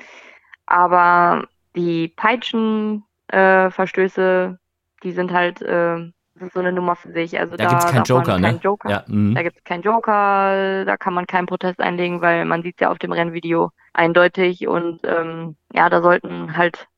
Aber 0.72 1.46
die 1.76 2.08
Peitschenverstöße, 2.08 4.54
äh, 4.54 4.56
die 5.02 5.12
sind 5.12 5.30
halt 5.30 5.60
äh, 5.60 6.10
so 6.54 6.60
eine 6.60 6.72
Nummer 6.72 6.96
für 6.96 7.12
sich. 7.12 7.38
Also 7.38 7.56
da, 7.56 7.64
da 7.64 7.70
gibt 7.70 7.84
es 7.84 7.92
keinen 7.92 8.04
Joker, 8.04 8.38
ne? 8.38 8.58
Joker. 8.62 8.88
Ja, 8.88 9.04
mhm. 9.06 9.34
Da 9.34 9.42
gibt 9.42 9.58
es 9.58 9.64
keinen 9.64 9.82
Joker, 9.82 10.86
da 10.86 10.96
kann 10.96 11.12
man 11.12 11.26
keinen 11.26 11.44
Protest 11.44 11.78
einlegen, 11.78 12.22
weil 12.22 12.46
man 12.46 12.62
sieht 12.62 12.80
ja 12.80 12.90
auf 12.90 12.98
dem 12.98 13.12
Rennvideo 13.12 13.70
eindeutig 13.92 14.66
und 14.66 15.00
ähm, 15.04 15.56
ja, 15.74 15.90
da 15.90 16.00
sollten 16.00 16.56
halt 16.56 16.88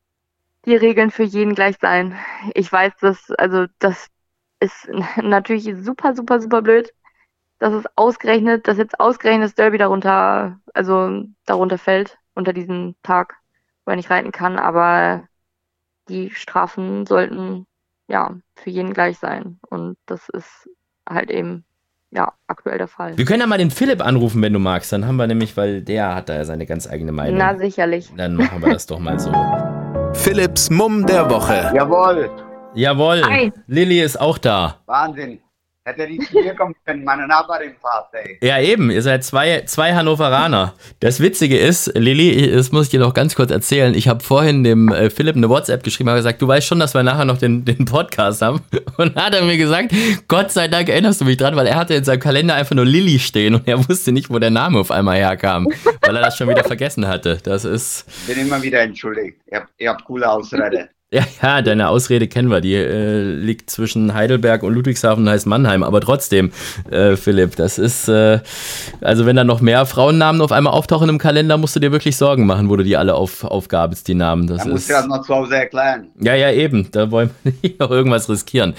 die 0.65 0.77
Regeln 0.77 1.11
für 1.11 1.23
jeden 1.23 1.53
gleich 1.53 1.75
sein. 1.81 2.17
Ich 2.53 2.71
weiß, 2.71 2.93
dass, 3.01 3.29
also 3.31 3.65
das 3.79 4.07
ist 4.61 4.89
natürlich 5.21 5.69
super, 5.83 6.15
super, 6.15 6.39
super 6.39 6.61
blöd, 6.61 6.93
dass 7.59 7.73
es 7.73 7.83
ausgerechnet, 7.97 8.69
dass 8.69 8.77
jetzt 8.77 9.01
ausgerechnet 9.01 9.43
das 9.43 9.55
Derby 9.55 9.77
darunter, 9.77 10.61
also 10.73 11.25
darunter 11.45 11.77
fällt, 11.77 12.17
unter 12.35 12.53
diesem 12.53 12.95
Tag, 13.03 13.35
wo 13.85 13.91
er 13.91 13.95
nicht 13.95 14.09
reiten 14.09 14.31
kann, 14.31 14.57
aber 14.57 15.23
die 16.09 16.31
Strafen 16.31 17.05
sollten 17.05 17.65
ja 18.07 18.35
für 18.55 18.69
jeden 18.69 18.93
gleich 18.93 19.17
sein. 19.17 19.59
Und 19.69 19.97
das 20.05 20.29
ist 20.29 20.69
halt 21.07 21.29
eben 21.31 21.65
ja, 22.11 22.33
aktuell 22.47 22.77
der 22.77 22.87
Fall. 22.87 23.17
Wir 23.17 23.25
können 23.25 23.41
ja 23.41 23.47
mal 23.47 23.57
den 23.57 23.71
Philipp 23.71 24.03
anrufen, 24.03 24.41
wenn 24.41 24.53
du 24.53 24.59
magst. 24.59 24.91
Dann 24.93 25.05
haben 25.05 25.17
wir 25.17 25.27
nämlich, 25.27 25.57
weil 25.57 25.81
der 25.81 26.15
hat 26.15 26.29
da 26.29 26.35
ja 26.35 26.45
seine 26.45 26.65
ganz 26.65 26.87
eigene 26.87 27.11
Meinung. 27.11 27.37
Na, 27.37 27.57
sicherlich. 27.57 28.11
Dann 28.15 28.35
machen 28.35 28.61
wir 28.61 28.71
das 28.73 28.85
doch 28.85 28.99
mal 28.99 29.19
so. 29.19 29.31
Philipps 30.13 30.69
Mumm 30.69 31.05
der 31.05 31.29
Woche. 31.29 31.71
Jawohl. 31.75 32.29
Jawohl. 32.73 33.21
Hi. 33.23 33.51
Lilly 33.67 34.01
ist 34.01 34.19
auch 34.19 34.37
da. 34.37 34.81
Wahnsinn. 34.85 35.39
Hätte 35.87 36.07
die 36.07 36.17
zu 36.17 36.39
mir 36.39 36.55
kommen 36.55 36.73
können, 36.83 37.03
meine 37.03 37.27
Nachbarin 37.27 37.73
fast, 37.79 38.11
ey. 38.15 38.39
Ja, 38.41 38.59
eben. 38.59 38.89
Ihr 38.89 39.03
seid 39.03 39.23
zwei, 39.23 39.61
zwei 39.67 39.93
Hannoveraner. 39.93 40.73
Das 40.99 41.19
Witzige 41.19 41.59
ist, 41.59 41.91
Lilly, 41.93 42.51
das 42.51 42.71
muss 42.71 42.85
ich 42.85 42.89
dir 42.89 42.99
noch 42.99 43.13
ganz 43.13 43.35
kurz 43.35 43.51
erzählen. 43.51 43.93
Ich 43.93 44.07
habe 44.07 44.23
vorhin 44.23 44.63
dem 44.63 44.91
äh, 44.91 45.11
Philipp 45.11 45.35
eine 45.35 45.47
WhatsApp 45.47 45.83
geschrieben, 45.83 46.09
habe 46.09 46.17
gesagt, 46.17 46.41
du 46.41 46.47
weißt 46.47 46.65
schon, 46.65 46.79
dass 46.79 46.95
wir 46.95 47.03
nachher 47.03 47.25
noch 47.25 47.37
den, 47.37 47.65
den 47.65 47.85
Podcast 47.85 48.41
haben. 48.41 48.61
Und 48.97 49.15
hat 49.15 49.35
er 49.35 49.43
mir 49.43 49.57
gesagt, 49.57 49.93
Gott 50.27 50.51
sei 50.51 50.67
Dank 50.69 50.89
erinnerst 50.89 51.21
du 51.21 51.25
mich 51.25 51.37
dran, 51.37 51.55
weil 51.55 51.67
er 51.67 51.75
hatte 51.75 51.93
in 51.93 52.03
seinem 52.03 52.19
Kalender 52.19 52.55
einfach 52.55 52.75
nur 52.75 52.85
Lilly 52.85 53.19
stehen 53.19 53.53
und 53.53 53.67
er 53.67 53.87
wusste 53.87 54.11
nicht, 54.11 54.31
wo 54.31 54.39
der 54.39 54.49
Name 54.49 54.79
auf 54.79 54.89
einmal 54.89 55.17
herkam, 55.17 55.67
weil 56.01 56.15
er 56.15 56.21
das 56.23 56.35
schon 56.37 56.49
wieder 56.49 56.63
vergessen 56.63 57.07
hatte. 57.07 57.37
Das 57.43 57.63
ist. 57.63 58.05
Bin 58.25 58.39
immer 58.39 58.61
wieder 58.63 58.79
entschuldigt. 58.79 59.37
Ihr 59.51 59.59
habt, 59.59 59.69
ihr 59.77 59.89
habt 59.89 60.05
coole 60.05 60.31
Ausrede. 60.31 60.89
Ja, 61.15 61.23
ja, 61.41 61.61
deine 61.61 61.87
Ausrede 61.87 62.27
kennen 62.27 62.49
wir. 62.49 62.59
Die 62.59 62.73
äh, 62.73 63.21
liegt 63.21 63.69
zwischen 63.69 64.13
Heidelberg 64.13 64.63
und 64.63 64.73
Ludwigshafen 64.73 65.23
und 65.23 65.29
heißt 65.29 65.45
Mannheim. 65.45 65.81
Aber 65.81 66.01
trotzdem, 66.01 66.51
äh, 66.91 67.15
Philipp, 67.15 67.55
das 67.55 67.77
ist, 67.77 68.09
äh, 68.09 68.41
also 68.99 69.25
wenn 69.25 69.37
da 69.37 69.45
noch 69.45 69.61
mehr 69.61 69.85
Frauennamen 69.85 70.41
auf 70.41 70.51
einmal 70.51 70.73
auftauchen 70.73 71.07
im 71.07 71.17
Kalender, 71.17 71.57
musst 71.57 71.73
du 71.73 71.79
dir 71.79 71.93
wirklich 71.93 72.17
Sorgen 72.17 72.45
machen, 72.45 72.67
wo 72.67 72.75
du 72.75 72.83
die 72.83 72.97
alle 72.97 73.15
auf, 73.15 73.45
aufgabst, 73.45 74.09
die 74.09 74.13
Namen. 74.13 74.47
Das 74.47 74.65
da 74.65 74.69
musst 74.69 74.89
du 74.89 74.93
das 74.93 75.07
noch 75.07 75.25
zu 75.25 75.33
Hause 75.33 75.55
erklären. 75.55 76.09
Ja, 76.19 76.35
ja, 76.35 76.51
eben. 76.51 76.91
Da 76.91 77.09
wollen 77.11 77.29
wir 77.43 77.53
nicht 77.63 77.79
noch 77.79 77.91
irgendwas 77.91 78.27
riskieren. 78.29 78.73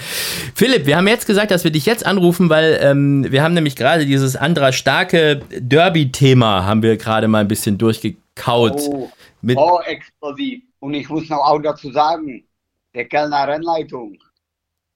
Philipp, 0.53 0.85
wir 0.85 0.95
haben 0.95 1.07
jetzt 1.07 1.25
gesagt, 1.25 1.49
dass 1.49 1.63
wir 1.63 1.71
dich 1.71 1.87
jetzt 1.87 2.05
anrufen, 2.05 2.51
weil 2.51 2.77
ähm, 2.83 3.25
wir 3.31 3.41
haben 3.41 3.55
nämlich 3.55 3.75
gerade 3.75 4.05
dieses 4.05 4.35
andere 4.35 4.73
starke 4.73 5.41
Derby-Thema 5.57 6.65
haben 6.67 6.83
wir 6.83 6.97
gerade 6.97 7.27
mal 7.27 7.39
ein 7.39 7.47
bisschen 7.47 7.79
durchgekaut. 7.79 8.79
Oh, 8.79 9.09
mit 9.41 9.57
oh 9.57 9.79
explosiv. 9.87 10.66
Und 10.79 10.93
ich 10.93 11.09
muss 11.09 11.29
noch 11.29 11.39
auch 11.39 11.59
dazu 11.59 11.91
sagen, 11.91 12.47
der 12.93 13.07
Kellner 13.07 13.47
Rennleitung, 13.47 14.17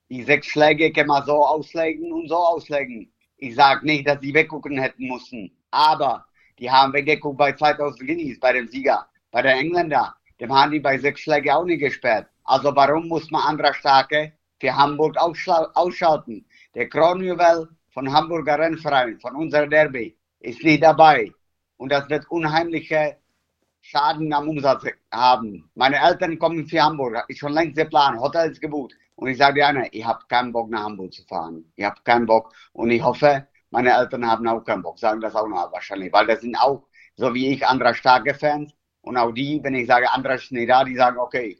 die 0.08 0.22
sechs 0.22 0.46
Schläge 0.46 0.92
kann 0.92 1.06
man 1.06 1.24
so 1.24 1.44
auslegen 1.44 2.12
und 2.12 2.28
so 2.28 2.36
auslegen. 2.36 3.12
Ich 3.36 3.54
sage 3.54 3.84
nicht, 3.86 4.06
dass 4.06 4.20
sie 4.20 4.34
weggucken 4.34 4.78
hätten 4.78 5.08
müssen, 5.08 5.50
aber 5.70 6.24
die 6.58 6.70
haben 6.70 6.92
weggeguckt 6.92 7.38
bei 7.38 7.52
2000 7.52 8.06
Guineas, 8.06 8.38
bei 8.38 8.52
dem 8.52 8.68
Sieger, 8.68 9.06
bei 9.30 9.42
den 9.42 9.58
Engländer. 9.58 10.14
Dem 10.38 10.52
haben 10.52 10.70
die 10.70 10.80
bei 10.80 10.98
sechs 10.98 11.20
Schlägen 11.20 11.50
auch 11.50 11.64
nicht 11.64 11.80
gesperrt. 11.80 12.28
Also 12.44 12.74
warum 12.74 13.08
muss 13.08 13.30
man 13.30 13.42
andere 13.42 13.74
Starke 13.74 14.32
für 14.60 14.74
Hamburg 14.76 15.16
ausschalten? 15.16 16.44
Der 16.74 16.88
Kronjuwel 16.88 17.68
von 17.90 18.12
Hamburger 18.12 18.58
Rennverein, 18.58 19.18
von 19.20 19.34
unserer 19.36 19.66
Derby, 19.66 20.16
ist 20.40 20.62
nicht 20.62 20.82
dabei. 20.82 21.32
Und 21.76 21.90
das 21.90 22.08
wird 22.08 22.30
unheimliche 22.30 23.16
Schaden 23.82 24.32
am 24.32 24.48
Umsatz 24.48 24.84
haben. 25.10 25.68
Meine 25.74 25.96
Eltern 26.00 26.38
kommen 26.38 26.66
für 26.66 26.82
Hamburg, 26.82 27.24
ich 27.28 27.38
schon 27.38 27.52
längst 27.52 27.76
geplant, 27.76 28.18
Hotels 28.18 28.60
gebucht. 28.60 28.94
Und 29.16 29.28
ich 29.28 29.38
sage 29.38 29.56
dir 29.56 29.66
eine, 29.66 29.88
ich 29.88 30.04
habe 30.04 30.20
keinen 30.28 30.52
Bock 30.52 30.70
nach 30.70 30.84
Hamburg 30.84 31.12
zu 31.12 31.22
fahren. 31.24 31.64
Ich 31.76 31.84
habe 31.84 31.96
keinen 32.04 32.26
Bock. 32.26 32.52
Und 32.72 32.90
ich 32.90 33.02
hoffe, 33.02 33.46
meine 33.70 33.90
Eltern 33.90 34.26
haben 34.26 34.46
auch 34.46 34.60
keinen 34.60 34.82
Bock, 34.82 34.98
sagen 34.98 35.20
das 35.20 35.34
auch 35.34 35.48
noch 35.48 35.72
wahrscheinlich, 35.72 36.12
weil 36.12 36.26
das 36.26 36.40
sind 36.40 36.56
auch, 36.56 36.84
so 37.16 37.34
wie 37.34 37.48
ich, 37.48 37.66
andere 37.66 37.94
starke 37.94 38.34
Fans. 38.34 38.72
Und 39.02 39.16
auch 39.16 39.32
die, 39.32 39.60
wenn 39.62 39.74
ich 39.74 39.88
sage, 39.88 40.10
andere 40.12 40.34
ist 40.34 40.52
nicht 40.52 40.70
da, 40.70 40.84
die 40.84 40.94
sagen, 40.94 41.18
okay, 41.18 41.58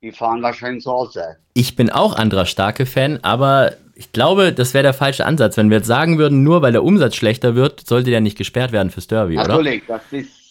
wir 0.00 0.12
fahren 0.12 0.42
wahrscheinlich 0.42 0.84
zu 0.84 0.90
Hause. 0.90 1.38
Ich 1.54 1.74
bin 1.74 1.90
auch 1.90 2.16
anderer 2.16 2.44
starke 2.44 2.86
Fan, 2.86 3.20
aber 3.22 3.72
ich 3.94 4.12
glaube, 4.12 4.52
das 4.52 4.74
wäre 4.74 4.82
der 4.82 4.94
falsche 4.94 5.24
Ansatz. 5.24 5.56
Wenn 5.56 5.70
wir 5.70 5.78
jetzt 5.78 5.86
sagen 5.86 6.18
würden, 6.18 6.42
nur 6.42 6.60
weil 6.60 6.72
der 6.72 6.84
Umsatz 6.84 7.14
schlechter 7.14 7.54
wird, 7.54 7.86
sollte 7.86 8.10
der 8.10 8.20
nicht 8.20 8.36
gesperrt 8.36 8.72
werden 8.72 8.90
fürs 8.90 9.06
Derby, 9.06 9.36
Natürlich, 9.36 9.48
oder? 9.48 9.56
Natürlich, 9.56 9.86
das 9.86 10.12
ist 10.12 10.41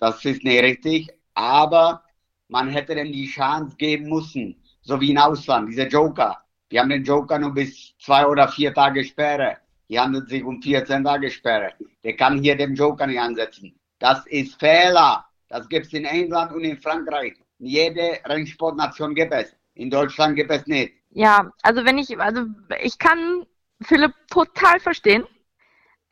das 0.00 0.24
ist 0.24 0.42
nicht 0.42 0.62
richtig, 0.62 1.08
aber 1.34 2.02
man 2.48 2.68
hätte 2.68 2.94
denn 2.94 3.12
die 3.12 3.28
Chance 3.28 3.76
geben 3.76 4.08
müssen, 4.08 4.60
so 4.82 5.00
wie 5.00 5.10
in 5.10 5.18
Ausland, 5.18 5.68
dieser 5.68 5.86
Joker. 5.86 6.38
Die 6.70 6.80
haben 6.80 6.88
den 6.88 7.04
Joker 7.04 7.38
nur 7.38 7.52
bis 7.52 7.96
zwei 7.98 8.26
oder 8.26 8.48
vier 8.48 8.72
Tage 8.72 9.04
Sperre. 9.04 9.58
Die 9.88 9.98
handelt 9.98 10.28
sich 10.28 10.42
um 10.42 10.62
14 10.62 11.04
Tage 11.04 11.30
Sperre. 11.30 11.72
Der 12.02 12.16
kann 12.16 12.42
hier 12.42 12.56
den 12.56 12.74
Joker 12.74 13.06
nicht 13.06 13.20
ansetzen. 13.20 13.78
Das 13.98 14.26
ist 14.26 14.58
Fehler. 14.58 15.24
Das 15.48 15.68
gibt 15.68 15.86
es 15.86 15.92
in 15.92 16.04
England 16.04 16.52
und 16.52 16.64
in 16.64 16.78
Frankreich. 16.78 17.34
In 17.58 17.66
jede 17.66 18.18
Rennsportnation 18.24 19.14
gibt 19.14 19.34
es. 19.34 19.54
In 19.74 19.90
Deutschland 19.90 20.36
gibt 20.36 20.50
es 20.50 20.66
nicht. 20.66 20.94
Ja, 21.10 21.52
also 21.62 21.84
wenn 21.84 21.98
ich, 21.98 22.18
also 22.18 22.46
ich 22.82 22.98
kann 22.98 23.44
Philipp 23.82 24.12
total 24.30 24.80
verstehen. 24.80 25.24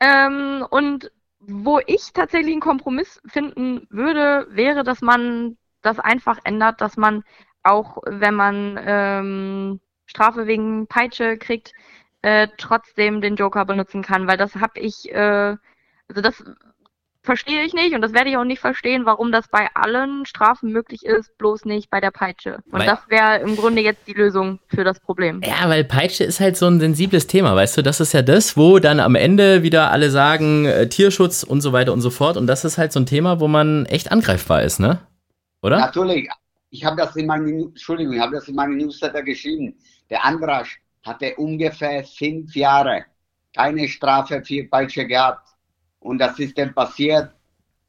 Ähm, 0.01 0.65
und 0.69 1.09
wo 1.39 1.79
ich 1.85 2.11
tatsächlich 2.13 2.53
einen 2.53 2.61
Kompromiss 2.61 3.21
finden 3.25 3.87
würde, 3.89 4.47
wäre, 4.49 4.83
dass 4.83 5.01
man 5.01 5.57
das 5.81 5.99
einfach 5.99 6.39
ändert, 6.43 6.81
dass 6.81 6.97
man 6.97 7.23
auch, 7.63 7.97
wenn 8.05 8.35
man 8.35 8.79
ähm, 8.81 9.79
Strafe 10.05 10.47
wegen 10.47 10.87
Peitsche 10.87 11.37
kriegt, 11.37 11.73
äh, 12.21 12.47
trotzdem 12.57 13.21
den 13.21 13.35
Joker 13.35 13.65
benutzen 13.65 14.01
kann, 14.01 14.27
weil 14.27 14.37
das 14.37 14.55
habe 14.55 14.79
ich, 14.79 15.11
äh, 15.11 15.55
also 16.07 16.21
das 16.21 16.43
verstehe 17.29 17.63
ich 17.63 17.75
nicht 17.75 17.93
und 17.93 18.01
das 18.01 18.11
werde 18.13 18.31
ich 18.31 18.37
auch 18.37 18.43
nicht 18.43 18.59
verstehen, 18.59 19.05
warum 19.05 19.31
das 19.31 19.47
bei 19.49 19.67
allen 19.75 20.25
Strafen 20.25 20.71
möglich 20.71 21.05
ist, 21.05 21.37
bloß 21.37 21.65
nicht 21.65 21.91
bei 21.91 22.01
der 22.01 22.09
Peitsche. 22.09 22.55
Und 22.71 22.79
weil, 22.79 22.87
das 22.87 23.07
wäre 23.07 23.37
im 23.41 23.55
Grunde 23.55 23.83
jetzt 23.83 24.07
die 24.07 24.13
Lösung 24.13 24.59
für 24.67 24.83
das 24.83 24.99
Problem. 24.99 25.39
Ja, 25.45 25.69
weil 25.69 25.83
Peitsche 25.83 26.23
ist 26.23 26.39
halt 26.39 26.57
so 26.57 26.65
ein 26.65 26.79
sensibles 26.79 27.27
Thema, 27.27 27.55
weißt 27.55 27.77
du, 27.77 27.83
das 27.83 27.99
ist 27.99 28.13
ja 28.13 28.23
das, 28.23 28.57
wo 28.57 28.79
dann 28.79 28.99
am 28.99 29.13
Ende 29.13 29.61
wieder 29.61 29.91
alle 29.91 30.09
sagen, 30.09 30.65
äh, 30.65 30.89
Tierschutz 30.89 31.43
und 31.43 31.61
so 31.61 31.71
weiter 31.71 31.93
und 31.93 32.01
so 32.01 32.09
fort. 32.09 32.35
Und 32.35 32.47
das 32.47 32.65
ist 32.65 32.79
halt 32.79 32.93
so 32.93 32.99
ein 32.99 33.05
Thema, 33.05 33.39
wo 33.39 33.47
man 33.47 33.85
echt 33.85 34.11
angreifbar 34.11 34.63
ist, 34.63 34.79
ne? 34.79 34.97
Oder? 35.61 35.77
Natürlich. 35.77 36.27
Ich 36.71 36.83
habe 36.83 36.95
das 36.95 37.15
in 37.15 37.27
meinem, 37.27 37.67
Entschuldigung, 37.67 38.13
ich 38.13 38.19
habe 38.19 38.37
das 38.37 38.47
in 38.47 38.55
meinem 38.55 38.77
Newsletter 38.77 39.21
geschrieben. 39.21 39.75
Der 40.09 40.25
Andrasch 40.25 40.81
hatte 41.03 41.35
ungefähr 41.35 42.03
fünf 42.03 42.55
Jahre 42.55 43.05
keine 43.55 43.87
Strafe 43.87 44.41
für 44.43 44.63
Peitsche 44.63 45.05
gehabt. 45.05 45.48
Und 45.99 46.19
das 46.19 46.39
ist 46.39 46.57
dann 46.57 46.73
passiert, 46.73 47.33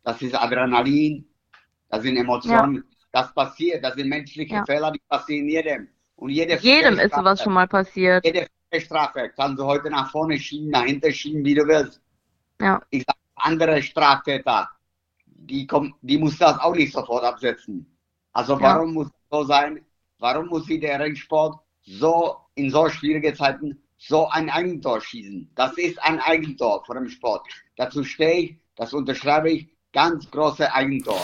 das 0.03 0.21
ist 0.23 0.35
Adrenalin, 0.35 1.25
das 1.89 2.03
sind 2.03 2.17
Emotionen, 2.17 2.77
ja. 2.77 2.83
das 3.13 3.35
passiert, 3.35 3.85
das 3.85 3.95
sind 3.95 4.09
menschliche 4.09 4.55
ja. 4.55 4.65
Fehler, 4.65 4.91
die 4.91 5.03
passieren 5.09 5.49
jedem. 5.49 5.89
Und 6.17 6.31
jede 6.31 6.59
jedem 6.59 6.99
ist 6.99 7.15
sowas 7.15 7.43
schon 7.43 7.55
mal 7.55 7.67
passiert. 7.67 8.25
Jede 8.25 8.47
Strafe 8.79 9.33
kannst 9.35 9.59
du 9.59 9.65
heute 9.65 9.91
nach 9.91 10.11
vorne 10.11 10.39
schieben, 10.39 10.71
nach 10.71 10.85
hinten 10.85 11.13
schieben, 11.13 11.45
wie 11.45 11.55
du 11.55 11.67
willst. 11.67 12.01
Ja. 12.61 12.81
Ich 12.91 13.05
sage, 13.07 13.19
andere 13.37 13.83
Straftäter, 13.83 14.69
die, 15.25 15.67
kommen, 15.67 15.95
die 16.03 16.19
muss 16.19 16.39
das 16.39 16.59
auch 16.59 16.75
nicht 16.75 16.93
sofort 16.93 17.25
absetzen. 17.25 17.87
Also 18.33 18.61
warum 18.61 18.95
muss 18.95 19.07
es 19.09 19.13
so 19.31 19.45
sein? 19.45 19.85
Warum 20.19 20.49
muss 20.49 20.69
wie 20.69 20.79
der 20.79 21.01
Rennsport 21.01 21.59
so 21.83 22.37
in 22.55 22.71
so 22.71 22.89
schwierigen 22.89 23.35
Zeiten 23.35 23.83
so 24.03 24.29
ein 24.29 24.49
Eigentor 24.49 25.01
schießen? 25.01 25.51
Das 25.55 25.77
ist 25.77 26.03
ein 26.03 26.21
Eigentor 26.21 26.83
vor 26.85 26.95
dem 26.95 27.09
Sport. 27.09 27.47
Dazu 27.77 28.03
stehe 28.03 28.41
ich, 28.41 28.57
das 28.77 28.95
unterschreibe 28.95 29.51
ich, 29.51 29.69
ganz 29.93 30.31
große 30.31 30.73
Eigentor. 30.73 31.21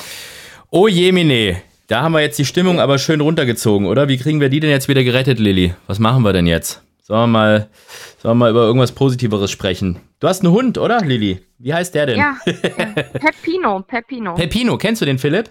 Oh 0.70 0.86
Jemine, 0.86 1.62
da 1.86 2.02
haben 2.02 2.12
wir 2.12 2.20
jetzt 2.20 2.38
die 2.38 2.44
Stimmung 2.44 2.78
aber 2.78 2.98
schön 2.98 3.20
runtergezogen, 3.20 3.86
oder? 3.86 4.08
Wie 4.08 4.18
kriegen 4.18 4.40
wir 4.40 4.50
die 4.50 4.60
denn 4.60 4.70
jetzt 4.70 4.88
wieder 4.88 5.02
gerettet, 5.04 5.38
Lilly? 5.38 5.74
Was 5.86 5.98
machen 5.98 6.22
wir 6.22 6.32
denn 6.32 6.46
jetzt? 6.46 6.82
Sollen 7.02 7.20
wir 7.22 7.26
mal, 7.28 7.70
sollen 8.18 8.32
wir 8.36 8.46
mal 8.46 8.50
über 8.50 8.62
irgendwas 8.64 8.92
Positiveres 8.92 9.50
sprechen? 9.50 10.00
Du 10.18 10.28
hast 10.28 10.44
einen 10.44 10.52
Hund, 10.52 10.76
oder, 10.76 11.00
Lilly? 11.00 11.40
Wie 11.58 11.72
heißt 11.72 11.94
der 11.94 12.06
denn? 12.06 12.18
Ja, 12.18 12.36
ja. 12.44 13.02
Pepino, 13.20 13.80
Pepino. 13.80 14.34
Pepino, 14.34 14.76
kennst 14.76 15.00
du 15.00 15.06
den, 15.06 15.18
Philipp? 15.18 15.50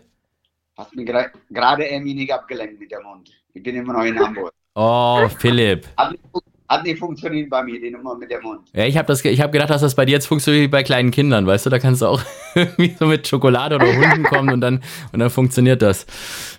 Hast 0.77 0.93
mich 0.95 1.07
gra- 1.09 1.31
gerade 1.49 1.85
ein 1.85 2.03
wenig 2.03 2.31
abgelenkt 2.33 2.79
mit 2.79 2.91
dem 2.91 3.03
Mund. 3.03 3.31
Ich 3.53 3.63
bin 3.63 3.75
immer 3.77 3.93
noch 3.93 4.03
in 4.03 4.19
Hamburg. 4.19 4.53
Oh, 4.75 5.29
Philipp. 5.39 5.87
Hat 5.95 6.15
fu- 6.33 6.41
hat 6.77 6.83
nicht 6.83 6.99
funktioniert 6.99 7.49
bei 7.49 7.63
mir, 7.63 7.79
die 7.79 7.91
Nummer 7.91 8.15
mit 8.15 8.29
dem 8.31 8.41
Mund. 8.43 8.61
Ja, 8.73 8.85
ich 8.85 8.97
habe 8.97 9.07
das, 9.07 9.21
ge- 9.23 9.31
ich 9.31 9.41
habe 9.41 9.51
gedacht, 9.51 9.69
dass 9.69 9.81
das 9.81 9.95
bei 9.95 10.05
dir 10.05 10.13
jetzt 10.13 10.27
funktioniert 10.27 10.63
wie 10.63 10.67
bei 10.67 10.83
kleinen 10.83 11.11
Kindern, 11.11 11.45
weißt 11.47 11.65
du? 11.65 11.69
Da 11.69 11.79
kannst 11.79 12.01
du 12.01 12.07
auch 12.07 12.21
irgendwie 12.55 12.95
so 12.99 13.05
mit 13.05 13.27
Schokolade 13.27 13.75
oder 13.75 13.87
Hunden 13.87 14.23
kommen 14.31 14.53
und 14.53 14.61
dann 14.61 14.81
und 15.11 15.19
dann 15.19 15.29
funktioniert 15.29 15.81
das. 15.81 16.05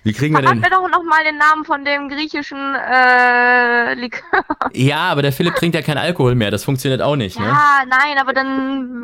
Wie 0.03 0.13
kriegen 0.13 0.33
wir 0.35 0.39
Verrat 0.41 0.55
denn? 0.55 0.61
mir 0.61 0.69
doch 0.69 0.87
nochmal 0.89 1.23
den 1.23 1.37
Namen 1.37 1.65
von 1.65 1.83
dem 1.85 2.09
griechischen 2.09 2.57
äh, 2.75 3.93
Likör. 3.95 4.43
Ja, 4.73 4.99
aber 5.11 5.21
der 5.21 5.31
Philipp 5.31 5.55
trinkt 5.55 5.75
ja 5.75 5.81
keinen 5.81 5.97
Alkohol 5.99 6.35
mehr. 6.35 6.51
Das 6.51 6.63
funktioniert 6.63 7.01
auch 7.01 7.15
nicht, 7.15 7.39
ne? 7.39 7.45
Ja, 7.45 7.83
nein, 7.87 8.17
aber 8.19 8.33
dann 8.33 9.01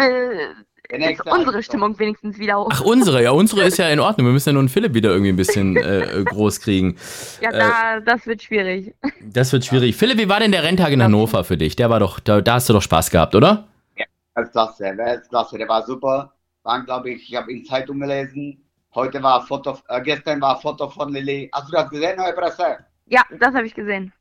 ist 0.93 1.07
nächste 1.07 1.29
unsere. 1.29 1.63
Stimmung 1.63 1.97
wenigstens 1.99 2.37
wieder 2.37 2.59
hoch. 2.59 2.69
Ach, 2.71 2.81
unsere, 2.81 3.23
ja, 3.23 3.31
unsere 3.31 3.63
ist 3.63 3.77
ja 3.77 3.89
in 3.89 3.99
Ordnung. 3.99 4.27
Wir 4.27 4.33
müssen 4.33 4.49
ja 4.49 4.53
nur 4.53 4.61
einen 4.61 4.69
Philipp 4.69 4.93
wieder 4.93 5.09
irgendwie 5.09 5.31
ein 5.31 5.35
bisschen 5.35 5.75
äh, 5.77 6.23
groß 6.25 6.61
kriegen. 6.61 6.97
Ja, 7.41 7.51
äh, 7.51 7.57
da, 7.57 7.99
das 7.99 8.25
wird 8.25 8.41
schwierig. 8.43 8.93
Das 9.21 9.51
wird 9.51 9.65
schwierig. 9.65 9.95
Philipp, 9.95 10.17
wie 10.17 10.29
war 10.29 10.39
denn 10.39 10.51
der 10.51 10.63
Renntag 10.63 10.91
in 10.91 11.01
Hannover 11.01 11.43
für 11.43 11.57
dich? 11.57 11.75
Der 11.75 11.89
war 11.89 11.99
doch, 11.99 12.19
da, 12.19 12.41
da 12.41 12.55
hast 12.55 12.69
du 12.69 12.73
doch 12.73 12.81
Spaß 12.81 13.09
gehabt, 13.09 13.35
oder? 13.35 13.67
Weltklasse, 14.35 14.97
Weltklasse, 14.97 15.57
der 15.57 15.67
war 15.67 15.85
super. 15.85 16.33
War, 16.63 16.83
glaube 16.83 17.11
ich, 17.11 17.29
ich 17.29 17.35
habe 17.35 17.51
in 17.51 17.65
Zeitung 17.65 17.99
gelesen. 17.99 18.63
Heute 18.95 19.21
war 19.21 19.41
ein 19.41 19.47
Foto, 19.47 19.77
äh, 19.87 20.01
gestern 20.01 20.41
war 20.41 20.55
ein 20.55 20.61
Foto 20.61 20.89
von 20.89 21.11
Lilly. 21.11 21.49
Hast 21.53 21.67
du 21.69 21.73
das 21.73 21.89
gesehen, 21.89 22.17
neue 22.17 22.33
Presse? 22.33 22.77
Ja, 23.07 23.21
das 23.39 23.53
habe 23.53 23.65
ich 23.65 23.73
gesehen. 23.73 24.13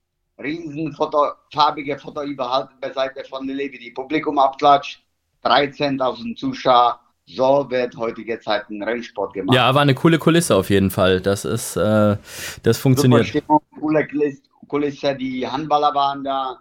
Riesenfoto, 0.43 1.33
farbige 1.53 1.99
Foto 1.99 2.23
überall 2.23 2.69
bei 2.81 2.91
Seite 2.91 3.23
von 3.29 3.47
Lilly, 3.47 3.71
wie 3.73 3.79
die 3.79 3.91
Publikum 3.91 4.39
abklatscht. 4.39 5.02
13.000 5.45 6.37
Zuschauer. 6.37 6.99
So 7.27 7.67
wird 7.71 7.97
heutige 7.97 8.41
Zeiten 8.41 8.83
Rennsport 8.83 9.33
gemacht. 9.35 9.55
Ja, 9.55 9.75
war 9.75 9.83
eine 9.83 9.95
coole 9.95 10.19
Kulisse 10.19 10.57
auf 10.57 10.71
jeden 10.71 10.91
Fall. 10.91 11.21
Das 11.21 11.45
ist, 11.45 11.77
äh, 11.77 11.81
das 11.81 12.19
Super 12.63 12.75
funktioniert. 12.75 13.27
Stimmung, 13.27 13.61
coole 13.79 14.01
Kulis- 14.07 14.43
Kulisse, 14.69 15.15
die 15.15 15.47
Handballer 15.47 15.95
waren 15.95 16.25
da, 16.25 16.59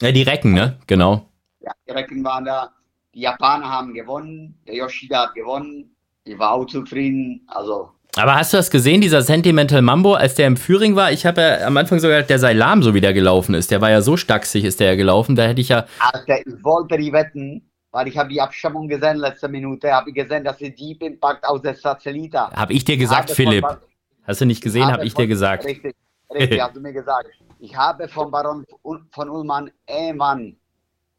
Ja, 0.00 0.10
die 0.12 0.22
Recken, 0.22 0.52
ne? 0.54 0.78
Genau. 0.86 1.28
ja, 1.60 1.72
die 1.86 1.92
Recken 1.92 2.24
waren 2.24 2.44
da, 2.44 2.70
die 3.14 3.20
Japaner 3.20 3.68
haben 3.68 3.92
gewonnen, 3.92 4.58
der 4.66 4.76
Yoshida 4.76 5.24
hat 5.24 5.34
gewonnen, 5.34 5.94
ich 6.24 6.38
war 6.38 6.52
auch 6.52 6.66
zufrieden, 6.66 7.42
also 7.48 7.90
Aber 8.16 8.34
hast 8.34 8.52
du 8.52 8.56
das 8.56 8.70
gesehen, 8.70 9.00
dieser 9.00 9.22
Sentimental 9.22 9.82
Mambo, 9.82 10.14
als 10.14 10.36
der 10.36 10.46
im 10.46 10.56
Führing 10.56 10.96
war? 10.96 11.12
Ich 11.12 11.26
habe 11.26 11.40
ja 11.40 11.66
am 11.66 11.76
Anfang 11.76 11.98
sogar, 11.98 12.16
gedacht, 12.18 12.30
der 12.30 12.38
sei 12.38 12.52
lahm, 12.54 12.82
so 12.82 12.94
wie 12.94 13.00
der 13.00 13.12
gelaufen 13.12 13.54
ist. 13.54 13.70
Der 13.70 13.80
war 13.80 13.90
ja 13.90 14.00
so 14.02 14.16
stacksig, 14.16 14.64
ist 14.64 14.80
der 14.80 14.88
ja 14.88 14.94
gelaufen. 14.96 15.34
Da 15.34 15.44
hätte 15.44 15.60
ich 15.60 15.68
ja. 15.70 15.86
Alter, 15.98 16.38
ich 16.46 16.62
wollte 16.64 16.96
die 16.96 17.12
wetten, 17.12 17.68
weil 17.92 18.08
ich 18.08 18.16
habe 18.18 18.30
die 18.30 18.40
Abstimmung 18.40 18.88
gesehen 18.88 19.18
letzte 19.18 19.48
Minute, 19.48 19.92
habe 19.92 20.10
ich 20.10 20.16
gesehen, 20.16 20.42
dass 20.44 20.58
sie 20.58 20.74
Deep 20.74 21.02
Impact 21.02 21.44
aus 21.44 21.60
der 21.62 21.74
Satellita. 21.74 22.50
Hab 22.50 22.70
ich 22.70 22.84
dir 22.84 22.96
gesagt, 22.96 23.28
Habe 23.30 23.34
von 23.34 23.36
Philipp. 23.36 23.62
Bar- 23.62 23.80
Hast 24.24 24.40
du 24.40 24.46
nicht 24.46 24.62
gesehen, 24.62 24.86
habe 24.86 25.04
ich 25.04 25.12
dir 25.14 25.22
von- 25.22 25.28
gesagt. 25.28 25.64
Richtig, 25.64 25.94
richtig, 26.32 26.60
hast 26.60 26.74
du 26.76 26.80
mir 26.80 26.92
gesagt. 26.92 27.28
Ich 27.58 27.76
habe 27.76 28.08
von 28.08 28.30
Baron 28.30 28.64
von 29.10 29.28
Ullmann 29.30 29.70
Ehmann 29.86 30.56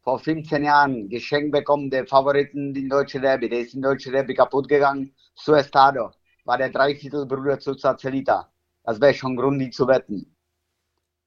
vor 0.02 0.18
15 0.18 0.64
Jahren 0.64 1.08
geschenkt 1.08 1.52
bekommen, 1.52 1.88
der 1.90 2.06
Favoriten 2.06 2.74
in 2.74 2.88
Deutsche 2.88 3.20
Derby. 3.20 3.48
Der 3.48 3.60
ist 3.60 3.74
in 3.74 3.80
Deutsche 3.82 4.10
Derby 4.10 4.34
kaputt 4.34 4.68
gegangen. 4.68 5.14
Su 5.34 5.54
Estado 5.54 6.10
war 6.44 6.58
der 6.58 6.70
Dreiviertelbruder 6.70 7.58
zu 7.58 7.74
Satellita. 7.74 8.50
Das 8.82 9.00
wäre 9.00 9.14
schon 9.14 9.36
Grund, 9.36 9.60
die 9.60 9.70
zu 9.70 9.86
wetten. 9.86 10.34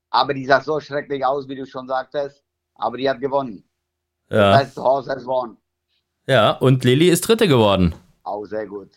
Aber 0.10 0.34
die 0.34 0.46
sah 0.46 0.62
so 0.62 0.80
schrecklich 0.80 1.26
aus, 1.26 1.48
wie 1.48 1.56
du 1.56 1.66
schon 1.66 1.88
sagtest. 1.88 2.44
Aber 2.76 2.98
die 2.98 3.10
hat 3.10 3.20
gewonnen. 3.20 3.64
Ja. 4.30 4.58
Best 4.58 4.78
Horse 4.78 5.10
has 5.10 5.26
won. 5.26 5.58
ja, 6.26 6.52
und 6.52 6.84
Lilly 6.84 7.10
ist 7.10 7.22
Dritte 7.22 7.48
geworden. 7.48 7.96
Auch 8.24 8.46
sehr 8.46 8.66
gut. 8.66 8.90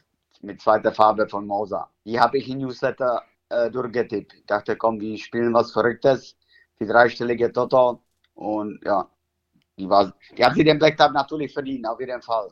Mit 0.42 0.60
zweiter 0.60 0.92
Farbe 0.92 1.28
von 1.28 1.46
Moser. 1.46 1.88
Die 2.04 2.18
habe 2.18 2.38
ich 2.38 2.48
in 2.48 2.58
Newsletter 2.58 3.22
äh, 3.50 3.70
durchgetippt. 3.70 4.34
Ich 4.34 4.46
dachte, 4.46 4.76
komm, 4.76 5.00
wir 5.00 5.16
spielen 5.18 5.52
was 5.54 5.70
Verrücktes. 5.70 6.36
Die 6.80 6.86
dreistellige 6.86 7.52
Toto. 7.52 8.00
Und 8.34 8.80
ja, 8.84 9.08
die, 9.78 9.88
war, 9.88 10.12
die 10.36 10.44
hat 10.44 10.54
sie 10.54 10.64
den 10.64 10.78
Black 10.78 10.96
Tab 10.96 11.12
natürlich 11.12 11.52
verdient, 11.52 11.86
auf 11.86 12.00
jeden 12.00 12.22
Fall. 12.22 12.48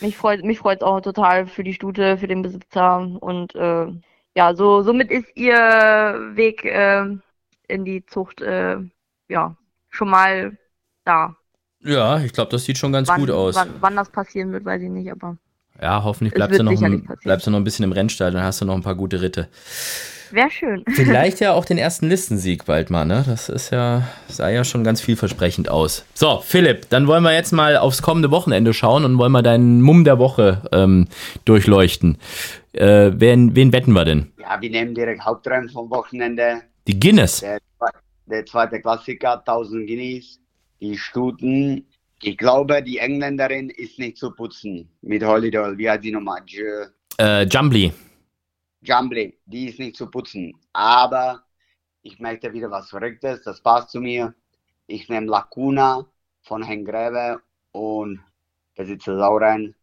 Mich 0.00 0.16
freut 0.16 0.44
mich 0.44 0.58
freut's 0.58 0.82
auch 0.82 1.00
total 1.00 1.46
für 1.46 1.64
die 1.64 1.74
Stute, 1.74 2.18
für 2.18 2.28
den 2.28 2.42
Besitzer 2.42 2.98
und 3.20 3.54
äh, 3.56 3.86
ja, 4.36 4.54
so 4.54 4.82
somit 4.82 5.10
ist 5.10 5.28
ihr 5.36 5.56
Weg 6.34 6.64
äh, 6.64 7.04
in 7.66 7.84
die 7.84 8.06
Zucht 8.06 8.40
äh, 8.40 8.76
ja 9.28 9.56
schon 9.90 10.10
mal 10.10 10.56
da. 11.04 11.36
Ja, 11.84 12.20
ich 12.20 12.32
glaube, 12.32 12.50
das 12.50 12.64
sieht 12.64 12.78
schon 12.78 12.92
ganz 12.92 13.08
Wann, 13.08 13.20
gut 13.20 13.30
aus. 13.30 13.54
Wann, 13.54 13.74
wann 13.80 13.96
das 13.96 14.10
passieren 14.10 14.52
wird, 14.52 14.64
weiß 14.64 14.82
ich 14.82 14.90
nicht, 14.90 15.10
aber 15.10 15.36
Ja, 15.80 16.02
hoffentlich 16.02 16.32
Es 16.32 16.36
bleibst 16.36 16.58
du, 16.58 16.64
noch 16.64 16.82
ein, 16.82 17.08
bleibst 17.22 17.46
du 17.46 17.50
noch 17.50 17.58
ein 17.58 17.64
bisschen 17.64 17.84
im 17.84 17.92
Rennstall, 17.92 18.32
dann 18.32 18.42
hast 18.42 18.60
du 18.60 18.64
noch 18.64 18.74
ein 18.74 18.82
paar 18.82 18.96
gute 18.96 19.20
Ritte. 19.22 19.48
wäre 20.32 20.50
schön. 20.50 20.84
Vielleicht 20.94 21.40
ja 21.40 21.52
auch 21.52 21.64
den 21.64 21.78
ersten 21.78 22.08
Listensieg 22.08 22.64
bald 22.64 22.90
mal, 22.90 23.04
ne? 23.04 23.24
Das 23.26 23.48
ist 23.48 23.70
ja, 23.70 24.08
sah 24.28 24.48
ja 24.48 24.64
schon 24.64 24.82
ganz 24.82 25.00
vielversprechend 25.00 25.68
aus. 25.70 26.04
So, 26.14 26.40
Philipp, 26.44 26.88
dann 26.90 27.06
wollen 27.06 27.22
wir 27.22 27.32
jetzt 27.32 27.52
mal 27.52 27.76
aufs 27.76 28.02
kommende 28.02 28.30
Wochenende 28.32 28.74
schauen 28.74 29.04
und 29.04 29.16
wollen 29.16 29.32
mal 29.32 29.42
deinen 29.42 29.80
Mumm 29.80 30.04
der 30.04 30.18
Woche 30.18 30.62
ähm, 30.72 31.06
durchleuchten. 31.44 32.18
Äh, 32.72 33.12
wen, 33.14 33.54
wen 33.54 33.72
wetten 33.72 33.92
wir 33.92 34.04
denn? 34.04 34.32
Ja, 34.38 34.60
wir 34.60 34.70
nehmen 34.70 34.94
direkt 34.94 35.24
Hauptrennen 35.24 35.68
vom 35.68 35.88
Wochenende. 35.90 36.62
Die 36.88 36.98
Guinness. 36.98 37.40
Der, 37.40 37.58
der 38.26 38.44
zweite 38.46 38.80
Klassiker, 38.80 39.38
1000 39.38 39.86
Guineas. 39.86 40.38
Die 40.80 40.96
Stuten. 40.96 41.86
Ich 42.22 42.36
glaube, 42.36 42.82
die 42.82 42.98
Engländerin 42.98 43.70
ist 43.70 43.98
nicht 43.98 44.16
zu 44.16 44.32
putzen. 44.32 44.90
Mit 45.02 45.22
Holiday, 45.24 45.76
wie 45.78 45.88
heißt 45.88 46.04
die 46.04 46.12
nochmal? 46.12 46.42
Je, 46.46 46.86
Äh, 47.18 47.44
Jumbly. 47.44 47.92
Jumbly, 48.80 49.38
die 49.46 49.68
ist 49.68 49.78
nicht 49.78 49.96
zu 49.96 50.10
putzen. 50.10 50.54
Aber 50.72 51.44
ich 52.02 52.18
möchte 52.18 52.52
wieder 52.52 52.70
was 52.70 52.90
Verrücktes, 52.90 53.42
das 53.42 53.60
passt 53.60 53.90
zu 53.90 54.00
mir. 54.00 54.34
Ich 54.86 55.08
nehme 55.08 55.26
Lacuna 55.26 56.06
von 56.42 56.62
Herrn 56.62 56.84
Greve 56.84 57.40
und 57.72 58.20
Besitzer 58.74 59.14
Lauren. 59.14 59.74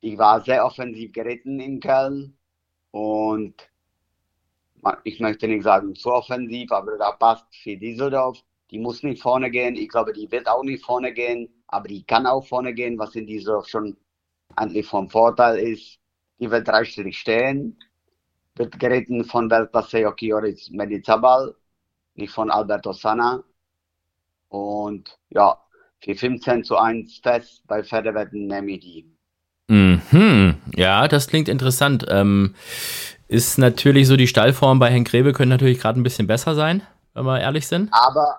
Ich 0.00 0.16
war 0.18 0.42
sehr 0.44 0.64
offensiv 0.64 1.12
geritten 1.12 1.60
in 1.60 1.80
Köln 1.80 2.36
und 2.90 3.54
ich 5.02 5.18
möchte 5.18 5.48
nicht 5.48 5.64
sagen 5.64 5.94
zu 5.94 6.12
offensiv, 6.12 6.70
aber 6.72 6.96
da 6.98 7.12
passt 7.12 7.46
für 7.56 7.76
Düsseldorf. 7.76 8.38
Die 8.70 8.78
muss 8.78 9.02
nicht 9.02 9.22
vorne 9.22 9.50
gehen. 9.50 9.76
Ich 9.76 9.88
glaube, 9.88 10.12
die 10.12 10.30
wird 10.30 10.48
auch 10.48 10.62
nicht 10.62 10.84
vorne 10.84 11.12
gehen, 11.12 11.48
aber 11.68 11.88
die 11.88 12.04
kann 12.04 12.26
auch 12.26 12.46
vorne 12.46 12.74
gehen, 12.74 12.98
was 12.98 13.14
in 13.14 13.26
Düsseldorf 13.26 13.68
schon 13.68 13.96
eigentlich 14.56 14.86
vom 14.86 15.08
Vorteil 15.08 15.58
ist. 15.58 15.98
Die 16.38 16.50
wird 16.50 16.66
dreistellig 16.66 17.18
stehen 17.18 17.76
wird 18.56 18.78
geritten 18.78 19.24
von 19.24 19.50
Weltklasse 19.50 20.00
Jokioris 20.00 20.70
Medizabal, 20.70 21.54
nicht 22.14 22.32
von 22.32 22.50
Alberto 22.50 22.92
Sana. 22.92 23.42
Und 24.48 25.18
ja, 25.30 25.58
für 26.00 26.14
15 26.14 26.64
zu 26.64 26.76
1 26.76 27.20
fest 27.22 27.62
bei 27.66 27.82
Pferdewetten 27.82 28.46
nehme 28.46 28.72
ich 28.72 28.80
die. 28.80 29.10
Mhm. 29.68 30.56
Ja, 30.76 31.08
das 31.08 31.28
klingt 31.28 31.48
interessant. 31.48 32.06
Ähm, 32.08 32.54
ist 33.26 33.58
natürlich 33.58 34.06
so, 34.06 34.16
die 34.16 34.28
Stallform 34.28 34.78
bei 34.78 34.90
Henk 34.90 35.08
Grebe 35.08 35.32
können 35.32 35.48
natürlich 35.48 35.80
gerade 35.80 35.98
ein 35.98 36.04
bisschen 36.04 36.26
besser 36.26 36.54
sein, 36.54 36.82
wenn 37.14 37.24
wir 37.24 37.40
ehrlich 37.40 37.66
sind. 37.66 37.88
Aber 37.92 38.38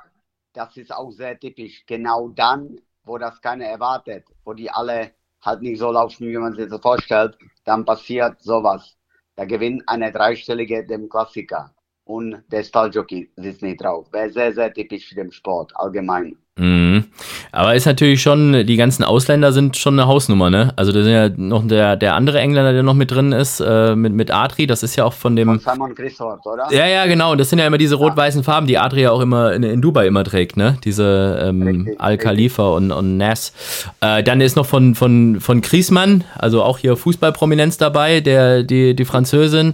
das 0.56 0.78
ist 0.78 0.94
auch 0.94 1.12
sehr 1.12 1.40
typisch. 1.40 1.86
Genau 1.86 2.30
dann, 2.30 2.80
wo 3.04 3.18
das 3.18 3.42
keiner 3.42 3.66
erwartet, 3.66 4.26
wo 4.44 4.54
die 4.54 4.70
alle 4.70 5.12
halt 5.42 5.62
nicht 5.62 5.80
so 5.80 5.92
laufen, 5.92 6.28
wie 6.28 6.38
man 6.38 6.56
sich 6.56 6.70
das 6.70 6.82
vorstellt, 6.82 7.38
dann 7.66 7.86
passiert 7.86 8.42
sowas. 8.42 8.98
Da 9.36 9.46
gewinnt 9.46 9.84
eine 9.88 10.12
dreistellige 10.12 10.86
dem 10.86 11.10
Klassiker. 11.10 11.74
Und 12.06 12.44
der 12.52 12.64
Stalljockey 12.64 13.32
sitzt 13.36 13.62
nicht 13.64 13.82
drauf. 13.82 14.12
Wäre 14.12 14.30
sehr, 14.30 14.54
sehr 14.54 14.74
typisch 14.74 15.10
für 15.10 15.16
den 15.16 15.32
Sport 15.32 15.76
allgemein. 15.76 16.38
Mhm. 16.58 17.04
Aber 17.52 17.76
ist 17.76 17.86
natürlich 17.86 18.22
schon, 18.22 18.66
die 18.66 18.78
ganzen 18.78 19.04
Ausländer 19.04 19.52
sind 19.52 19.76
schon 19.76 20.00
eine 20.00 20.08
Hausnummer, 20.08 20.50
ne? 20.50 20.72
Also 20.78 20.94
da 20.94 21.04
sind 21.04 21.12
ja 21.12 21.28
noch 21.36 21.68
der, 21.68 21.98
der 21.98 22.16
andere 22.16 22.40
Engländer, 22.40 22.72
der 22.72 22.82
noch 22.82 22.94
mit 22.94 23.12
drin 23.12 23.34
ist, 23.34 23.60
äh, 23.60 23.94
mit, 23.94 24.14
mit 24.14 24.32
Adri, 24.32 24.66
das 24.66 24.82
ist 24.82 24.96
ja 24.96 25.04
auch 25.04 25.12
von 25.12 25.34
Von 25.34 25.36
dem. 25.36 25.60
Simon 25.60 25.94
Christoph, 25.94 26.46
oder? 26.46 26.72
Ja, 26.72 26.88
ja, 26.88 27.08
genau. 27.08 27.36
Das 27.36 27.50
sind 27.50 27.60
ja 27.60 27.68
immer 27.68 27.78
diese 27.78 27.96
rot-weißen 27.96 28.46
Farben, 28.46 28.68
die 28.68 28.78
Adri 28.78 29.02
ja 29.02 29.12
auch 29.12 29.20
immer 29.20 29.52
in, 29.52 29.64
in 29.64 29.82
Dubai 29.82 30.08
immer 30.08 30.24
trägt, 30.24 30.56
ne? 30.56 30.78
Diese 30.86 31.46
ähm, 31.46 31.94
Al-Khalifa 31.98 32.70
und, 32.70 32.94
und 32.94 33.18
Nas. 33.18 33.52
Äh, 34.00 34.24
dann 34.24 34.40
ist 34.40 34.56
noch 34.56 34.66
von, 34.66 34.96
von, 34.96 35.42
von 35.42 35.60
Griezmann, 35.60 36.24
also 36.38 36.64
auch 36.64 36.78
hier 36.78 36.96
Fußballprominenz 36.96 37.78
dabei, 37.78 38.22
der, 38.22 38.64
die, 38.64 38.96
die 38.96 39.06
Französin. 39.06 39.74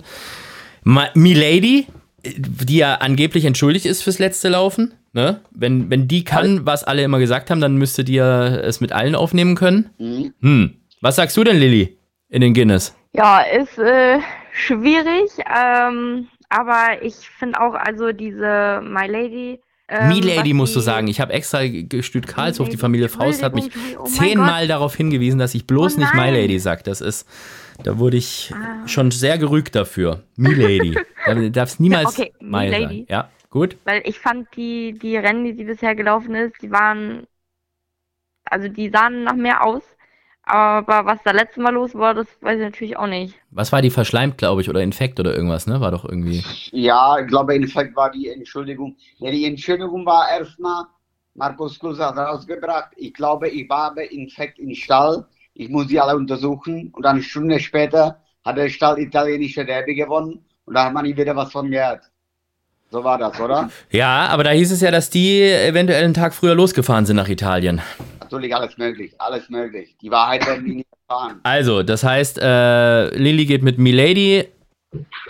Ma 0.83 1.09
Milady, 1.13 1.85
die 2.25 2.77
ja 2.77 2.95
angeblich 2.95 3.45
entschuldigt 3.45 3.85
ist 3.85 4.01
fürs 4.01 4.17
letzte 4.17 4.49
Laufen. 4.49 4.93
Ne? 5.13 5.41
Wenn, 5.51 5.89
wenn 5.89 6.07
die 6.07 6.23
kann, 6.23 6.65
was 6.65 6.83
alle 6.85 7.03
immer 7.03 7.19
gesagt 7.19 7.49
haben, 7.51 7.59
dann 7.59 7.75
müsste 7.75 8.03
die 8.05 8.13
ja 8.13 8.47
es 8.47 8.79
mit 8.79 8.91
allen 8.93 9.13
aufnehmen 9.15 9.55
können. 9.55 9.89
Mhm. 9.97 10.33
Hm. 10.41 10.75
Was 11.01 11.17
sagst 11.17 11.35
du 11.35 11.43
denn, 11.43 11.57
Lilly, 11.57 11.97
in 12.29 12.41
den 12.41 12.53
Guinness? 12.53 12.95
Ja, 13.13 13.41
ist 13.41 13.77
äh, 13.77 14.19
schwierig, 14.53 15.31
ähm, 15.53 16.27
aber 16.49 17.01
ich 17.03 17.15
finde 17.15 17.59
auch, 17.59 17.73
also 17.73 18.11
diese 18.13 18.81
My 18.83 19.07
Lady 19.07 19.59
Ähm, 19.89 20.07
Milady 20.07 20.51
was 20.51 20.55
musst 20.57 20.75
du 20.77 20.79
sagen. 20.79 21.07
Ich 21.07 21.19
habe 21.19 21.33
extra 21.33 21.67
gestüt 21.67 22.25
Karlshof, 22.25 22.69
die 22.69 22.77
Familie 22.77 23.09
Faust 23.09 23.43
hat 23.43 23.53
mich. 23.53 23.69
Oh 23.99 24.05
zehnmal 24.05 24.61
Gott. 24.61 24.69
darauf 24.69 24.95
hingewiesen, 24.95 25.37
dass 25.39 25.53
ich 25.53 25.67
bloß 25.67 25.97
Oh 25.97 25.99
nicht 25.99 26.13
nein. 26.13 26.33
Milady 26.33 26.57
sage. 26.59 26.83
Das 26.85 27.01
ist, 27.01 27.27
da 27.83 27.97
wurde 27.99 28.15
ich 28.15 28.53
Ah. 28.55 28.87
schon 28.87 29.11
sehr 29.11 29.37
gerügt 29.37 29.75
dafür. 29.75 30.23
Milady. 30.37 30.97
Da 31.25 31.35
darfst 31.49 31.79
niemals 31.81 32.17
okay, 32.17 32.31
Milady. 32.39 32.81
sagen. 32.81 33.05
Ja, 33.09 33.29
gut. 33.51 33.77
Weil 33.83 34.01
ich 34.05 34.17
fand, 34.17 34.47
die, 34.55 34.97
die 34.97 35.15
Rennen, 35.17 35.45
die 35.45 35.53
sie 35.53 35.65
bisher 35.65 35.93
gelaufen 35.93 36.33
ist, 36.33 36.59
die 36.63 36.71
waren, 36.71 37.27
also 38.45 38.67
die 38.67 38.89
sahen 38.89 39.23
nach 39.23 39.35
mehr 39.35 39.63
aus. 39.63 39.83
Aber 40.43 41.05
was 41.05 41.19
da 41.23 41.31
letztes 41.31 41.61
Mal 41.61 41.73
los 41.73 41.93
war, 41.93 42.15
das 42.15 42.27
weiß 42.41 42.55
ich 42.55 42.65
natürlich 42.65 42.97
auch 42.97 43.07
nicht. 43.07 43.39
Was 43.51 43.71
war 43.71 43.81
die 43.81 43.91
verschleimt, 43.91 44.37
glaube 44.37 44.61
ich, 44.61 44.69
oder 44.69 44.81
Infekt 44.81 45.19
oder 45.19 45.35
irgendwas, 45.35 45.67
ne? 45.67 45.79
War 45.79 45.91
doch 45.91 46.03
irgendwie. 46.03 46.43
Ja, 46.71 47.19
ich 47.19 47.27
glaube, 47.27 47.55
Infekt 47.55 47.95
war 47.95 48.09
die 48.09 48.27
Entschuldigung. 48.29 48.97
Ja, 49.19 49.29
die 49.29 49.45
Entschuldigung 49.45 50.05
war 50.05 50.29
erstmal, 50.29 50.85
Markus 51.35 51.79
Klus 51.79 51.99
hat 51.99 52.17
rausgebracht, 52.17 52.91
ich 52.97 53.13
glaube, 53.13 53.49
ich 53.49 53.69
habe 53.69 54.03
Infekt 54.03 54.57
im 54.59 54.73
Stall, 54.73 55.25
ich 55.53 55.69
muss 55.69 55.87
sie 55.87 55.99
alle 55.99 56.17
untersuchen. 56.17 56.89
Und 56.91 57.03
dann 57.03 57.17
eine 57.17 57.23
Stunde 57.23 57.59
später 57.59 58.21
hat 58.43 58.57
der 58.57 58.69
Stall 58.69 58.99
italienische 58.99 59.63
Derby 59.63 59.93
gewonnen 59.95 60.43
und 60.65 60.73
da 60.73 60.85
hat 60.85 60.93
man 60.93 61.05
nie 61.05 61.15
wieder 61.15 61.35
was 61.35 61.51
von 61.51 61.69
gehört. 61.69 62.11
So 62.91 63.05
war 63.05 63.17
das, 63.17 63.39
oder? 63.39 63.69
Ja, 63.89 64.27
aber 64.27 64.43
da 64.43 64.49
hieß 64.49 64.69
es 64.69 64.81
ja, 64.81 64.91
dass 64.91 65.09
die 65.09 65.41
eventuell 65.43 66.03
einen 66.03 66.13
Tag 66.13 66.33
früher 66.33 66.55
losgefahren 66.55 67.05
sind 67.05 67.15
nach 67.15 67.29
Italien. 67.29 67.81
Natürlich 68.19 68.53
alles 68.53 68.77
möglich, 68.77 69.13
alles 69.17 69.49
möglich. 69.49 69.95
Die 70.01 70.11
Wahrheit 70.11 70.45
werden 70.45 70.65
die 70.65 70.75
nicht 70.75 70.89
erfahren. 71.07 71.39
Also, 71.43 71.83
das 71.83 72.03
heißt, 72.03 72.39
äh, 72.41 73.15
Lilly 73.15 73.45
geht 73.45 73.63
mit 73.63 73.77
Milady. 73.77 74.45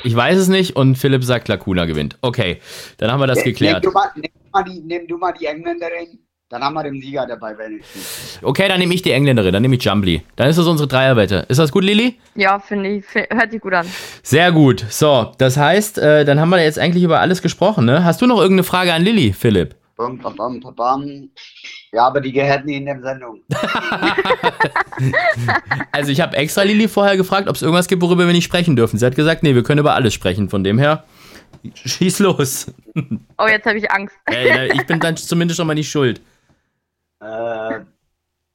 Ich 0.03 0.15
weiß 0.15 0.39
es 0.39 0.47
nicht 0.47 0.75
und 0.75 0.95
Philipp 0.95 1.23
sagt, 1.23 1.49
Lacuna 1.49 1.85
gewinnt. 1.85 2.17
Okay, 2.21 2.59
dann 2.97 3.11
haben 3.11 3.19
wir 3.19 3.27
das 3.27 3.43
geklärt. 3.43 3.83
Nimm 3.83 3.91
du, 3.91 3.95
mal, 3.95 4.09
nimm, 4.15 4.31
mal 4.51 4.63
die, 4.63 4.79
nimm 4.79 5.07
du 5.07 5.17
mal 5.17 5.31
die 5.31 5.45
Engländerin, 5.45 6.17
dann 6.51 6.63
haben 6.63 6.73
wir 6.73 6.83
den 6.83 6.99
Sieger 6.99 7.25
dabei 7.25 7.57
wenigstens. 7.57 8.39
Okay, 8.41 8.67
dann 8.67 8.79
nehme 8.79 8.93
ich 8.93 9.01
die 9.01 9.11
Engländerin, 9.11 9.53
dann 9.53 9.61
nehme 9.61 9.75
ich 9.75 9.83
Jumbly. 9.83 10.21
Dann 10.35 10.49
ist 10.49 10.59
das 10.59 10.67
unsere 10.67 10.87
Dreierwette. 10.87 11.45
Ist 11.47 11.59
das 11.59 11.71
gut, 11.71 11.85
Lilly? 11.85 12.19
Ja, 12.35 12.59
finde 12.59 12.89
ich, 12.89 13.05
hört 13.13 13.51
sich 13.51 13.61
gut 13.61 13.73
an. 13.73 13.87
Sehr 14.21 14.51
gut. 14.51 14.85
So, 14.89 15.31
das 15.37 15.55
heißt, 15.55 15.97
äh, 15.99 16.25
dann 16.25 16.41
haben 16.41 16.49
wir 16.49 16.61
jetzt 16.61 16.77
eigentlich 16.77 17.03
über 17.03 17.21
alles 17.21 17.41
gesprochen, 17.41 17.85
ne? 17.85 18.03
Hast 18.03 18.21
du 18.21 18.27
noch 18.27 18.37
irgendeine 18.37 18.63
Frage 18.63 18.93
an 18.93 19.01
Lilly, 19.01 19.31
Philipp? 19.31 19.75
Bum, 19.95 20.17
bum, 20.17 20.35
bum, 20.35 20.59
bum, 20.59 20.75
bum. 20.75 21.29
Ja, 21.93 22.07
aber 22.07 22.19
die 22.19 22.33
gehört 22.33 22.65
nie 22.65 22.75
in 22.75 22.85
der 22.85 22.99
Sendung. 23.01 23.41
Also, 25.91 26.11
ich 26.11 26.21
habe 26.21 26.37
extra 26.37 26.63
Lilly 26.63 26.87
vorher 26.87 27.17
gefragt, 27.17 27.47
ob 27.49 27.55
es 27.55 27.61
irgendwas 27.61 27.87
gibt, 27.87 28.01
worüber 28.01 28.25
wir 28.25 28.33
nicht 28.33 28.43
sprechen 28.43 28.75
dürfen. 28.75 28.97
Sie 28.97 29.05
hat 29.05 29.15
gesagt, 29.15 29.41
nee, 29.41 29.55
wir 29.55 29.63
können 29.63 29.79
über 29.79 29.95
alles 29.95 30.13
sprechen. 30.13 30.49
Von 30.49 30.63
dem 30.63 30.77
her, 30.77 31.03
schieß 31.73 32.19
los. 32.19 32.67
Oh, 33.37 33.47
jetzt 33.47 33.65
habe 33.65 33.77
ich 33.77 33.89
Angst. 33.91 34.15
Äh, 34.29 34.73
ich 34.73 34.85
bin 34.85 34.99
dann 34.99 35.17
zumindest 35.17 35.57
schon 35.57 35.67
mal 35.67 35.73
nicht 35.73 35.89
schuld. 35.89 36.21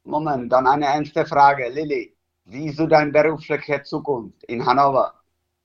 Moment, 0.07 0.52
dann 0.52 0.66
eine 0.66 0.86
ernste 0.86 1.26
Frage. 1.26 1.68
Lilly, 1.68 2.14
siehst 2.46 2.78
du 2.78 2.86
deine 2.86 3.11
berufliche 3.11 3.82
Zukunft 3.82 4.42
in 4.44 4.64
Hannover? 4.64 5.12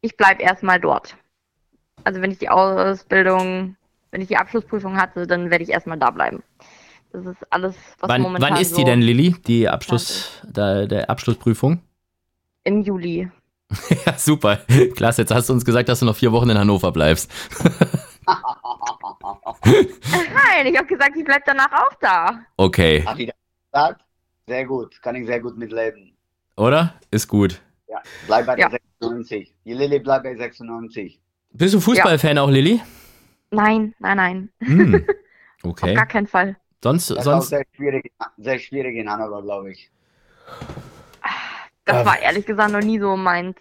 Ich 0.02 0.18
bleibe 0.18 0.42
erstmal 0.42 0.80
dort. 0.80 1.16
Also 2.04 2.22
wenn 2.22 2.32
ich 2.32 2.40
die 2.40 2.50
Ausbildung, 2.50 3.76
wenn 4.10 4.22
ich 4.22 4.28
die 4.28 4.38
Abschlussprüfung 4.38 4.98
hatte, 4.98 5.28
dann 5.28 5.52
werde 5.52 5.64
ich 5.64 5.70
erstmal 5.70 6.00
da 6.00 6.10
bleiben. 6.10 6.42
Das 7.14 7.26
ist 7.26 7.46
alles, 7.52 7.76
was 8.00 8.10
Wann, 8.10 8.22
momentan 8.22 8.54
wann 8.54 8.62
ist 8.62 8.72
so 8.72 8.78
die 8.78 8.86
denn, 8.86 9.02
Lilly, 9.02 9.36
die 9.46 9.70
Abschluss, 9.70 10.42
der, 10.44 10.88
der 10.88 11.10
Abschlussprüfung? 11.10 11.82
im 12.64 12.82
Juli. 12.82 13.30
Ja, 14.06 14.18
super. 14.18 14.58
Klasse, 14.96 15.22
jetzt 15.22 15.34
hast 15.34 15.48
du 15.48 15.54
uns 15.54 15.64
gesagt, 15.64 15.88
dass 15.88 16.00
du 16.00 16.06
noch 16.06 16.16
vier 16.16 16.34
Wochen 16.34 16.50
in 16.50 16.58
Hannover 16.58 16.92
bleibst. 16.92 17.32
Nein, 19.64 20.66
ich 20.66 20.78
habe 20.78 20.88
gesagt, 20.88 21.16
ich 21.16 21.24
bleibe 21.24 21.44
danach 21.46 21.72
auch 21.72 21.94
da. 22.02 22.42
Okay, 22.58 23.06
Hat 23.06 23.18
die 23.18 23.28
das 23.28 23.36
gesagt? 23.72 24.02
Sehr 24.52 24.66
gut, 24.66 25.02
kann 25.02 25.16
ich 25.16 25.26
sehr 25.28 25.40
gut 25.40 25.58
mitleben. 25.58 26.14
oder? 26.58 26.96
Ist 27.10 27.26
gut. 27.30 27.62
Ja, 27.88 28.02
bleib 28.28 28.46
bei 28.48 28.56
der 28.58 28.66
Ja. 28.66 28.70
96. 29.00 29.56
Die 29.64 29.72
Lilly 29.74 30.00
bleibt 30.00 30.26
bei 30.26 30.36
96. 30.36 31.22
Bist 31.54 31.74
du 31.74 31.80
Fußballfan 31.80 32.38
auch, 32.38 32.50
Lilly? 32.50 32.82
Nein, 33.52 33.96
nein, 34.00 34.18
nein. 34.18 34.50
Hm. 34.60 35.06
Auf 35.64 35.70
Okay. 35.72 35.94
gar 35.94 36.06
keinen 36.06 36.28
Fall. 36.28 36.58
Sonst, 36.84 37.12
Das 37.12 37.24
sonst. 37.24 37.48
sehr 37.48 37.64
schwierig, 37.78 38.12
sehr 38.40 38.60
schwierig 38.60 38.98
in 38.98 39.10
Hannover, 39.10 39.42
glaube 39.42 39.72
ich. 39.72 39.90
Das 41.86 41.96
Ah. 41.96 42.06
war 42.06 42.20
ehrlich 42.20 42.46
gesagt 42.46 42.74
noch 42.74 42.82
nie 42.82 43.00
so 43.00 43.16
meins. 43.16 43.56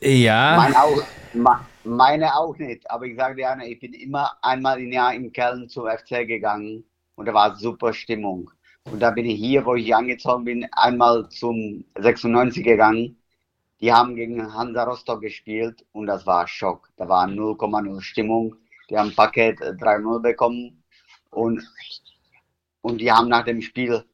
Ja. 0.00 0.54
Meine 0.56 0.80
auch, 0.84 1.58
meine 1.82 2.36
auch 2.36 2.56
nicht, 2.58 2.88
aber 2.88 3.06
ich 3.06 3.16
sage 3.16 3.34
dir, 3.34 3.50
Anna, 3.50 3.64
ich 3.64 3.80
bin 3.80 3.92
immer 3.92 4.38
einmal 4.40 4.80
im 4.80 4.92
Jahr 4.92 5.12
in 5.14 5.32
Köln 5.32 5.68
zum 5.68 5.88
FC 5.88 6.24
gegangen 6.28 6.84
und 7.16 7.26
da 7.26 7.34
war 7.34 7.56
super 7.56 7.92
Stimmung. 7.92 8.52
Und 8.84 9.00
da 9.00 9.10
bin 9.10 9.26
ich 9.26 9.38
hier, 9.38 9.64
wo 9.66 9.74
ich 9.74 9.84
hier 9.86 9.98
angezogen 9.98 10.44
bin, 10.44 10.66
einmal 10.72 11.28
zum 11.28 11.84
96 11.98 12.64
gegangen. 12.64 13.16
Die 13.80 13.92
haben 13.92 14.14
gegen 14.16 14.52
Hansa 14.52 14.84
Rostock 14.84 15.20
gespielt 15.20 15.86
und 15.92 16.06
das 16.06 16.26
war 16.26 16.46
Schock. 16.46 16.90
Da 16.96 17.08
war 17.08 17.26
0,0 17.26 18.00
Stimmung. 18.00 18.56
Die 18.88 18.98
haben 18.98 19.14
Paket 19.14 19.60
äh, 19.60 19.70
3-0 19.72 20.20
bekommen 20.20 20.82
und, 21.30 21.62
und 22.82 23.00
die 23.00 23.10
haben 23.12 23.28
nach 23.28 23.44
dem 23.44 23.62
Spiel, 23.62 24.04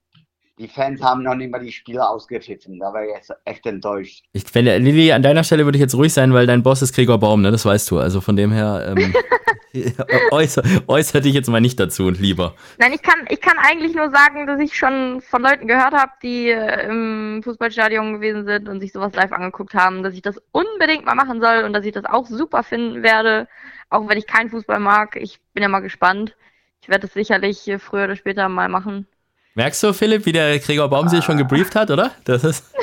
die 0.59 0.69
Fans 0.69 1.03
haben 1.03 1.23
noch 1.23 1.35
nicht 1.35 1.51
mal 1.51 1.61
die 1.61 1.73
Spieler 1.73 2.09
ausgepfiffen. 2.09 2.79
Da 2.79 2.93
war 2.93 3.05
ich 3.05 3.15
jetzt 3.15 3.33
echt 3.45 3.67
enttäuscht. 3.67 4.25
Ich, 4.33 4.43
wenn, 4.55 4.65
Lilly, 4.65 5.13
an 5.13 5.23
deiner 5.23 5.45
Stelle 5.45 5.65
würde 5.65 5.77
ich 5.77 5.83
jetzt 5.83 5.95
ruhig 5.95 6.13
sein, 6.13 6.33
weil 6.33 6.47
dein 6.47 6.63
Boss 6.63 6.83
ist 6.83 6.95
Gregor 6.95 7.19
Baum, 7.19 7.43
ne? 7.43 7.51
Das 7.51 7.65
weißt 7.65 7.91
du. 7.91 7.99
Also 7.99 8.21
von 8.21 8.37
dem 8.37 8.53
her, 8.53 8.95
ähm, 8.97 9.15
äußer, 10.31 10.63
äußer 10.87 11.21
dich 11.21 11.35
jetzt 11.35 11.49
mal 11.49 11.61
nicht 11.61 11.79
dazu 11.79 12.07
und 12.07 12.21
lieber. 12.21 12.55
Nein, 12.79 12.93
ich 12.93 13.03
kann, 13.03 13.27
ich 13.29 13.41
kann 13.41 13.59
eigentlich 13.59 13.95
nur 13.95 14.11
sagen, 14.11 14.47
dass 14.47 14.61
ich 14.61 14.77
schon 14.77 15.21
von 15.21 15.43
Leuten 15.43 15.67
gehört 15.67 15.93
habe, 15.93 16.13
die 16.23 16.49
äh, 16.49 16.89
im 16.89 17.43
Fußballstadion 17.43 18.15
gewesen 18.15 18.45
sind 18.47 18.69
und 18.69 18.81
sich 18.81 18.93
sowas 18.93 19.15
live 19.15 19.33
angeguckt 19.33 19.75
haben, 19.75 20.03
dass 20.03 20.15
ich 20.15 20.23
das 20.23 20.41
unbedingt 20.53 21.05
mal 21.05 21.15
machen 21.15 21.41
soll 21.41 21.65
und 21.65 21.73
dass 21.73 21.85
ich 21.85 21.93
das 21.93 22.05
auch 22.05 22.27
super 22.27 22.63
finden 22.63 23.03
werde, 23.03 23.49
auch 23.91 24.09
wenn 24.09 24.19
ich 24.19 24.27
keinen 24.27 24.51
Fußball 24.51 24.81
mag. 24.81 25.17
Ich 25.17 25.41
bin 25.53 25.63
ja 25.63 25.69
mal 25.69 25.81
gespannt. 25.81 26.37
Ich 26.81 26.89
werde 26.89 27.07
es 27.07 27.15
sicherlich 27.15 27.67
äh, 27.69 27.79
früher 27.79 28.05
oder 28.05 28.17
später 28.17 28.49
mal 28.49 28.69
machen. 28.69 29.07
Merkst 29.57 29.83
du, 29.83 29.93
Philipp, 29.95 30.27
wie 30.27 30.33
der 30.33 30.59
Gregor 30.59 30.89
Baum 30.89 31.09
sich 31.09 31.25
schon 31.25 31.39
gebrieft 31.39 31.75
hat, 31.75 31.91
oder? 31.91 32.13
Das 32.25 32.45
ist. 32.45 32.65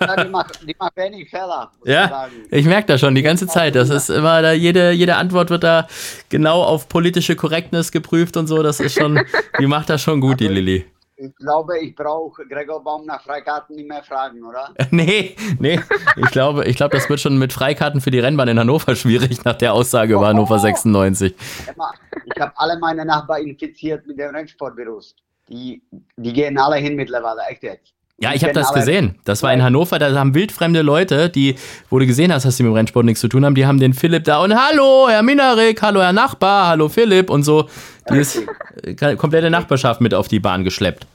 Ja, 0.00 0.24
die 0.24 0.28
macht, 0.30 0.68
die 0.68 0.74
macht 0.76 0.96
wenig 0.96 1.30
Fehler, 1.30 1.70
Ja, 1.84 2.08
sagen. 2.08 2.32
ich 2.50 2.66
merke 2.66 2.88
das 2.88 3.00
schon 3.00 3.14
die 3.14 3.22
ganze 3.22 3.46
Zeit. 3.46 3.76
Das 3.76 3.90
ist 3.90 4.10
immer 4.10 4.42
da, 4.42 4.50
jede, 4.52 4.90
jede 4.90 5.14
Antwort 5.14 5.50
wird 5.50 5.62
da 5.62 5.86
genau 6.28 6.62
auf 6.64 6.88
politische 6.88 7.36
Correctness 7.36 7.92
geprüft 7.92 8.36
und 8.36 8.48
so. 8.48 8.60
Das 8.64 8.80
ist 8.80 8.98
schon, 8.98 9.20
die 9.60 9.66
macht 9.68 9.88
das 9.88 10.02
schon 10.02 10.20
gut, 10.20 10.40
die 10.40 10.48
Lilly. 10.48 10.84
Ich 11.16 11.32
glaube, 11.36 11.78
ich 11.78 11.94
brauche 11.94 12.44
Gregor 12.46 12.82
Baum 12.82 13.06
nach 13.06 13.22
Freikarten 13.22 13.76
nicht 13.76 13.88
mehr 13.88 14.02
fragen, 14.02 14.42
oder? 14.42 14.70
Nee, 14.90 15.36
nee. 15.60 15.78
Ich 16.16 16.30
glaube, 16.32 16.64
ich 16.64 16.74
glaube, 16.76 16.96
das 16.96 17.08
wird 17.08 17.20
schon 17.20 17.38
mit 17.38 17.52
Freikarten 17.52 18.00
für 18.00 18.10
die 18.10 18.18
Rennbahn 18.18 18.48
in 18.48 18.58
Hannover 18.58 18.96
schwierig 18.96 19.44
nach 19.44 19.54
der 19.56 19.72
Aussage 19.74 20.14
über 20.14 20.26
Hannover 20.26 20.58
96. 20.58 21.34
Emma, 21.68 21.92
Ich 22.34 22.40
habe 22.40 22.52
alle 22.56 22.78
meine 22.80 23.04
Nachbarn 23.04 23.42
infiziert 23.46 24.04
mit 24.08 24.18
dem 24.18 24.34
Rennsportvirus. 24.34 25.14
Die, 25.48 25.82
die 26.16 26.32
gehen 26.32 26.58
alle 26.58 26.76
hin 26.76 26.96
mittlerweile, 26.96 27.42
echt 27.48 27.62
jetzt. 27.62 27.92
Ja, 28.18 28.30
Die 28.30 28.36
ich 28.36 28.44
habe 28.44 28.52
das 28.52 28.72
gesehen. 28.72 29.18
Das 29.24 29.42
war 29.42 29.52
in 29.52 29.62
Hannover, 29.62 29.98
da 29.98 30.14
haben 30.14 30.34
wildfremde 30.34 30.82
Leute, 30.82 31.28
die, 31.28 31.56
wo 31.90 31.98
du 31.98 32.06
gesehen 32.06 32.32
hast, 32.32 32.44
dass 32.44 32.56
sie 32.56 32.62
mit 32.62 32.70
dem 32.70 32.76
Rennsport 32.76 33.04
nichts 33.04 33.20
zu 33.20 33.28
tun 33.28 33.44
haben, 33.44 33.54
die 33.54 33.66
haben 33.66 33.80
den 33.80 33.94
Philipp 33.94 34.24
da 34.24 34.42
und 34.42 34.54
Hallo, 34.54 35.08
Herr 35.08 35.22
Minarik, 35.22 35.82
hallo, 35.82 36.00
Herr 36.00 36.12
Nachbar, 36.12 36.68
hallo, 36.68 36.88
Philipp 36.88 37.30
und 37.30 37.42
so. 37.42 37.68
Die 38.10 38.18
ist 38.18 38.42
äh, 38.82 39.16
komplette 39.16 39.50
Nachbarschaft 39.50 40.00
mit 40.00 40.14
auf 40.14 40.28
die 40.28 40.40
Bahn 40.40 40.62
geschleppt. 40.62 41.06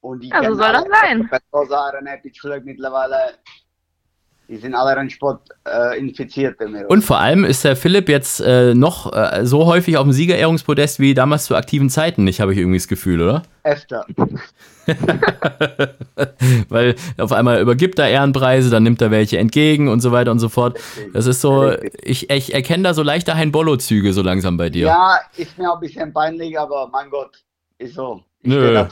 Und 0.00 0.22
die 0.22 0.28
Ja, 0.28 0.36
so 0.36 0.42
kennen 0.42 0.56
soll 0.56 0.72
das 0.72 0.84
sein. 0.90 1.28
Mittlerweile. 2.64 3.16
Die 4.50 4.56
sind 4.56 4.74
alle 4.74 4.96
Rennsport 4.96 5.48
äh, 5.64 5.96
infiziert. 5.96 6.56
Und 6.88 7.04
vor 7.04 7.20
allem 7.20 7.44
ist 7.44 7.62
der 7.62 7.76
Philipp 7.76 8.08
jetzt 8.08 8.40
äh, 8.40 8.74
noch 8.74 9.12
äh, 9.12 9.46
so 9.46 9.64
häufig 9.66 9.96
auf 9.96 10.02
dem 10.02 10.12
Siegerehrungspodest 10.12 10.98
wie 10.98 11.14
damals 11.14 11.44
zu 11.44 11.54
aktiven 11.54 11.88
Zeiten 11.88 12.24
nicht, 12.24 12.40
habe 12.40 12.52
ich 12.52 12.58
irgendwie 12.58 12.78
das 12.78 12.88
Gefühl, 12.88 13.22
oder? 13.22 13.44
Öfter. 13.62 14.04
Weil 16.68 16.96
auf 17.16 17.30
einmal 17.30 17.60
übergibt 17.60 18.00
er 18.00 18.08
Ehrenpreise, 18.08 18.70
dann 18.70 18.82
nimmt 18.82 19.00
er 19.00 19.12
welche 19.12 19.38
entgegen 19.38 19.86
und 19.86 20.00
so 20.00 20.10
weiter 20.10 20.32
und 20.32 20.40
so 20.40 20.48
fort. 20.48 20.80
Das 21.12 21.26
ist 21.26 21.40
so, 21.40 21.72
ich, 22.02 22.28
ich 22.28 22.52
erkenne 22.52 22.82
da 22.82 22.92
so 22.92 23.04
leichte 23.04 23.36
Hein-Bollo-Züge 23.36 24.12
so 24.12 24.22
langsam 24.22 24.56
bei 24.56 24.68
dir. 24.68 24.86
Ja, 24.86 25.20
ist 25.36 25.56
mir 25.58 25.70
auch 25.70 25.76
ein 25.76 25.80
bisschen 25.80 26.12
peinlich, 26.12 26.58
aber 26.58 26.88
mein 26.92 27.08
Gott, 27.08 27.44
ist 27.78 27.94
so. 27.94 28.24
Ich 28.42 28.50
Nö. 28.50 28.84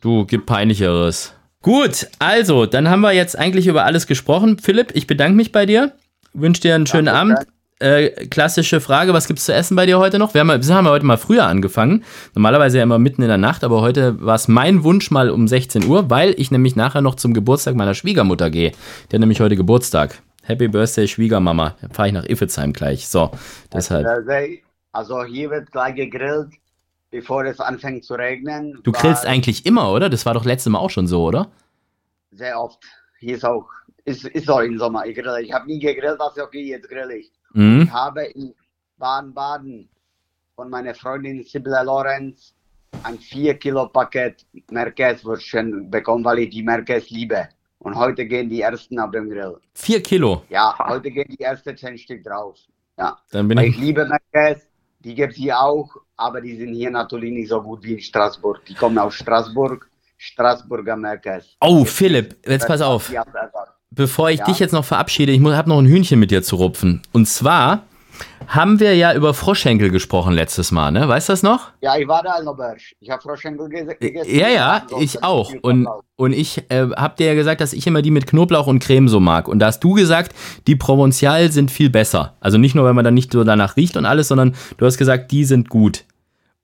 Du, 0.00 0.24
gib 0.24 0.46
peinlicheres. 0.46 1.34
Gut, 1.62 2.08
also, 2.18 2.64
dann 2.64 2.88
haben 2.88 3.02
wir 3.02 3.12
jetzt 3.12 3.38
eigentlich 3.38 3.66
über 3.66 3.84
alles 3.84 4.06
gesprochen. 4.06 4.58
Philipp, 4.58 4.92
ich 4.94 5.06
bedanke 5.06 5.36
mich 5.36 5.52
bei 5.52 5.66
dir. 5.66 5.92
Wünsche 6.32 6.62
dir 6.62 6.74
einen 6.74 6.86
schönen 6.86 7.06
Danke, 7.06 7.34
Abend. 7.34 7.48
Äh, 7.80 8.26
klassische 8.26 8.80
Frage, 8.80 9.14
was 9.14 9.26
gibt's 9.26 9.46
zu 9.46 9.54
essen 9.54 9.74
bei 9.74 9.86
dir 9.86 9.98
heute 9.98 10.18
noch? 10.18 10.32
Wir 10.34 10.40
haben, 10.40 10.48
wir 10.48 10.74
haben 10.74 10.88
heute 10.88 11.04
mal 11.04 11.16
früher 11.16 11.46
angefangen. 11.46 12.04
Normalerweise 12.34 12.78
ja 12.78 12.82
immer 12.82 12.98
mitten 12.98 13.22
in 13.22 13.28
der 13.28 13.38
Nacht, 13.38 13.64
aber 13.64 13.80
heute 13.80 14.20
war 14.22 14.34
es 14.34 14.48
mein 14.48 14.84
Wunsch 14.84 15.10
mal 15.10 15.30
um 15.30 15.48
16 15.48 15.84
Uhr, 15.86 16.08
weil 16.10 16.34
ich 16.38 16.50
nämlich 16.50 16.76
nachher 16.76 17.00
noch 17.00 17.14
zum 17.14 17.34
Geburtstag 17.34 17.74
meiner 17.74 17.94
Schwiegermutter 17.94 18.50
gehe. 18.50 18.72
Die 19.10 19.16
hat 19.16 19.20
nämlich 19.20 19.40
heute 19.40 19.56
Geburtstag. 19.56 20.22
Happy 20.42 20.68
Birthday, 20.68 21.08
Schwiegermama. 21.08 21.76
Da 21.80 21.88
fahre 21.90 22.08
ich 22.08 22.14
nach 22.14 22.24
Iffezheim 22.24 22.72
gleich. 22.72 23.06
So, 23.06 23.30
deshalb. 23.72 24.06
Also 24.92 25.24
hier 25.24 25.50
wird 25.50 25.70
gleich 25.70 25.94
gegrillt, 25.94 26.48
bevor 27.10 27.44
es 27.44 27.60
anfängt 27.60 28.04
zu 28.04 28.14
regnen. 28.14 28.80
Du 28.82 28.92
grillst 28.92 29.26
eigentlich 29.26 29.66
immer, 29.66 29.92
oder? 29.92 30.08
Das 30.08 30.26
war 30.26 30.34
doch 30.34 30.44
letztes 30.44 30.70
Mal 30.70 30.78
auch 30.78 30.90
schon 30.90 31.06
so, 31.06 31.24
oder? 31.24 31.50
Sehr 32.30 32.60
oft. 32.60 32.82
Hier 33.18 33.36
ist 33.36 33.44
auch, 33.44 33.68
ist, 34.04 34.24
ist 34.24 34.48
auch 34.48 34.60
im 34.60 34.78
Sommer. 34.78 35.04
Ich 35.06 35.16
grille. 35.16 35.42
Ich 35.42 35.52
habe 35.52 35.66
nie 35.66 35.78
gegrillt, 35.78 36.20
also 36.20 36.42
okay, 36.42 36.62
jetzt 36.68 36.88
grill 36.88 37.10
ich. 37.10 37.30
Mhm. 37.52 37.82
Ich 37.82 37.90
habe 37.90 38.24
in 38.24 38.54
Baden-Baden 38.98 39.88
von 40.54 40.70
meiner 40.70 40.94
Freundin 40.94 41.42
Sibylle 41.44 41.82
Lorenz 41.84 42.54
ein 43.02 43.18
4 43.18 43.54
Kilo 43.58 43.88
Paket 43.88 44.46
Merkes-Würstchen 44.70 45.90
bekommen, 45.90 46.24
weil 46.24 46.40
ich 46.40 46.50
die 46.50 46.62
Merkes 46.62 47.10
liebe. 47.10 47.48
Und 47.78 47.94
heute 47.96 48.26
gehen 48.26 48.48
die 48.50 48.60
ersten 48.60 48.98
auf 48.98 49.10
dem 49.10 49.30
Grill. 49.30 49.56
Vier 49.74 50.02
Kilo. 50.02 50.42
Ja, 50.50 50.76
heute 50.88 51.10
gehen 51.10 51.28
die 51.30 51.40
ersten 51.42 51.76
10 51.76 51.96
Stück 51.98 52.24
drauf. 52.24 52.58
Ja, 52.98 53.18
Dann 53.30 53.48
bin 53.48 53.56
weil 53.56 53.66
ich. 53.66 53.76
ich 53.76 53.80
liebe 53.80 54.06
Merkes. 54.06 54.66
Die 55.00 55.14
gibt 55.14 55.32
es 55.32 55.38
hier 55.38 55.58
auch, 55.58 55.88
aber 56.16 56.40
die 56.40 56.56
sind 56.56 56.74
hier 56.74 56.90
natürlich 56.90 57.32
nicht 57.32 57.48
so 57.48 57.62
gut 57.62 57.82
wie 57.82 57.94
in 57.94 58.00
Straßburg. 58.00 58.64
Die 58.66 58.74
kommen 58.74 58.98
aus 58.98 59.14
Straßburg, 59.14 59.88
Straßburger 60.18 60.96
Merkes. 60.96 61.56
Oh, 61.60 61.84
Philipp, 61.84 62.36
jetzt 62.46 62.66
pass 62.66 62.82
auf. 62.82 63.10
Bevor 63.90 64.30
ich 64.30 64.38
Ja. 64.40 64.44
dich 64.44 64.58
jetzt 64.58 64.72
noch 64.72 64.84
verabschiede, 64.84 65.32
ich 65.32 65.40
habe 65.42 65.68
noch 65.68 65.78
ein 65.78 65.86
Hühnchen 65.86 66.20
mit 66.20 66.30
dir 66.30 66.42
zu 66.42 66.56
rupfen. 66.56 67.02
Und 67.12 67.26
zwar 67.26 67.84
haben 68.46 68.80
wir 68.80 68.94
ja 68.96 69.14
über 69.14 69.32
Froschenkel 69.34 69.90
gesprochen 69.90 70.32
letztes 70.34 70.72
Mal, 70.72 70.90
ne? 70.90 71.08
Weißt 71.08 71.28
du 71.28 71.32
das 71.32 71.42
noch? 71.42 71.70
Ja, 71.80 71.96
ich 71.96 72.08
war 72.08 72.22
da 72.22 72.38
in 72.40 72.48
Obersch. 72.48 72.94
Ich 73.00 73.08
habe 73.10 73.22
Froschenkel 73.22 73.68
ge- 73.68 73.96
gegessen. 73.98 74.34
Ja, 74.36 74.48
ja, 74.48 74.86
ich 74.98 75.22
auch. 75.22 75.52
Und, 75.62 75.86
und 76.16 76.32
ich 76.32 76.64
äh, 76.70 76.88
habe 76.96 77.14
dir 77.16 77.26
ja 77.26 77.34
gesagt, 77.34 77.60
dass 77.60 77.72
ich 77.72 77.86
immer 77.86 78.02
die 78.02 78.10
mit 78.10 78.26
Knoblauch 78.26 78.66
und 78.66 78.80
Creme 78.82 79.08
so 79.08 79.20
mag. 79.20 79.46
Und 79.48 79.60
da 79.60 79.66
hast 79.66 79.80
du 79.80 79.92
gesagt, 79.94 80.34
die 80.66 80.76
Provençal 80.76 81.50
sind 81.50 81.70
viel 81.70 81.90
besser. 81.90 82.36
Also 82.40 82.58
nicht 82.58 82.74
nur, 82.74 82.84
weil 82.84 82.94
man 82.94 83.04
dann 83.04 83.14
nicht 83.14 83.32
so 83.32 83.44
danach 83.44 83.76
riecht 83.76 83.96
und 83.96 84.04
alles, 84.06 84.28
sondern 84.28 84.54
du 84.78 84.86
hast 84.86 84.98
gesagt, 84.98 85.30
die 85.30 85.44
sind 85.44 85.68
gut. 85.68 86.04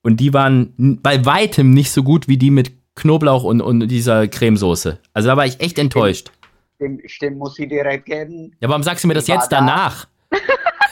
Und 0.02 0.18
die 0.18 0.32
waren 0.34 0.98
bei 1.02 1.24
weitem 1.24 1.70
nicht 1.70 1.90
so 1.90 2.02
gut 2.02 2.28
wie 2.28 2.36
die 2.36 2.50
mit 2.50 2.72
Knoblauch 2.96 3.44
und, 3.44 3.60
und 3.60 3.88
dieser 3.88 4.26
Cremesoße. 4.26 4.98
Also 5.12 5.28
da 5.28 5.36
war 5.36 5.46
ich 5.46 5.60
echt 5.60 5.78
enttäuscht. 5.78 6.30
Stimmt, 6.76 7.02
stimmt, 7.10 7.38
muss 7.38 7.58
ich 7.58 7.68
direkt 7.68 8.06
geben. 8.06 8.52
Ja, 8.60 8.68
warum 8.68 8.82
sagst 8.82 9.02
du 9.04 9.08
mir 9.08 9.14
das 9.14 9.26
jetzt 9.26 9.50
da. 9.50 9.58
danach? 9.58 10.04
Das, 10.04 10.08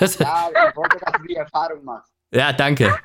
Ja, 0.18 0.48
ich 0.68 0.76
wollte, 0.76 0.98
dass 0.98 1.12
du 1.12 1.22
die 1.26 1.36
Erfahrung 1.36 1.84
machst. 1.84 2.12
ja, 2.32 2.52
danke. 2.52 2.96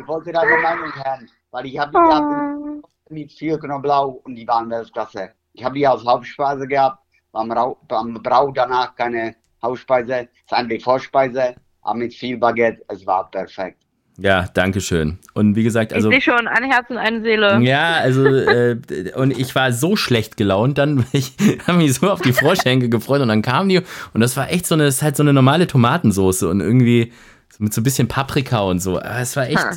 Ich 0.00 0.06
wollte 0.06 0.32
deine 0.32 0.56
Meinung 0.58 0.94
hören, 0.94 1.28
weil 1.50 1.66
ich 1.66 1.78
habe 1.78 1.90
die 1.90 1.98
gehabt 1.98 2.86
mit 3.10 3.32
viel 3.32 3.58
Knoblauch 3.58 4.20
und 4.24 4.34
die 4.34 4.46
waren 4.48 4.70
Weltklasse. 4.70 5.32
Ich 5.52 5.62
habe 5.64 5.74
die 5.74 5.86
als 5.86 6.04
Hauptspeise 6.04 6.66
gehabt, 6.66 6.98
beim, 7.30 7.52
Rau 7.52 7.78
beim 7.88 8.14
Brauch 8.14 8.52
danach 8.54 8.94
keine 8.94 9.36
Hauptspeise, 9.62 10.14
es 10.14 10.28
ist 10.46 10.52
eigentlich 10.52 10.82
Vorspeise, 10.82 11.54
aber 11.82 11.98
mit 11.98 12.14
viel 12.14 12.38
Baguette, 12.38 12.82
es 12.88 13.06
war 13.06 13.30
perfekt. 13.30 13.82
Ja, 14.22 14.46
danke 14.54 14.80
schön. 14.80 15.18
Und 15.34 15.56
wie 15.56 15.64
gesagt, 15.64 15.92
also. 15.92 16.08
ich 16.08 16.24
sehe 16.24 16.34
schon, 16.34 16.46
ein 16.46 16.70
Herz 16.70 16.88
und 16.90 16.96
eine 16.96 17.22
Seele. 17.22 17.60
Ja, 17.62 17.94
also, 17.94 18.24
äh, 18.24 18.76
und 19.16 19.36
ich 19.36 19.52
war 19.56 19.72
so 19.72 19.96
schlecht 19.96 20.36
gelaunt, 20.36 20.78
dann 20.78 21.04
ich 21.12 21.32
habe 21.66 21.78
mich 21.78 21.94
so 21.94 22.08
auf 22.08 22.20
die 22.20 22.32
Froschenkel 22.32 22.88
gefreut 22.88 23.20
und 23.20 23.28
dann 23.28 23.42
kamen 23.42 23.68
die 23.68 23.80
und 24.14 24.20
das 24.20 24.36
war 24.36 24.50
echt 24.50 24.66
so 24.66 24.76
eine, 24.76 24.84
das 24.84 24.96
ist 24.96 25.02
halt 25.02 25.16
so 25.16 25.24
eine 25.24 25.32
normale 25.32 25.66
Tomatensoße 25.66 26.48
und 26.48 26.60
irgendwie 26.60 27.12
mit 27.58 27.74
so 27.74 27.80
ein 27.80 27.84
bisschen 27.84 28.06
Paprika 28.06 28.60
und 28.60 28.78
so. 28.78 28.98
Aber 28.98 29.18
es 29.18 29.34
war 29.36 29.48
echt, 29.48 29.58
Ha. 29.58 29.72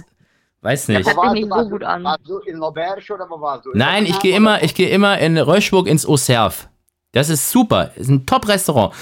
weiß 0.62 0.90
nicht. 0.90 1.08
hört 1.08 1.32
sich 1.32 1.44
nicht 1.44 1.54
so 1.54 1.70
gut 1.70 1.84
an. 1.84 2.04
Warst 2.04 2.28
du 2.28 2.38
in 2.40 2.58
L'Auberge 2.58 3.14
oder 3.14 3.28
wo 3.28 3.42
warst 3.42 3.66
du? 3.66 3.72
In 3.72 3.80
Nein, 3.80 4.06
ich 4.06 4.20
gehe 4.20 4.36
immer, 4.36 4.62
ich 4.62 4.76
gehe 4.76 4.90
immer 4.90 5.18
in 5.18 5.38
Röschburg 5.38 5.88
ins 5.88 6.06
Auxerve. 6.06 6.68
Das 7.14 7.30
ist 7.30 7.50
super, 7.50 7.92
ist 7.96 8.10
ein 8.10 8.26
Top-Restaurant. 8.26 8.94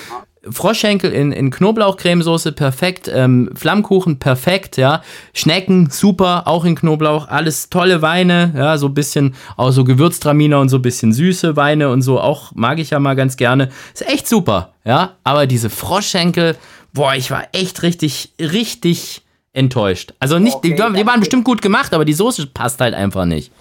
Froschschenkel 0.49 1.11
in, 1.11 1.31
in 1.31 1.51
Knoblauchcremesoße, 1.51 2.51
perfekt. 2.51 3.09
Ähm, 3.13 3.49
Flammkuchen, 3.55 4.19
perfekt, 4.19 4.77
ja. 4.77 5.01
Schnecken, 5.33 5.89
super, 5.89 6.47
auch 6.47 6.65
in 6.65 6.75
Knoblauch. 6.75 7.27
Alles 7.29 7.69
tolle 7.69 8.01
Weine, 8.01 8.53
ja, 8.55 8.77
so 8.77 8.87
ein 8.87 8.93
bisschen, 8.93 9.35
auch 9.57 9.71
so 9.71 9.83
Gewürztraminer 9.83 10.59
und 10.59 10.69
so 10.69 10.77
ein 10.77 10.81
bisschen 10.81 11.13
süße 11.13 11.55
Weine 11.55 11.89
und 11.89 12.01
so, 12.01 12.19
auch 12.19 12.51
mag 12.55 12.79
ich 12.79 12.89
ja 12.89 12.99
mal 12.99 13.15
ganz 13.15 13.37
gerne. 13.37 13.69
Ist 13.93 14.07
echt 14.07 14.27
super, 14.27 14.73
ja. 14.83 15.13
Aber 15.23 15.47
diese 15.47 15.69
Froschschenkel, 15.69 16.57
boah, 16.93 17.13
ich 17.15 17.31
war 17.31 17.47
echt 17.53 17.81
richtig, 17.83 18.33
richtig 18.39 19.21
enttäuscht. 19.53 20.13
Also 20.19 20.39
nicht, 20.39 20.55
die, 20.55 20.57
Okay, 20.57 20.69
die 20.71 20.75
dann- 20.75 21.05
waren 21.07 21.19
bestimmt 21.19 21.45
gut 21.45 21.61
gemacht, 21.61 21.93
aber 21.93 22.05
die 22.05 22.13
Soße 22.13 22.47
passt 22.47 22.81
halt 22.81 22.93
einfach 22.95 23.25
nicht. 23.25 23.51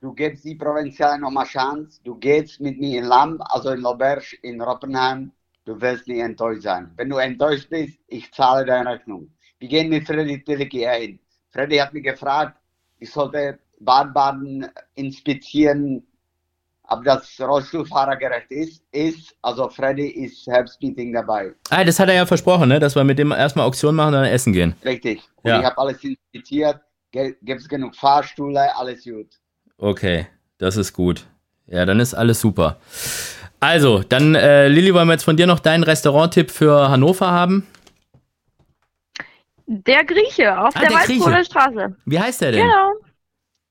Du 0.00 0.12
gibst 0.12 0.44
die 0.44 0.54
Provinzialen 0.56 1.20
nochmal 1.20 1.46
Chance. 1.46 2.00
Du 2.04 2.16
gehst 2.16 2.60
mit 2.60 2.80
mir 2.80 3.00
in 3.00 3.04
Lamm, 3.04 3.38
also 3.40 3.70
in 3.70 3.80
L'Auberge, 3.82 4.34
in 4.42 4.60
Roppenheim. 4.60 5.30
Du 5.64 5.80
wirst 5.80 6.08
nicht 6.08 6.20
enttäuscht 6.20 6.62
sein. 6.62 6.90
Wenn 6.96 7.08
du 7.08 7.18
enttäuscht 7.18 7.68
bist, 7.70 7.98
ich 8.08 8.32
zahle 8.32 8.64
deine 8.66 8.90
Rechnung. 8.90 9.30
Wir 9.58 9.68
gehen 9.68 9.88
mit 9.90 10.06
Freddy 10.06 10.42
Tillicki 10.42 10.86
ein. 10.86 11.20
Freddy 11.50 11.76
hat 11.76 11.92
mich 11.94 12.02
gefragt, 12.02 12.58
ich 12.98 13.10
sollte 13.10 13.58
Baden-Baden 13.78 14.66
inspizieren, 14.94 16.02
ob 16.88 17.04
das 17.04 17.38
Rollstuhlfahrergerecht 17.40 18.50
ist. 18.50 18.82
Ist, 18.90 19.36
also 19.42 19.68
Freddy 19.68 20.08
ist 20.08 20.46
Herbstmeeting 20.46 21.12
dabei. 21.12 21.54
Ah, 21.70 21.84
das 21.84 21.98
hat 22.00 22.08
er 22.08 22.14
ja 22.14 22.26
versprochen, 22.26 22.68
ne? 22.68 22.80
dass 22.80 22.96
wir 22.96 23.04
mit 23.04 23.18
dem 23.18 23.30
erstmal 23.30 23.66
Auktion 23.66 23.94
machen 23.94 24.08
und 24.08 24.22
dann 24.22 24.24
essen 24.24 24.52
gehen. 24.52 24.74
Richtig. 24.84 25.22
Und 25.42 25.50
Ja. 25.50 25.60
ich 25.60 25.66
habe 25.66 25.78
alles 25.78 26.02
inspiziert. 26.02 26.80
Gibt 27.12 27.46
es 27.60 27.68
genug 27.68 27.94
Fahrstühle, 27.94 28.74
alles 28.76 29.04
gut. 29.04 29.28
Okay, 29.76 30.26
das 30.58 30.76
ist 30.76 30.92
gut. 30.92 31.26
Ja, 31.66 31.84
dann 31.84 32.00
ist 32.00 32.14
alles 32.14 32.40
super. 32.40 32.78
Also, 33.62 34.02
dann, 34.02 34.34
äh, 34.34 34.66
Lilly, 34.66 34.92
wollen 34.92 35.06
wir 35.06 35.12
jetzt 35.12 35.22
von 35.22 35.36
dir 35.36 35.46
noch 35.46 35.60
deinen 35.60 35.84
Restauranttipp 35.84 36.50
für 36.50 36.88
Hannover 36.88 37.30
haben? 37.30 37.64
Der 39.66 40.04
Grieche 40.04 40.58
auf 40.58 40.74
Ah, 40.74 40.80
der 40.80 40.88
der. 40.88 40.98
Waldbruder 40.98 41.44
Straße. 41.44 41.96
Wie 42.04 42.18
heißt 42.18 42.40
der 42.40 42.52
denn? 42.52 42.62
Genau. 42.62 42.92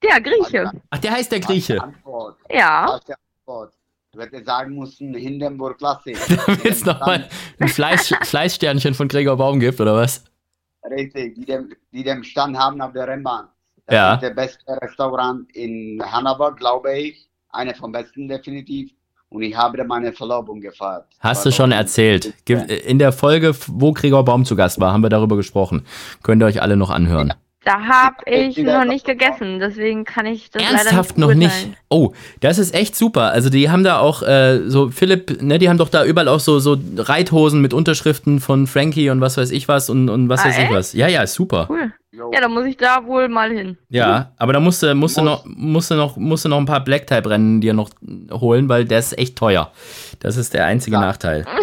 Der 0.01 0.21
Grieche. 0.21 0.71
Ach, 0.89 0.97
der 0.97 1.11
heißt 1.11 1.31
der 1.31 1.41
Grieche. 1.41 1.83
Antwort. 1.83 2.37
Ja. 2.49 2.85
Das 2.87 2.99
ist 2.99 3.07
die 3.09 3.13
Antwort. 3.41 3.73
Du 4.13 4.21
hättest 4.21 4.45
sagen 4.45 4.75
müssen, 4.79 5.13
Hindenburg 5.13 5.77
Klassik. 5.77 6.17
Damit 6.45 6.65
es 6.65 6.85
nochmal 6.85 7.27
ein 7.59 7.67
Fleisch, 7.67 8.13
Fleischsternchen 8.23 8.93
von 8.93 9.09
Gregor 9.09 9.35
Baum 9.35 9.59
gibt, 9.59 9.79
oder 9.81 9.93
was? 9.95 10.23
Richtig, 10.89 11.35
die 11.35 11.45
dem, 11.45 11.75
die 11.91 12.03
dem 12.03 12.23
Stand 12.23 12.57
haben 12.57 12.81
auf 12.81 12.93
der 12.93 13.07
Rennbahn. 13.09 13.49
Das 13.87 13.95
Ja. 13.95 14.13
ist 14.15 14.21
der 14.21 14.29
beste 14.31 14.63
Restaurant 14.81 15.51
in 15.53 16.01
Hannover, 16.01 16.55
glaube 16.55 16.97
ich. 16.97 17.29
Einer 17.49 17.75
vom 17.75 17.91
besten 17.91 18.29
definitiv. 18.29 18.91
Und 19.31 19.43
ich 19.43 19.55
habe 19.55 19.77
da 19.77 19.85
meine 19.85 20.11
Verlobung 20.11 20.59
gefeiert. 20.59 21.05
Hast 21.21 21.45
du 21.45 21.51
schon 21.51 21.71
erzählt. 21.71 22.33
In 22.85 22.99
der 22.99 23.13
Folge, 23.13 23.55
wo 23.67 23.93
Gregor 23.93 24.25
Baum 24.25 24.43
zu 24.43 24.57
Gast 24.57 24.79
war, 24.81 24.91
haben 24.91 25.03
wir 25.03 25.09
darüber 25.09 25.37
gesprochen. 25.37 25.85
Könnt 26.21 26.43
ihr 26.43 26.45
euch 26.45 26.61
alle 26.61 26.75
noch 26.75 26.89
anhören. 26.89 27.33
Da 27.63 27.79
habe 27.79 28.15
ich 28.25 28.57
noch 28.57 28.85
nicht 28.85 29.05
gegessen, 29.05 29.59
deswegen 29.59 30.03
kann 30.03 30.25
ich 30.25 30.49
das 30.49 30.63
Ernsthaft 30.63 31.11
leider 31.11 31.21
noch 31.21 31.27
nicht 31.35 31.37
nicht. 31.37 31.51
beurteilen. 31.51 31.77
Oh, 31.89 32.11
das 32.39 32.57
ist 32.57 32.73
echt 32.73 32.95
super. 32.95 33.29
Also 33.31 33.51
die 33.51 33.69
haben 33.69 33.83
da 33.83 33.99
auch 33.99 34.23
äh, 34.23 34.67
so 34.67 34.89
Philipp, 34.89 35.41
ne, 35.43 35.59
die 35.59 35.69
haben 35.69 35.77
doch 35.77 35.89
da 35.89 36.03
überall 36.03 36.27
auch 36.27 36.39
so 36.39 36.57
so 36.59 36.75
Reithosen 36.97 37.61
mit 37.61 37.75
Unterschriften 37.75 38.39
von 38.39 38.65
Frankie 38.65 39.11
und 39.11 39.21
was 39.21 39.37
weiß 39.37 39.51
ich 39.51 39.67
was 39.67 39.91
und, 39.91 40.09
und 40.09 40.27
was 40.27 40.41
Ah, 40.41 40.45
weiß 40.45 40.57
ich 40.57 40.63
echt? 40.63 40.73
was. 40.73 40.93
Ja, 40.93 41.07
ja, 41.07 41.21
ist 41.21 41.35
super. 41.35 41.67
Cool. 41.69 41.93
Ja, 42.13 42.41
dann 42.41 42.51
muss 42.51 42.65
ich 42.65 42.75
da 42.75 43.05
wohl 43.05 43.29
mal 43.29 43.51
hin. 43.51 43.77
Ja, 43.89 44.31
aber 44.37 44.51
da 44.53 44.59
musst 44.59 44.83
du 44.83 44.93
musst 44.95 45.15
du 45.17 45.21
Muss. 45.21 45.29
noch 45.29 45.45
musst 45.45 45.91
du 45.91 45.95
noch 45.95 46.17
musst 46.17 46.43
du 46.45 46.49
noch 46.49 46.57
ein 46.57 46.65
paar 46.65 46.83
Black 46.83 47.07
Type 47.07 47.29
Rennen 47.29 47.61
dir 47.61 47.73
noch 47.73 47.89
holen, 48.31 48.67
weil 48.67 48.83
der 48.83 48.99
ist 48.99 49.17
echt 49.17 49.37
teuer. 49.37 49.71
Das 50.19 50.35
ist 50.35 50.53
der 50.53 50.65
einzige 50.65 50.95
Ja. 50.97 51.01
Nachteil. 51.01 51.45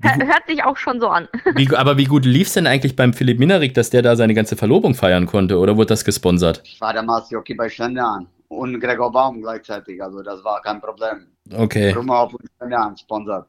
Hör- 0.00 0.26
Hört 0.28 0.46
sich 0.46 0.62
auch 0.64 0.76
schon 0.76 1.00
so 1.00 1.08
an. 1.08 1.26
Wie, 1.56 1.74
aber 1.74 1.96
wie 1.98 2.04
gut 2.04 2.24
lief's 2.24 2.52
denn 2.52 2.68
eigentlich 2.68 2.94
beim 2.94 3.12
Philipp 3.12 3.40
Minarik, 3.40 3.74
dass 3.74 3.90
der 3.90 4.00
da 4.02 4.14
seine 4.14 4.32
ganze 4.32 4.54
Verlobung 4.56 4.94
feiern 4.94 5.26
konnte 5.26 5.58
oder 5.58 5.76
wurde 5.76 5.86
das 5.88 6.04
gesponsert? 6.04 6.60
Ich 6.64 6.80
war 6.80 6.92
damals 6.94 7.30
Jockey 7.30 7.54
bei 7.54 7.68
Stendern 7.68 8.28
und 8.46 8.78
Gregor 8.78 9.10
Baum 9.10 9.40
gleichzeitig. 9.42 10.00
Also 10.00 10.22
das 10.22 10.44
war 10.44 10.62
kein 10.62 10.80
Problem. 10.80 11.26
Okay. 11.52 11.90
Rumorhof 11.90 12.34
und 12.34 12.48
Stendern 12.56 12.96
sponsert. 12.96 13.48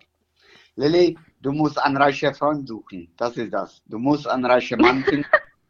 Lilly, 0.75 1.15
du 1.41 1.51
musst 1.51 1.81
einen 1.81 1.97
reichen 1.97 2.33
Freund 2.33 2.67
suchen. 2.67 3.11
Das 3.17 3.35
ist 3.37 3.53
das. 3.53 3.81
Du 3.85 3.97
musst 3.97 4.27
einen 4.27 4.45
reichen 4.45 4.79
Mann 4.79 5.03
finden. 5.07 5.25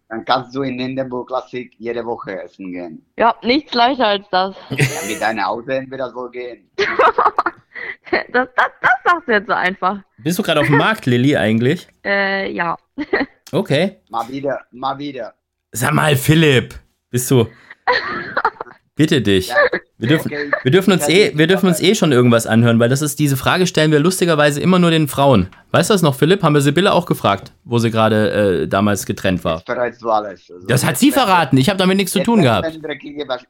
Dann 0.10 0.26
kannst 0.26 0.56
du 0.56 0.64
in 0.64 0.80
Hindenburg 0.80 1.28
Klassik 1.28 1.76
jede 1.78 2.04
Woche 2.04 2.42
essen 2.42 2.72
gehen. 2.72 3.06
Ja, 3.18 3.36
nichts 3.44 3.74
leichter 3.76 4.08
als 4.08 4.26
das. 4.32 4.56
Ja, 4.70 4.86
mit 5.08 5.22
deiner 5.22 5.48
Aussehen 5.48 5.90
wird 5.92 6.02
das 6.02 6.14
wohl 6.14 6.32
gehen. 6.32 6.70
Das, 8.12 8.48
das, 8.56 8.72
das 8.82 8.92
sagst 9.06 9.28
du 9.28 9.32
jetzt 9.32 9.48
so 9.48 9.54
einfach. 9.54 10.00
Bist 10.18 10.38
du 10.38 10.44
gerade 10.44 10.60
auf 10.60 10.68
dem 10.68 10.78
Markt, 10.78 11.06
Lilly, 11.06 11.38
eigentlich? 11.38 11.88
Äh, 12.04 12.52
ja. 12.52 12.76
Okay. 13.52 14.02
Mal 14.10 14.28
wieder, 14.28 14.66
mal 14.72 14.98
wieder. 14.98 15.34
Sag 15.72 15.94
mal, 15.94 16.16
Philipp, 16.16 16.76
bist 17.10 17.30
du. 17.32 17.48
Bitte 19.00 19.22
dich. 19.22 19.50
Wir 19.98 20.10
dürfen, 20.10 20.30
wir 20.64 20.72
dürfen 20.72 20.92
uns 20.92 21.08
eh, 21.08 21.32
wir 21.34 21.48
dürfen 21.48 21.68
uns 21.68 21.80
eh 21.80 21.96
schon 21.96 22.12
irgendwas 22.12 22.46
anhören, 22.46 22.80
weil 22.80 22.90
das 22.90 23.02
ist 23.02 23.18
diese 23.18 23.38
Frage 23.38 23.66
stellen 23.66 23.94
wir 23.94 24.00
lustigerweise 24.00 24.60
immer 24.60 24.78
nur 24.78 24.92
den 24.92 25.08
Frauen. 25.08 25.48
Weißt 25.72 25.90
du 25.90 25.94
das 25.94 26.02
noch, 26.02 26.16
Philipp? 26.16 26.44
Haben 26.44 26.54
wir 26.54 26.60
Sibylle 26.60 26.92
auch 26.92 27.06
gefragt, 27.06 27.54
wo 27.64 27.78
sie 27.78 27.92
gerade 27.92 28.64
äh, 28.64 28.68
damals 28.68 29.06
getrennt 29.06 29.46
war. 29.46 29.64
Jetzt 29.86 30.02
du 30.02 30.10
alles. 30.10 30.52
Also 30.52 30.68
Das 30.68 30.86
hat 30.86 30.98
sie 30.98 31.12
verraten. 31.12 31.56
Ich 31.56 31.70
habe 31.70 31.78
damit 31.78 31.96
nichts 31.96 32.12
zu 32.12 32.22
tun 32.24 32.42
gehabt. 32.42 32.78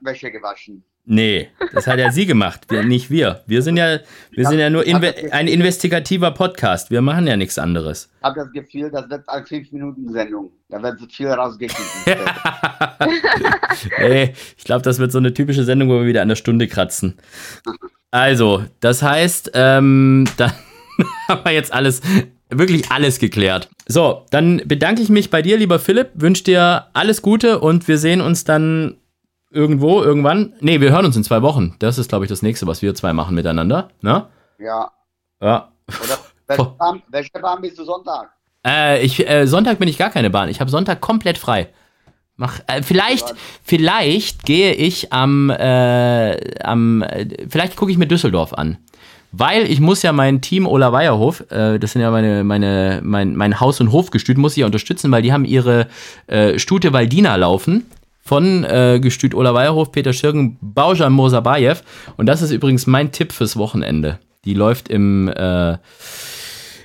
Wäsche 0.02 0.30
gewaschen. 0.30 0.84
Nee, 1.06 1.50
das 1.74 1.88
hat 1.88 1.98
ja 1.98 2.12
sie 2.12 2.28
gemacht, 2.28 2.68
wir, 2.70 2.84
nicht 2.84 3.10
wir. 3.10 3.42
Wir 3.48 3.64
sind 3.64 3.78
ja, 3.78 3.98
wir 4.30 4.48
sind 4.48 4.60
ja 4.60 4.70
nur 4.70 4.86
inve 4.86 5.16
ein 5.32 5.48
investigativer 5.48 6.30
Podcast. 6.30 6.92
Wir 6.92 7.02
machen 7.02 7.26
ja 7.26 7.36
nichts 7.36 7.58
anderes. 7.58 8.12
Ich 8.20 8.24
habe 8.24 8.42
das 8.42 8.52
Gefühl, 8.52 8.92
das 8.92 9.10
wird 9.10 9.28
eine 9.28 9.44
5-Minuten-Sendung. 9.44 10.52
Da 10.70 10.82
wird 10.84 11.00
so 11.00 11.08
viel 11.08 11.28
rausgeschnitten. 11.28 12.16
nee, 14.00 14.24
ich 14.58 14.64
glaube, 14.64 14.84
das 14.84 15.00
wird 15.00 15.12
so 15.12 15.18
eine 15.18 15.34
typische 15.34 15.64
Sendung, 15.64 15.90
wo 15.90 15.96
wir 15.96 16.06
wieder 16.06 16.22
an 16.22 16.30
der 16.30 16.36
Stunde 16.36 16.68
kratzen. 16.68 17.18
Also, 18.12 18.64
das 18.80 19.02
heißt, 19.02 19.52
ähm, 19.56 20.26
dann 20.38 20.54
haben 21.28 21.44
wir 21.44 21.54
jetzt 21.54 21.74
alles, 21.74 22.02
wirklich 22.50 22.92
alles 22.92 23.18
geklärt. 23.18 23.70
So, 23.88 24.26
dann 24.30 24.62
bedanke 24.66 25.02
ich 25.02 25.10
mich 25.10 25.32
bei 25.32 25.42
dir, 25.42 25.58
lieber 25.58 25.80
Philipp, 25.80 26.12
wünsche 26.14 26.44
dir 26.44 26.88
alles 26.94 27.24
Gute 27.24 27.60
und 27.60 27.88
wir 27.88 27.98
sehen 27.98 28.22
uns 28.22 28.44
dann 28.44 28.98
irgendwo, 29.50 30.04
irgendwann. 30.04 30.54
Nee, 30.60 30.82
wir 30.82 30.92
hören 30.92 31.06
uns 31.06 31.16
in 31.18 31.24
zwei 31.24 31.42
Wochen. 31.42 31.76
Das 31.80 31.98
ist, 31.98 32.10
glaube 32.10 32.26
ich, 32.26 32.30
das 32.30 32.44
nächste, 32.44 32.68
was 32.68 32.84
wir 32.84 32.94
zwei 32.94 33.14
machen 33.14 33.34
miteinander. 33.34 33.90
Ne? 34.02 34.28
ja. 34.60 34.92
Ja. 35.42 35.72
Oder 36.04 36.20
welche 36.48 36.66
Bahn, 36.78 37.02
welche 37.08 37.40
Bahn 37.40 37.62
bist 37.62 37.80
du 37.80 37.86
Sonntag? 37.86 38.30
Äh, 38.66 39.04
ich, 39.04 39.28
äh, 39.28 39.48
Sonntag 39.48 39.80
bin 39.80 39.88
ich 39.88 39.98
gar 39.98 40.10
keine 40.10 40.30
Bahn. 40.30 40.50
Ich 40.50 40.60
habe 40.60 40.70
Sonntag 40.70 41.02
komplett 41.02 41.38
frei. 41.38 41.70
Mach, 42.36 42.60
äh, 42.68 42.82
vielleicht, 42.84 43.34
vielleicht 43.64 44.46
gehe 44.46 44.74
ich 44.74 45.12
am, 45.12 45.50
äh, 45.50 46.62
am, 46.64 47.02
äh, 47.02 47.28
vielleicht 47.50 47.76
gucke 47.76 47.92
ich 47.92 47.98
mir 47.98 48.08
Düsseldorf 48.08 48.54
an. 48.54 48.78
Weil 49.32 49.70
ich 49.70 49.80
muss 49.80 50.02
ja 50.02 50.12
mein 50.12 50.42
Team 50.42 50.66
Ola 50.66 50.92
Weierhof, 50.92 51.42
äh, 51.52 51.78
das 51.78 51.92
sind 51.92 52.02
ja 52.02 52.10
meine, 52.10 52.44
meine, 52.44 53.02
mein, 53.04 53.36
mein 53.36 53.60
Haus- 53.60 53.80
und 53.80 53.92
Hofgestüt, 53.92 54.38
muss 54.38 54.54
ich 54.54 54.62
ja 54.62 54.66
unterstützen, 54.66 55.12
weil 55.12 55.22
die 55.22 55.32
haben 55.32 55.46
ihre 55.46 55.88
äh, 56.28 56.58
Stute 56.58 56.94
Waldina 56.94 57.36
laufen 57.36 57.86
von 58.22 58.64
äh, 58.64 59.00
Gestüt 59.02 59.36
Ola 59.36 59.54
Weierhof, 59.54 59.92
Peter 59.92 60.14
Schirgen, 60.14 60.58
Baujan 60.62 61.14
Mosabayev. 61.14 61.84
Und 62.18 62.26
das 62.26 62.42
ist 62.42 62.52
übrigens 62.52 62.88
mein 62.88 63.12
Tipp 63.12 63.32
fürs 63.32 63.58
Wochenende. 63.58 64.20
Die 64.46 64.54
läuft 64.54 64.90
im, 64.90 65.28
äh, 65.28 65.78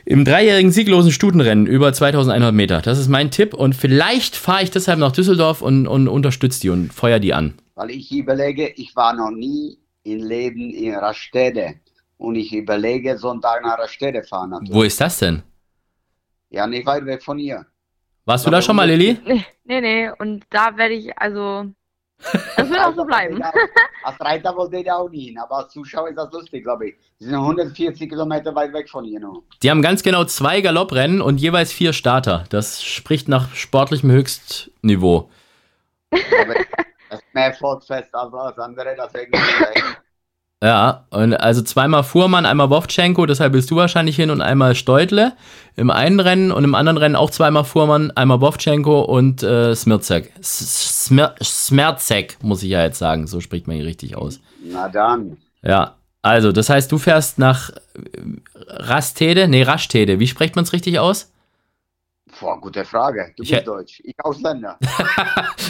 im 0.04 0.24
dreijährigen 0.24 0.70
sieglosen 0.70 1.12
Stutenrennen 1.12 1.66
über 1.66 1.92
2100 1.92 2.54
Meter. 2.54 2.82
Das 2.82 2.98
ist 2.98 3.08
mein 3.08 3.30
Tipp. 3.30 3.54
Und 3.54 3.74
vielleicht 3.74 4.36
fahre 4.36 4.62
ich 4.62 4.70
deshalb 4.70 4.98
nach 4.98 5.12
Düsseldorf 5.12 5.62
und, 5.62 5.86
und 5.86 6.08
unterstütze 6.08 6.60
die 6.60 6.70
und 6.70 6.92
feuer 6.92 7.18
die 7.18 7.32
an. 7.34 7.54
Weil 7.74 7.90
ich 7.90 8.12
überlege, 8.12 8.68
ich 8.76 8.94
war 8.94 9.14
noch 9.14 9.30
nie 9.30 9.78
im 10.04 10.22
Leben 10.22 10.70
in 10.70 10.94
Rastede. 10.94 11.74
Und 12.18 12.36
ich 12.36 12.52
überlege, 12.52 13.18
Sonntag 13.18 13.62
nach 13.62 13.78
Rastede 13.78 14.22
fahren. 14.22 14.50
natürlich. 14.50 14.74
Wo 14.74 14.82
ist 14.82 15.00
das 15.00 15.18
denn? 15.18 15.42
Ja, 16.50 16.66
nicht 16.66 16.86
weit 16.86 17.04
weg 17.06 17.22
von 17.22 17.38
hier. 17.38 17.66
Warst 18.26 18.46
du 18.46 18.50
da 18.50 18.62
schon 18.62 18.76
mal, 18.76 18.88
Lilly? 18.88 19.18
Nee, 19.26 19.44
nee, 19.64 19.80
nee. 19.80 20.10
Und 20.18 20.44
da 20.50 20.76
werde 20.76 20.94
ich, 20.94 21.18
also. 21.18 21.66
Das 22.56 22.68
wird 22.68 22.80
auch 22.80 22.94
so 22.94 23.04
bleiben. 23.04 23.42
Als 24.02 24.20
Reiter 24.20 24.56
wollte 24.56 24.76
ich 24.76 24.84
da 24.84 24.96
auch 24.96 25.08
nie 25.08 25.26
hin, 25.26 25.38
aber 25.38 25.56
als 25.56 25.72
Zuschauer 25.72 26.08
ist 26.10 26.16
das 26.16 26.30
lustig, 26.32 26.62
glaube 26.62 26.88
ich. 26.88 26.94
Die 27.18 27.24
sind 27.24 27.34
140 27.34 28.08
Kilometer 28.08 28.54
weit 28.54 28.72
weg 28.72 28.88
von 28.88 29.04
hier 29.04 29.20
nur. 29.20 29.42
Die 29.62 29.70
haben 29.70 29.80
ganz 29.82 30.02
genau 30.02 30.24
zwei 30.24 30.60
Galopprennen 30.60 31.22
und 31.22 31.38
jeweils 31.38 31.72
vier 31.72 31.92
Starter. 31.92 32.44
Das 32.50 32.82
spricht 32.82 33.28
nach 33.28 33.54
sportlichem 33.54 34.10
Höchstniveau. 34.10 35.30
Aber 36.10 36.54
das 37.10 37.20
ist 37.20 37.34
mehr 37.34 37.54
Volksfest 37.54 38.14
als 38.14 38.34
alles 38.34 38.58
andere, 38.58 38.94
deswegen. 38.98 39.32
Ja, 40.64 41.04
und 41.10 41.34
also 41.34 41.60
zweimal 41.60 42.04
Fuhrmann, 42.04 42.46
einmal 42.46 42.70
Wovchenko, 42.70 43.26
deshalb 43.26 43.52
bist 43.52 43.70
du 43.70 43.76
wahrscheinlich 43.76 44.16
hin 44.16 44.30
und 44.30 44.40
einmal 44.40 44.74
Steutle 44.74 45.34
im 45.76 45.90
einen 45.90 46.20
Rennen 46.20 46.50
und 46.50 46.64
im 46.64 46.74
anderen 46.74 46.96
Rennen 46.96 47.16
auch 47.16 47.28
zweimal 47.28 47.64
Fuhrmann, 47.64 48.12
einmal 48.12 48.40
Wovchenko 48.40 49.02
und 49.02 49.42
äh, 49.42 49.74
Smirzek. 49.74 50.32
Smerzek, 50.40 52.38
muss 52.40 52.62
ich 52.62 52.70
ja 52.70 52.82
jetzt 52.82 52.98
sagen, 52.98 53.26
so 53.26 53.40
spricht 53.40 53.66
man 53.66 53.76
ihn 53.76 53.82
richtig 53.82 54.16
aus. 54.16 54.40
Na 54.64 54.88
dann. 54.88 55.36
Ja, 55.62 55.96
also 56.22 56.50
das 56.50 56.70
heißt, 56.70 56.90
du 56.90 56.96
fährst 56.96 57.38
nach 57.38 57.70
Rastede, 58.66 59.48
nee, 59.48 59.64
Raschtede, 59.64 60.18
wie 60.18 60.26
spricht 60.26 60.56
man 60.56 60.64
es 60.64 60.72
richtig 60.72 60.98
aus? 60.98 61.30
Boah, 62.40 62.60
gute 62.60 62.84
Frage. 62.84 63.32
Du 63.36 63.42
Ich 63.42 63.50
bist 63.50 63.66
Deutsch. 63.66 64.00
Ich 64.04 64.14
Ausländer. 64.22 64.78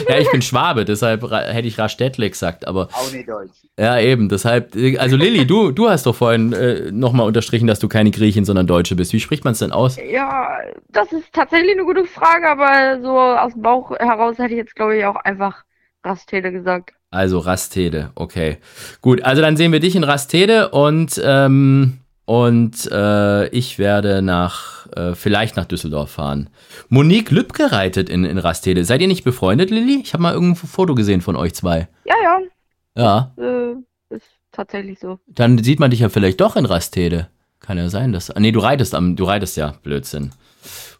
Ja, 0.09 0.17
ich 0.17 0.29
bin 0.29 0.41
Schwabe, 0.41 0.83
deshalb 0.83 1.23
hätte 1.31 1.67
ich 1.67 1.79
Rastädtle 1.79 2.29
gesagt, 2.29 2.67
aber 2.67 2.89
Auch 2.91 3.11
nicht 3.13 3.29
Deutsch. 3.29 3.51
ja, 3.79 3.97
eben, 3.97 4.27
deshalb, 4.27 4.75
äh, 4.75 4.97
also 4.97 5.15
Lilly, 5.15 5.47
du, 5.47 5.71
du 5.71 5.89
hast 5.89 6.05
doch 6.05 6.15
vorhin 6.15 6.51
äh, 6.51 6.91
nochmal 6.91 7.25
unterstrichen, 7.25 7.65
dass 7.65 7.79
du 7.79 7.87
keine 7.87 8.11
Griechin, 8.11 8.43
sondern 8.43 8.67
Deutsche 8.67 8.95
bist. 8.95 9.13
Wie 9.13 9.21
spricht 9.21 9.45
man 9.45 9.53
es 9.53 9.59
denn 9.59 9.71
aus? 9.71 9.95
Ja, 10.11 10.49
das 10.89 11.13
ist 11.13 11.31
tatsächlich 11.31 11.71
eine 11.71 11.85
gute 11.85 12.03
Frage, 12.05 12.49
aber 12.49 12.99
so 13.01 13.17
aus 13.17 13.53
dem 13.53 13.61
Bauch 13.61 13.91
heraus 13.91 14.37
hätte 14.37 14.51
ich 14.53 14.57
jetzt, 14.57 14.75
glaube 14.75 14.97
ich, 14.97 15.05
auch 15.05 15.15
einfach 15.15 15.63
Rastele 16.03 16.51
gesagt. 16.51 16.91
Also 17.09 17.39
Rastede, 17.39 18.11
okay. 18.15 18.57
Gut, 19.01 19.23
also 19.23 19.41
dann 19.41 19.55
sehen 19.55 19.71
wir 19.71 19.79
dich 19.79 19.95
in 19.95 20.03
Rastede 20.03 20.69
und, 20.69 21.21
ähm, 21.23 21.99
und 22.25 22.89
äh, 22.91 23.47
ich 23.49 23.77
werde 23.79 24.21
nach, 24.21 24.87
äh, 24.95 25.13
vielleicht 25.15 25.55
nach 25.57 25.65
Düsseldorf 25.65 26.11
fahren. 26.11 26.49
Monique 26.89 27.31
Lübke 27.31 27.71
reitet 27.71 28.09
in, 28.09 28.25
in 28.25 28.37
Rastede. 28.37 28.83
Seid 28.85 29.01
ihr 29.01 29.07
nicht 29.07 29.23
befreundet, 29.23 29.69
Lilly? 29.69 30.01
Ich 30.03 30.13
habe 30.13 30.23
mal 30.23 30.33
irgendein 30.33 30.55
Foto 30.67 30.95
gesehen 30.95 31.21
von 31.21 31.35
euch 31.35 31.53
zwei. 31.53 31.87
Ja, 32.05 32.15
ja, 32.23 32.39
Ja, 33.37 33.43
äh, 33.43 34.15
ist 34.15 34.27
tatsächlich 34.51 34.99
so. 34.99 35.19
dann 35.27 35.63
sieht 35.63 35.79
man 35.79 35.91
dich 35.91 35.99
ja 35.99 36.09
vielleicht 36.09 36.41
doch 36.41 36.55
in 36.55 36.65
Rastede. 36.65 37.29
Kann 37.59 37.77
ja 37.77 37.89
sein, 37.89 38.11
dass. 38.11 38.29
Ah, 38.31 38.39
nee, 38.39 38.51
du 38.51 38.59
reitest 38.59 38.93
am, 38.93 39.15
du 39.15 39.23
reitest 39.23 39.57
ja, 39.57 39.73
Blödsinn. 39.81 40.31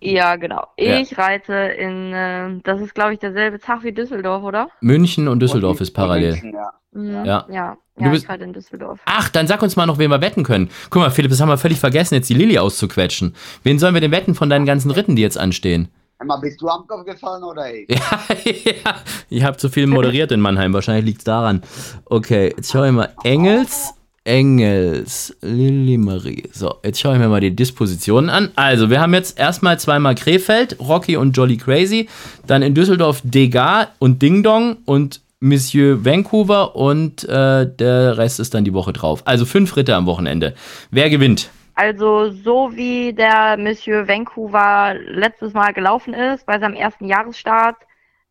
Ja, 0.01 0.35
genau. 0.35 0.63
Ja. 0.79 0.99
Ich 0.99 1.17
reite 1.17 1.53
in, 1.53 2.13
äh, 2.13 2.59
das 2.63 2.81
ist, 2.81 2.93
glaube 2.95 3.13
ich, 3.13 3.19
derselbe 3.19 3.59
Tag 3.59 3.83
wie 3.83 3.91
Düsseldorf, 3.91 4.43
oder? 4.43 4.69
München 4.81 5.27
und 5.27 5.39
Düsseldorf 5.39 5.77
Und- 5.77 5.81
ist 5.81 5.91
parallel. 5.91 6.31
München, 6.31 6.53
ja. 6.53 6.69
Mhm. 6.91 7.25
Ja. 7.25 7.45
Ja, 7.51 7.77
ja, 7.97 8.09
bist- 8.09 8.23
ich 8.23 8.29
reite 8.29 8.43
in 8.43 8.53
Düsseldorf. 8.53 8.99
Ach, 9.05 9.29
dann 9.29 9.47
sag 9.47 9.61
uns 9.61 9.75
mal 9.75 9.85
noch, 9.85 9.97
wen 9.97 10.09
wir 10.11 10.21
wetten 10.21 10.43
können. 10.43 10.69
Guck 10.89 11.01
mal, 11.01 11.11
Philipp, 11.11 11.31
das 11.31 11.39
haben 11.41 11.49
wir 11.49 11.57
völlig 11.57 11.79
vergessen, 11.79 12.15
jetzt 12.15 12.29
die 12.29 12.33
Lilly 12.33 12.57
auszuquetschen. 12.57 13.35
Wen 13.63 13.79
sollen 13.79 13.93
wir 13.93 14.01
denn 14.01 14.11
wetten 14.11 14.35
von 14.35 14.49
deinen 14.49 14.65
ganzen 14.65 14.91
Ritten, 14.91 15.15
die 15.15 15.21
jetzt 15.21 15.37
anstehen? 15.37 15.87
Emma, 16.19 16.37
bist 16.37 16.61
du 16.61 16.67
am 16.69 16.87
Kopf 16.87 17.05
gefallen 17.05 17.43
oder 17.43 17.73
ich? 17.73 17.87
Ja, 17.89 18.19
ja. 18.45 18.95
Ich 19.29 19.43
habe 19.43 19.57
zu 19.57 19.69
viel 19.69 19.85
moderiert 19.87 20.31
in 20.31 20.39
Mannheim. 20.39 20.71
Wahrscheinlich 20.73 21.05
liegt's 21.05 21.23
daran. 21.25 21.61
Okay, 22.05 22.53
jetzt 22.55 22.71
schau 22.71 22.83
ich 22.85 22.91
mal. 22.93 23.13
Engels, 23.23 23.93
Engels, 24.23 25.35
Lilly 25.41 25.97
Marie. 25.97 26.43
So, 26.53 26.75
jetzt 26.83 26.99
schaue 26.99 27.13
ich 27.13 27.19
mir 27.19 27.27
mal 27.27 27.41
die 27.41 27.55
Dispositionen 27.55 28.29
an. 28.29 28.51
Also, 28.55 28.89
wir 28.89 29.01
haben 29.01 29.13
jetzt 29.13 29.37
erstmal 29.39 29.79
zweimal 29.79 30.15
Krefeld, 30.15 30.77
Rocky 30.79 31.17
und 31.17 31.35
Jolly 31.35 31.57
Crazy. 31.57 32.07
Dann 32.47 32.61
in 32.61 32.73
Düsseldorf 32.73 33.21
Degas 33.23 33.87
und 33.99 34.21
Ding 34.21 34.43
Dong 34.43 34.77
und 34.85 35.21
Monsieur 35.39 36.03
Vancouver 36.05 36.75
und 36.75 37.23
äh, 37.25 37.67
der 37.67 38.17
Rest 38.17 38.39
ist 38.39 38.53
dann 38.53 38.65
die 38.65 38.73
Woche 38.73 38.93
drauf. 38.93 39.21
Also 39.25 39.45
fünf 39.45 39.75
Ritte 39.75 39.95
am 39.95 40.05
Wochenende. 40.05 40.55
Wer 40.91 41.09
gewinnt? 41.09 41.49
Also 41.75 42.31
so 42.31 42.71
wie 42.73 43.13
der 43.13 43.57
Monsieur 43.57 44.07
Vancouver 44.07 44.95
letztes 45.07 45.53
Mal 45.53 45.73
gelaufen 45.73 46.13
ist, 46.13 46.45
bei 46.45 46.57
seinem 46.57 46.75
ersten 46.75 47.05
Jahresstart, 47.05 47.75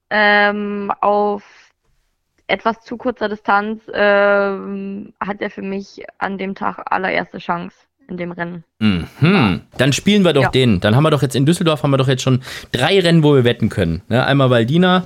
ähm, 0.08 0.90
auf 1.00 1.42
etwas 2.46 2.80
zu 2.80 2.96
kurzer 2.96 3.28
Distanz, 3.28 3.82
ähm, 3.92 5.12
hat 5.20 5.42
er 5.42 5.50
für 5.50 5.62
mich 5.62 6.04
an 6.18 6.38
dem 6.38 6.54
Tag 6.54 6.80
allererste 6.90 7.38
Chance 7.38 7.76
in 8.08 8.16
dem 8.16 8.32
Rennen. 8.32 8.64
Mhm. 8.80 9.60
Dann 9.78 9.92
spielen 9.92 10.24
wir 10.24 10.32
doch 10.32 10.42
Ja. 10.42 10.48
den. 10.50 10.80
Dann 10.80 10.94
haben 10.96 11.02
wir 11.02 11.10
doch 11.10 11.22
jetzt 11.22 11.36
in 11.36 11.46
Düsseldorf 11.46 11.82
haben 11.82 11.90
wir 11.90 11.96
doch 11.96 12.08
jetzt 12.08 12.22
schon 12.22 12.40
drei 12.72 12.98
Rennen, 13.00 13.22
wo 13.22 13.34
wir 13.34 13.44
wetten 13.44 13.68
können. 13.68 14.02
Ne? 14.08 14.24
Einmal 14.24 14.50
Valdina, 14.50 15.04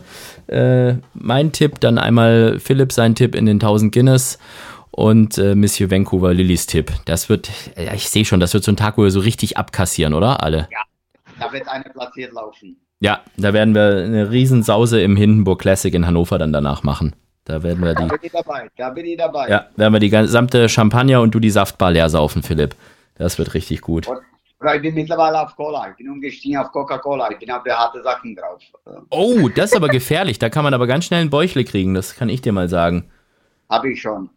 äh, 0.49 0.95
mein 1.15 1.53
Tipp, 1.53 1.81
dann 1.81 1.99
einmal 1.99 2.59
Philipp 2.59 2.93
sein 2.93 3.15
Tipp 3.15 3.35
in 3.35 3.47
den 3.47 3.57
1000 3.57 3.93
Guinness 3.93 4.39
und 4.91 5.39
äh, 5.39 5.55
Monsieur 5.55 5.91
Vancouver 5.91 6.35
Lillys 6.35 6.67
Tipp. 6.67 6.93
Das 7.05 7.29
wird, 7.29 7.51
ja, 7.77 7.95
ich 7.95 8.09
sehe 8.09 8.25
schon, 8.25 8.41
das 8.41 8.55
wird 8.55 8.65
so 8.65 8.73
ein 8.73 8.77
Tag, 8.77 8.99
wo 8.99 9.05
wir 9.05 9.11
so 9.11 9.21
richtig 9.21 9.57
abkassieren, 9.57 10.15
oder? 10.15 10.43
Alle. 10.43 10.69
Da 11.39 11.53
wird 11.53 11.69
eine 11.69 11.85
platziert 11.85 12.33
laufen. 12.33 12.77
Ja, 13.01 13.21
da 13.37 13.53
werden 13.53 13.77
wir 13.77 14.03
eine 14.05 14.31
Riesensause 14.33 15.01
im 15.01 15.17
Hindenburg 15.17 15.61
Classic 15.61 15.95
in 15.95 16.05
Hannover 16.05 16.37
dann 16.39 16.53
danach 16.53 16.83
machen. 16.83 17.15
Da 17.49 17.63
werden 17.63 17.83
wir 17.83 17.95
Da 17.95 18.03
die, 18.03 18.09
bin 18.09 18.19
ich 18.23 18.33
dabei. 18.33 18.69
Da 18.77 18.91
bin 18.91 19.07
ich 19.07 19.17
dabei. 19.17 19.49
ja, 19.49 19.67
werden 19.77 19.93
wir 19.95 20.01
die 20.01 20.11
gesamte 20.11 20.69
Champagner 20.69 21.23
und 21.23 21.35
du 21.35 21.41
die 21.41 21.49
Saftbar 21.51 21.91
leer 21.91 22.11
saufen, 22.11 22.43
Philipp. 22.43 22.75
Das 23.17 23.39
wird 23.39 23.55
richtig 23.55 23.81
gut. 23.81 24.07
Oder 24.61 24.75
ich 24.75 24.83
bin 24.83 24.95
mittlerweile 24.95 25.41
auf 25.41 25.57
Cola. 25.57 25.89
Ich 25.91 25.97
bin 25.97 26.11
umgestiegen 26.11 26.59
auf 26.59 26.71
Coca-Cola. 26.73 27.31
Ich 27.31 27.39
bin 27.39 27.51
auf 27.51 27.63
der 27.63 27.79
harte 27.79 28.03
Sachen 28.03 28.37
drauf. 28.37 28.61
Oh, 29.09 29.49
das 29.49 29.71
ist 29.71 29.77
aber 29.77 29.89
gefährlich. 29.89 30.39
Da 30.39 30.51
kann 30.51 30.63
man 30.63 30.75
aber 30.75 30.87
ganz 30.87 31.07
schnell 31.07 31.21
einen 31.23 31.31
Bäuchle 31.31 31.65
kriegen. 31.65 31.95
Das 31.95 32.17
kann 32.17 32.29
ich 32.29 32.43
dir 32.43 32.53
mal 32.53 32.69
sagen. 32.69 33.09
Habe 33.71 33.93
ich 33.93 34.03
schon. 34.03 34.29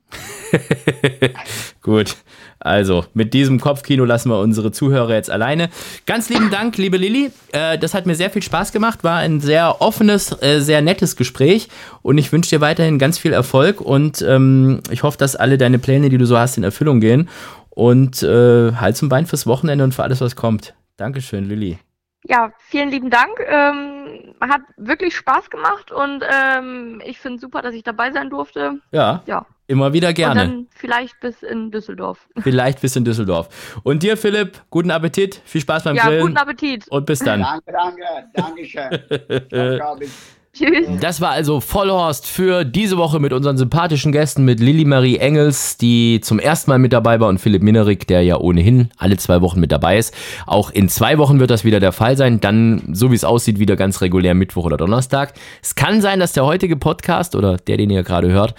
Gut. 1.82 2.16
Also, 2.62 3.05
mit 3.16 3.34
diesem 3.34 3.59
Kopfkino 3.59 4.05
lassen 4.05 4.30
wir 4.30 4.39
unsere 4.39 4.72
Zuhörer 4.72 5.16
jetzt 5.16 5.32
alleine. 5.32 5.70
Ganz 6.05 6.30
lieben 6.30 6.51
Dank, 6.51 6.78
liebe 6.78 6.97
Lilly. 6.97 7.32
Äh, 7.51 7.80
das 7.80 7.95
hat 7.95 8.05
mir 8.05 8.14
sehr 8.14 8.30
viel 8.30 8.43
Spaß 8.43 8.72
gemacht. 8.72 9.03
War 9.03 9.18
ein 9.18 9.41
sehr 9.41 9.82
offenes, 9.82 10.41
äh, 10.43 10.59
sehr 10.59 10.82
nettes 10.84 11.16
Gespräch. 11.16 11.70
Und 12.03 12.20
ich 12.20 12.32
wünsche 12.32 12.51
dir 12.51 12.62
weiterhin 12.62 12.99
ganz 12.99 13.18
viel 13.18 13.34
Erfolg. 13.34 13.82
Und 13.82 14.22
ähm, 14.22 14.82
ich 14.91 15.01
hoffe, 15.01 15.18
dass 15.18 15.36
alle 15.36 15.57
deine 15.57 15.80
Pläne, 15.80 16.09
die 16.09 16.20
du 16.20 16.26
so 16.26 16.38
hast, 16.38 16.57
in 16.57 16.64
Erfüllung 16.64 16.99
gehen. 16.99 17.30
Und 17.72 18.22
äh, 18.22 18.74
Hals 18.74 19.01
und 19.01 19.09
Bein 19.09 19.26
fürs 19.26 19.47
Wochenende 19.47 19.84
und 19.84 19.95
für 19.95 20.03
alles, 20.03 20.22
was 20.22 20.36
kommt. 20.36 20.76
Dankeschön, 20.97 21.49
Lilly. 21.49 21.80
Ja, 22.28 22.51
vielen 22.70 22.91
lieben 22.91 23.09
Dank. 23.09 23.39
Ähm, 23.49 24.01
hat 24.49 24.61
wirklich 24.77 25.15
Spaß 25.15 25.49
gemacht 25.49 25.91
und 25.91 26.23
ähm, 26.29 27.01
ich 27.05 27.19
finde 27.19 27.39
super, 27.39 27.61
dass 27.61 27.73
ich 27.73 27.83
dabei 27.83 28.11
sein 28.11 28.29
durfte. 28.29 28.79
Ja. 28.91 29.23
Ja. 29.25 29.45
Immer 29.67 29.93
wieder 29.93 30.11
gerne. 30.11 30.41
Und 30.41 30.49
dann 30.49 30.67
vielleicht 30.75 31.19
bis 31.21 31.43
in 31.43 31.71
Düsseldorf. 31.71 32.27
Vielleicht 32.41 32.81
bis 32.81 32.93
in 32.97 33.05
Düsseldorf. 33.05 33.79
Und 33.83 34.03
dir, 34.03 34.17
Philipp, 34.17 34.61
guten 34.69 34.91
Appetit, 34.91 35.41
viel 35.45 35.61
Spaß 35.61 35.85
beim 35.85 35.95
ja, 35.95 36.03
Grillen. 36.03 36.19
Ja, 36.19 36.25
guten 36.25 36.37
Appetit. 36.37 36.87
Und 36.89 37.05
bis 37.05 37.19
dann. 37.19 37.39
Danke, 37.39 37.71
danke, 37.71 38.03
danke 38.33 38.65
schön. 38.65 40.09
Tschüss. 40.54 40.86
Das 40.99 41.22
war 41.22 41.30
also 41.30 41.62
Vollhorst 41.62 42.28
für 42.28 42.66
diese 42.66 42.97
Woche 42.97 43.20
mit 43.22 43.32
unseren 43.32 43.56
sympathischen 43.56 44.12
Gästen, 44.12 44.43
mit 44.43 44.60
Lilly 44.60 44.84
Marie 44.84 45.16
Engels, 45.16 45.78
die 45.78 46.20
zum 46.22 46.39
ersten 46.39 46.70
Mal 46.70 46.78
mit 46.78 46.91
dabei 46.91 47.22
war, 47.22 47.30
und 47.30 47.38
Philipp 47.38 47.64
Minerik, 47.64 48.06
der 48.06 48.22
ja 48.24 48.38
ohnehin 48.38 48.89
alle 48.97 49.16
zwei 49.16 49.39
Wochen 49.39 49.62
mit 49.62 49.72
dabei 49.72 49.97
ist. 49.97 50.14
Auch 50.45 50.70
in 50.70 50.89
zwei 50.89 51.18
Wochen 51.20 51.39
wird 51.39 51.52
das 51.52 51.64
wieder 51.64 51.80
der 51.80 51.93
Fall 51.93 52.18
sein. 52.18 52.41
Dann, 52.41 52.82
so 52.91 53.12
wie 53.12 53.16
es 53.16 53.24
aussieht, 53.24 53.60
wieder 53.60 53.78
ganz 53.78 54.02
regulär 54.02 54.34
Mittwoch 54.34 54.66
oder 54.66 54.76
Donnerstag. 54.76 55.36
Es 55.64 55.76
kann 55.76 56.02
sein, 56.02 56.20
dass 56.20 56.34
der 56.34 56.45
heutige 56.45 56.76
Podcast 56.76 57.34
oder 57.38 57.56
der, 57.56 57.78
den 57.78 57.89
ihr 57.89 58.04
gerade 58.04 58.30
hört, 58.30 58.54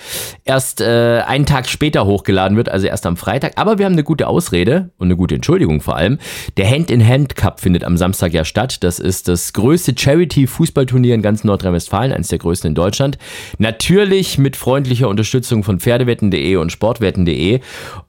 erst 0.47 0.81
äh, 0.81 1.21
einen 1.27 1.45
Tag 1.45 1.69
später 1.69 2.07
hochgeladen 2.07 2.57
wird, 2.57 2.71
also 2.71 2.87
erst 2.87 3.05
am 3.05 3.19
Freitag. 3.19 3.53
Aber 3.57 3.77
wir 3.77 3.85
haben 3.85 3.93
eine 3.93 4.05
gute 4.05 4.29
Ausrede 4.29 4.93
und 4.97 5.09
eine 5.09 5.17
gute 5.17 5.35
Entschuldigung 5.35 5.83
vor 5.83 5.97
allem. 5.97 6.19
Der 6.57 6.71
Hand-in-Hand 6.71 7.37
Cup 7.37 7.61
findet 7.61 7.85
am 7.85 7.99
Samstag 7.99 8.33
ja 8.33 8.47
statt. 8.47 8.83
Das 8.83 8.99
ist 8.99 9.29
das 9.29 9.53
größte 9.53 9.93
Charity-Fußballturnier 9.95 11.15
in 11.15 11.21
ganz 11.21 11.45
Nordrhein-Westfalen. 11.45 11.82
Nordrhein-Westfalen, 11.83 12.13
eines 12.13 12.29
der 12.29 12.39
größten 12.39 12.69
in 12.69 12.75
Deutschland. 12.75 13.19
Natürlich 13.59 14.39
mit 14.39 14.57
freundlicher 14.57 15.09
Unterstützung 15.09 15.65
von 15.65 15.81
Pferdewetten.de 15.81 16.57
und 16.57 16.71
Sportwetten.de. 16.71 17.61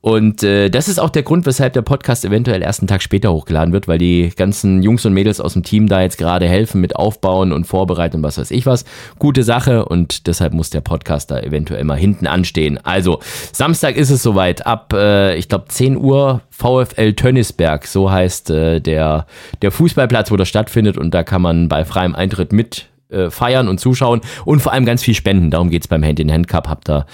Und 0.02 0.44
äh, 0.44 0.70
das 0.70 0.88
ist 0.88 1.00
auch 1.00 1.10
der 1.10 1.24
Grund, 1.24 1.46
weshalb 1.46 1.74
der 1.74 1.82
Podcast 1.82 2.26
eventuell 2.26 2.62
erst 2.62 2.82
einen 2.82 2.88
Tag 2.88 3.02
später 3.02 3.32
hochgeladen 3.32 3.74
wird, 3.74 3.88
weil 3.88 3.98
die 3.98 4.32
ganzen 4.36 4.84
Jungs 4.84 5.06
und 5.06 5.14
Mädels 5.14 5.40
aus 5.40 5.54
dem 5.54 5.64
Team 5.64 5.88
da 5.88 6.02
jetzt 6.02 6.18
gerade 6.18 6.48
helfen 6.48 6.82
mit 6.82 6.96
Aufbauen 6.96 7.52
und 7.52 7.66
Vorbereiten 7.66 8.18
und 8.18 8.24
was 8.24 8.38
weiß 8.38 8.52
ich 8.52 8.66
was. 8.66 8.86
Gute 9.20 9.44
Sache 9.44 9.86
und 9.86 10.28
deshalb 10.28 10.54
muss 10.54 10.70
der 10.70 10.82
Podcast 10.82 11.32
da 11.32 11.40
eventuell 11.40 11.84
mal 11.84 11.98
hinten 11.98 12.28
anstehen. 12.28 12.80
Also, 12.84 13.20
Samstag 13.52 13.96
ist 13.96 14.10
es 14.10 14.24
soweit. 14.24 14.66
Ab, 14.66 14.94
äh, 14.94 15.36
ich 15.36 15.50
glaube, 15.50 15.66
10 15.68 15.98
Uhr 15.98 16.42
VfL 16.50 17.14
Tönnisberg, 17.14 17.88
so 17.88 18.12
heißt 18.12 18.50
äh, 18.50 18.80
der, 18.80 19.26
der 19.62 19.72
Fußballplatz, 19.72 20.32
wo 20.32 20.38
das 20.38 20.48
stattfindet. 20.48 20.98
Und 20.98 21.14
da 21.14 21.24
kann 21.24 21.42
man 21.42 21.68
bei 21.68 21.86
freiem 21.86 22.16
Eintritt 22.16 22.54
mit 22.54 22.88
äh, 23.14 23.32
feiern 23.32 23.68
und 23.68 23.80
zuschauen 23.80 24.22
und 24.46 24.62
vor 24.62 24.74
allem 24.74 24.86
ganz 24.86 25.04
viel 25.04 25.16
spenden. 25.16 25.52
Darum 25.52 25.70
geht 25.70 25.84
es 25.84 25.88
beim 25.88 26.04
Hand-in-Hand 26.04 26.48
Cup. 26.48 26.68
Habt 26.68 26.90
ihr 26.90 27.06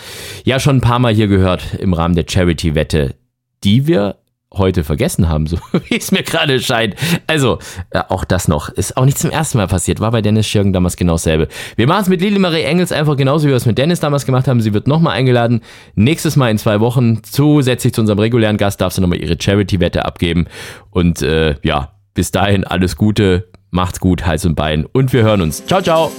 ja 0.46 0.60
schon 0.60 0.78
ein 0.78 0.82
paar 0.82 1.00
Mal 1.00 1.14
hier 1.14 1.28
gehört 1.28 1.76
im 1.76 1.94
Rahmen 1.94 2.16
der 2.16 2.26
Charity-Wette, 2.28 3.16
die 3.64 3.88
wir 3.88 4.16
heute 4.54 4.84
vergessen 4.84 5.30
haben, 5.30 5.48
so 5.48 5.58
wie 5.88 5.98
es 5.98 6.12
mir 6.12 6.24
gerade 6.24 6.60
scheint. 6.60 6.96
Also, 7.28 7.60
äh, 7.92 8.02
auch 8.10 8.26
das 8.26 8.48
noch. 8.48 8.70
Ist 8.70 8.98
auch 8.98 9.06
nicht 9.06 9.18
zum 9.18 9.30
ersten 9.30 9.58
Mal 9.58 9.68
passiert. 9.68 10.00
War 10.00 10.12
bei 10.12 10.22
Dennis 10.22 10.48
Schirgen 10.48 10.74
damals 10.74 10.98
genau 10.98 11.14
dasselbe. 11.14 11.48
Wir 11.76 11.88
machen 11.88 12.04
es 12.04 12.10
mit 12.10 12.22
Lili 12.22 12.40
Marie 12.40 12.64
Engels 12.64 12.92
einfach 12.92 13.16
genauso, 13.16 13.46
wie 13.46 13.50
wir 13.50 13.58
es 13.58 13.66
mit 13.66 13.78
Dennis 13.78 14.00
damals 14.00 14.26
gemacht 14.26 14.48
haben. 14.48 14.62
Sie 14.62 14.74
wird 14.74 14.88
nochmal 14.88 15.16
eingeladen. 15.16 15.62
Nächstes 15.96 16.36
Mal 16.36 16.50
in 16.50 16.58
zwei 16.58 16.80
Wochen 16.80 17.22
zusätzlich 17.24 17.94
zu 17.94 18.02
unserem 18.02 18.20
regulären 18.20 18.58
Gast 18.58 18.82
darf 18.82 18.94
sie 18.94 19.02
nochmal 19.02 19.22
ihre 19.22 19.38
Charity-Wette 19.40 20.06
abgeben. 20.06 20.48
Und 20.90 21.22
äh, 21.22 21.56
ja, 21.64 21.94
bis 22.14 22.32
dahin 22.32 22.64
alles 22.64 22.96
Gute. 22.96 23.50
Macht's 23.72 24.00
gut, 24.00 24.26
Hals 24.26 24.46
und 24.46 24.56
Bein 24.56 24.86
und 24.86 25.14
wir 25.14 25.24
hören 25.24 25.42
uns. 25.42 25.66
Ciao, 25.66 25.82
ciao. 25.82 26.12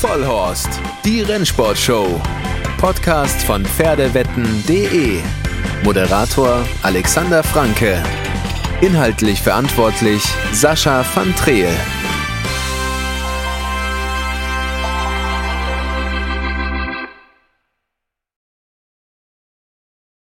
Vollhorst, 0.00 0.68
die 1.04 1.22
Rennsportshow. 1.22 2.20
Podcast 2.78 3.42
von 3.42 3.64
Pferdewetten.de. 3.64 5.18
Moderator 5.84 6.64
Alexander 6.82 7.42
Franke. 7.42 8.02
Inhaltlich 8.80 9.40
verantwortlich 9.40 10.22
Sascha 10.52 11.04
van 11.14 11.34
Treel. 11.34 11.68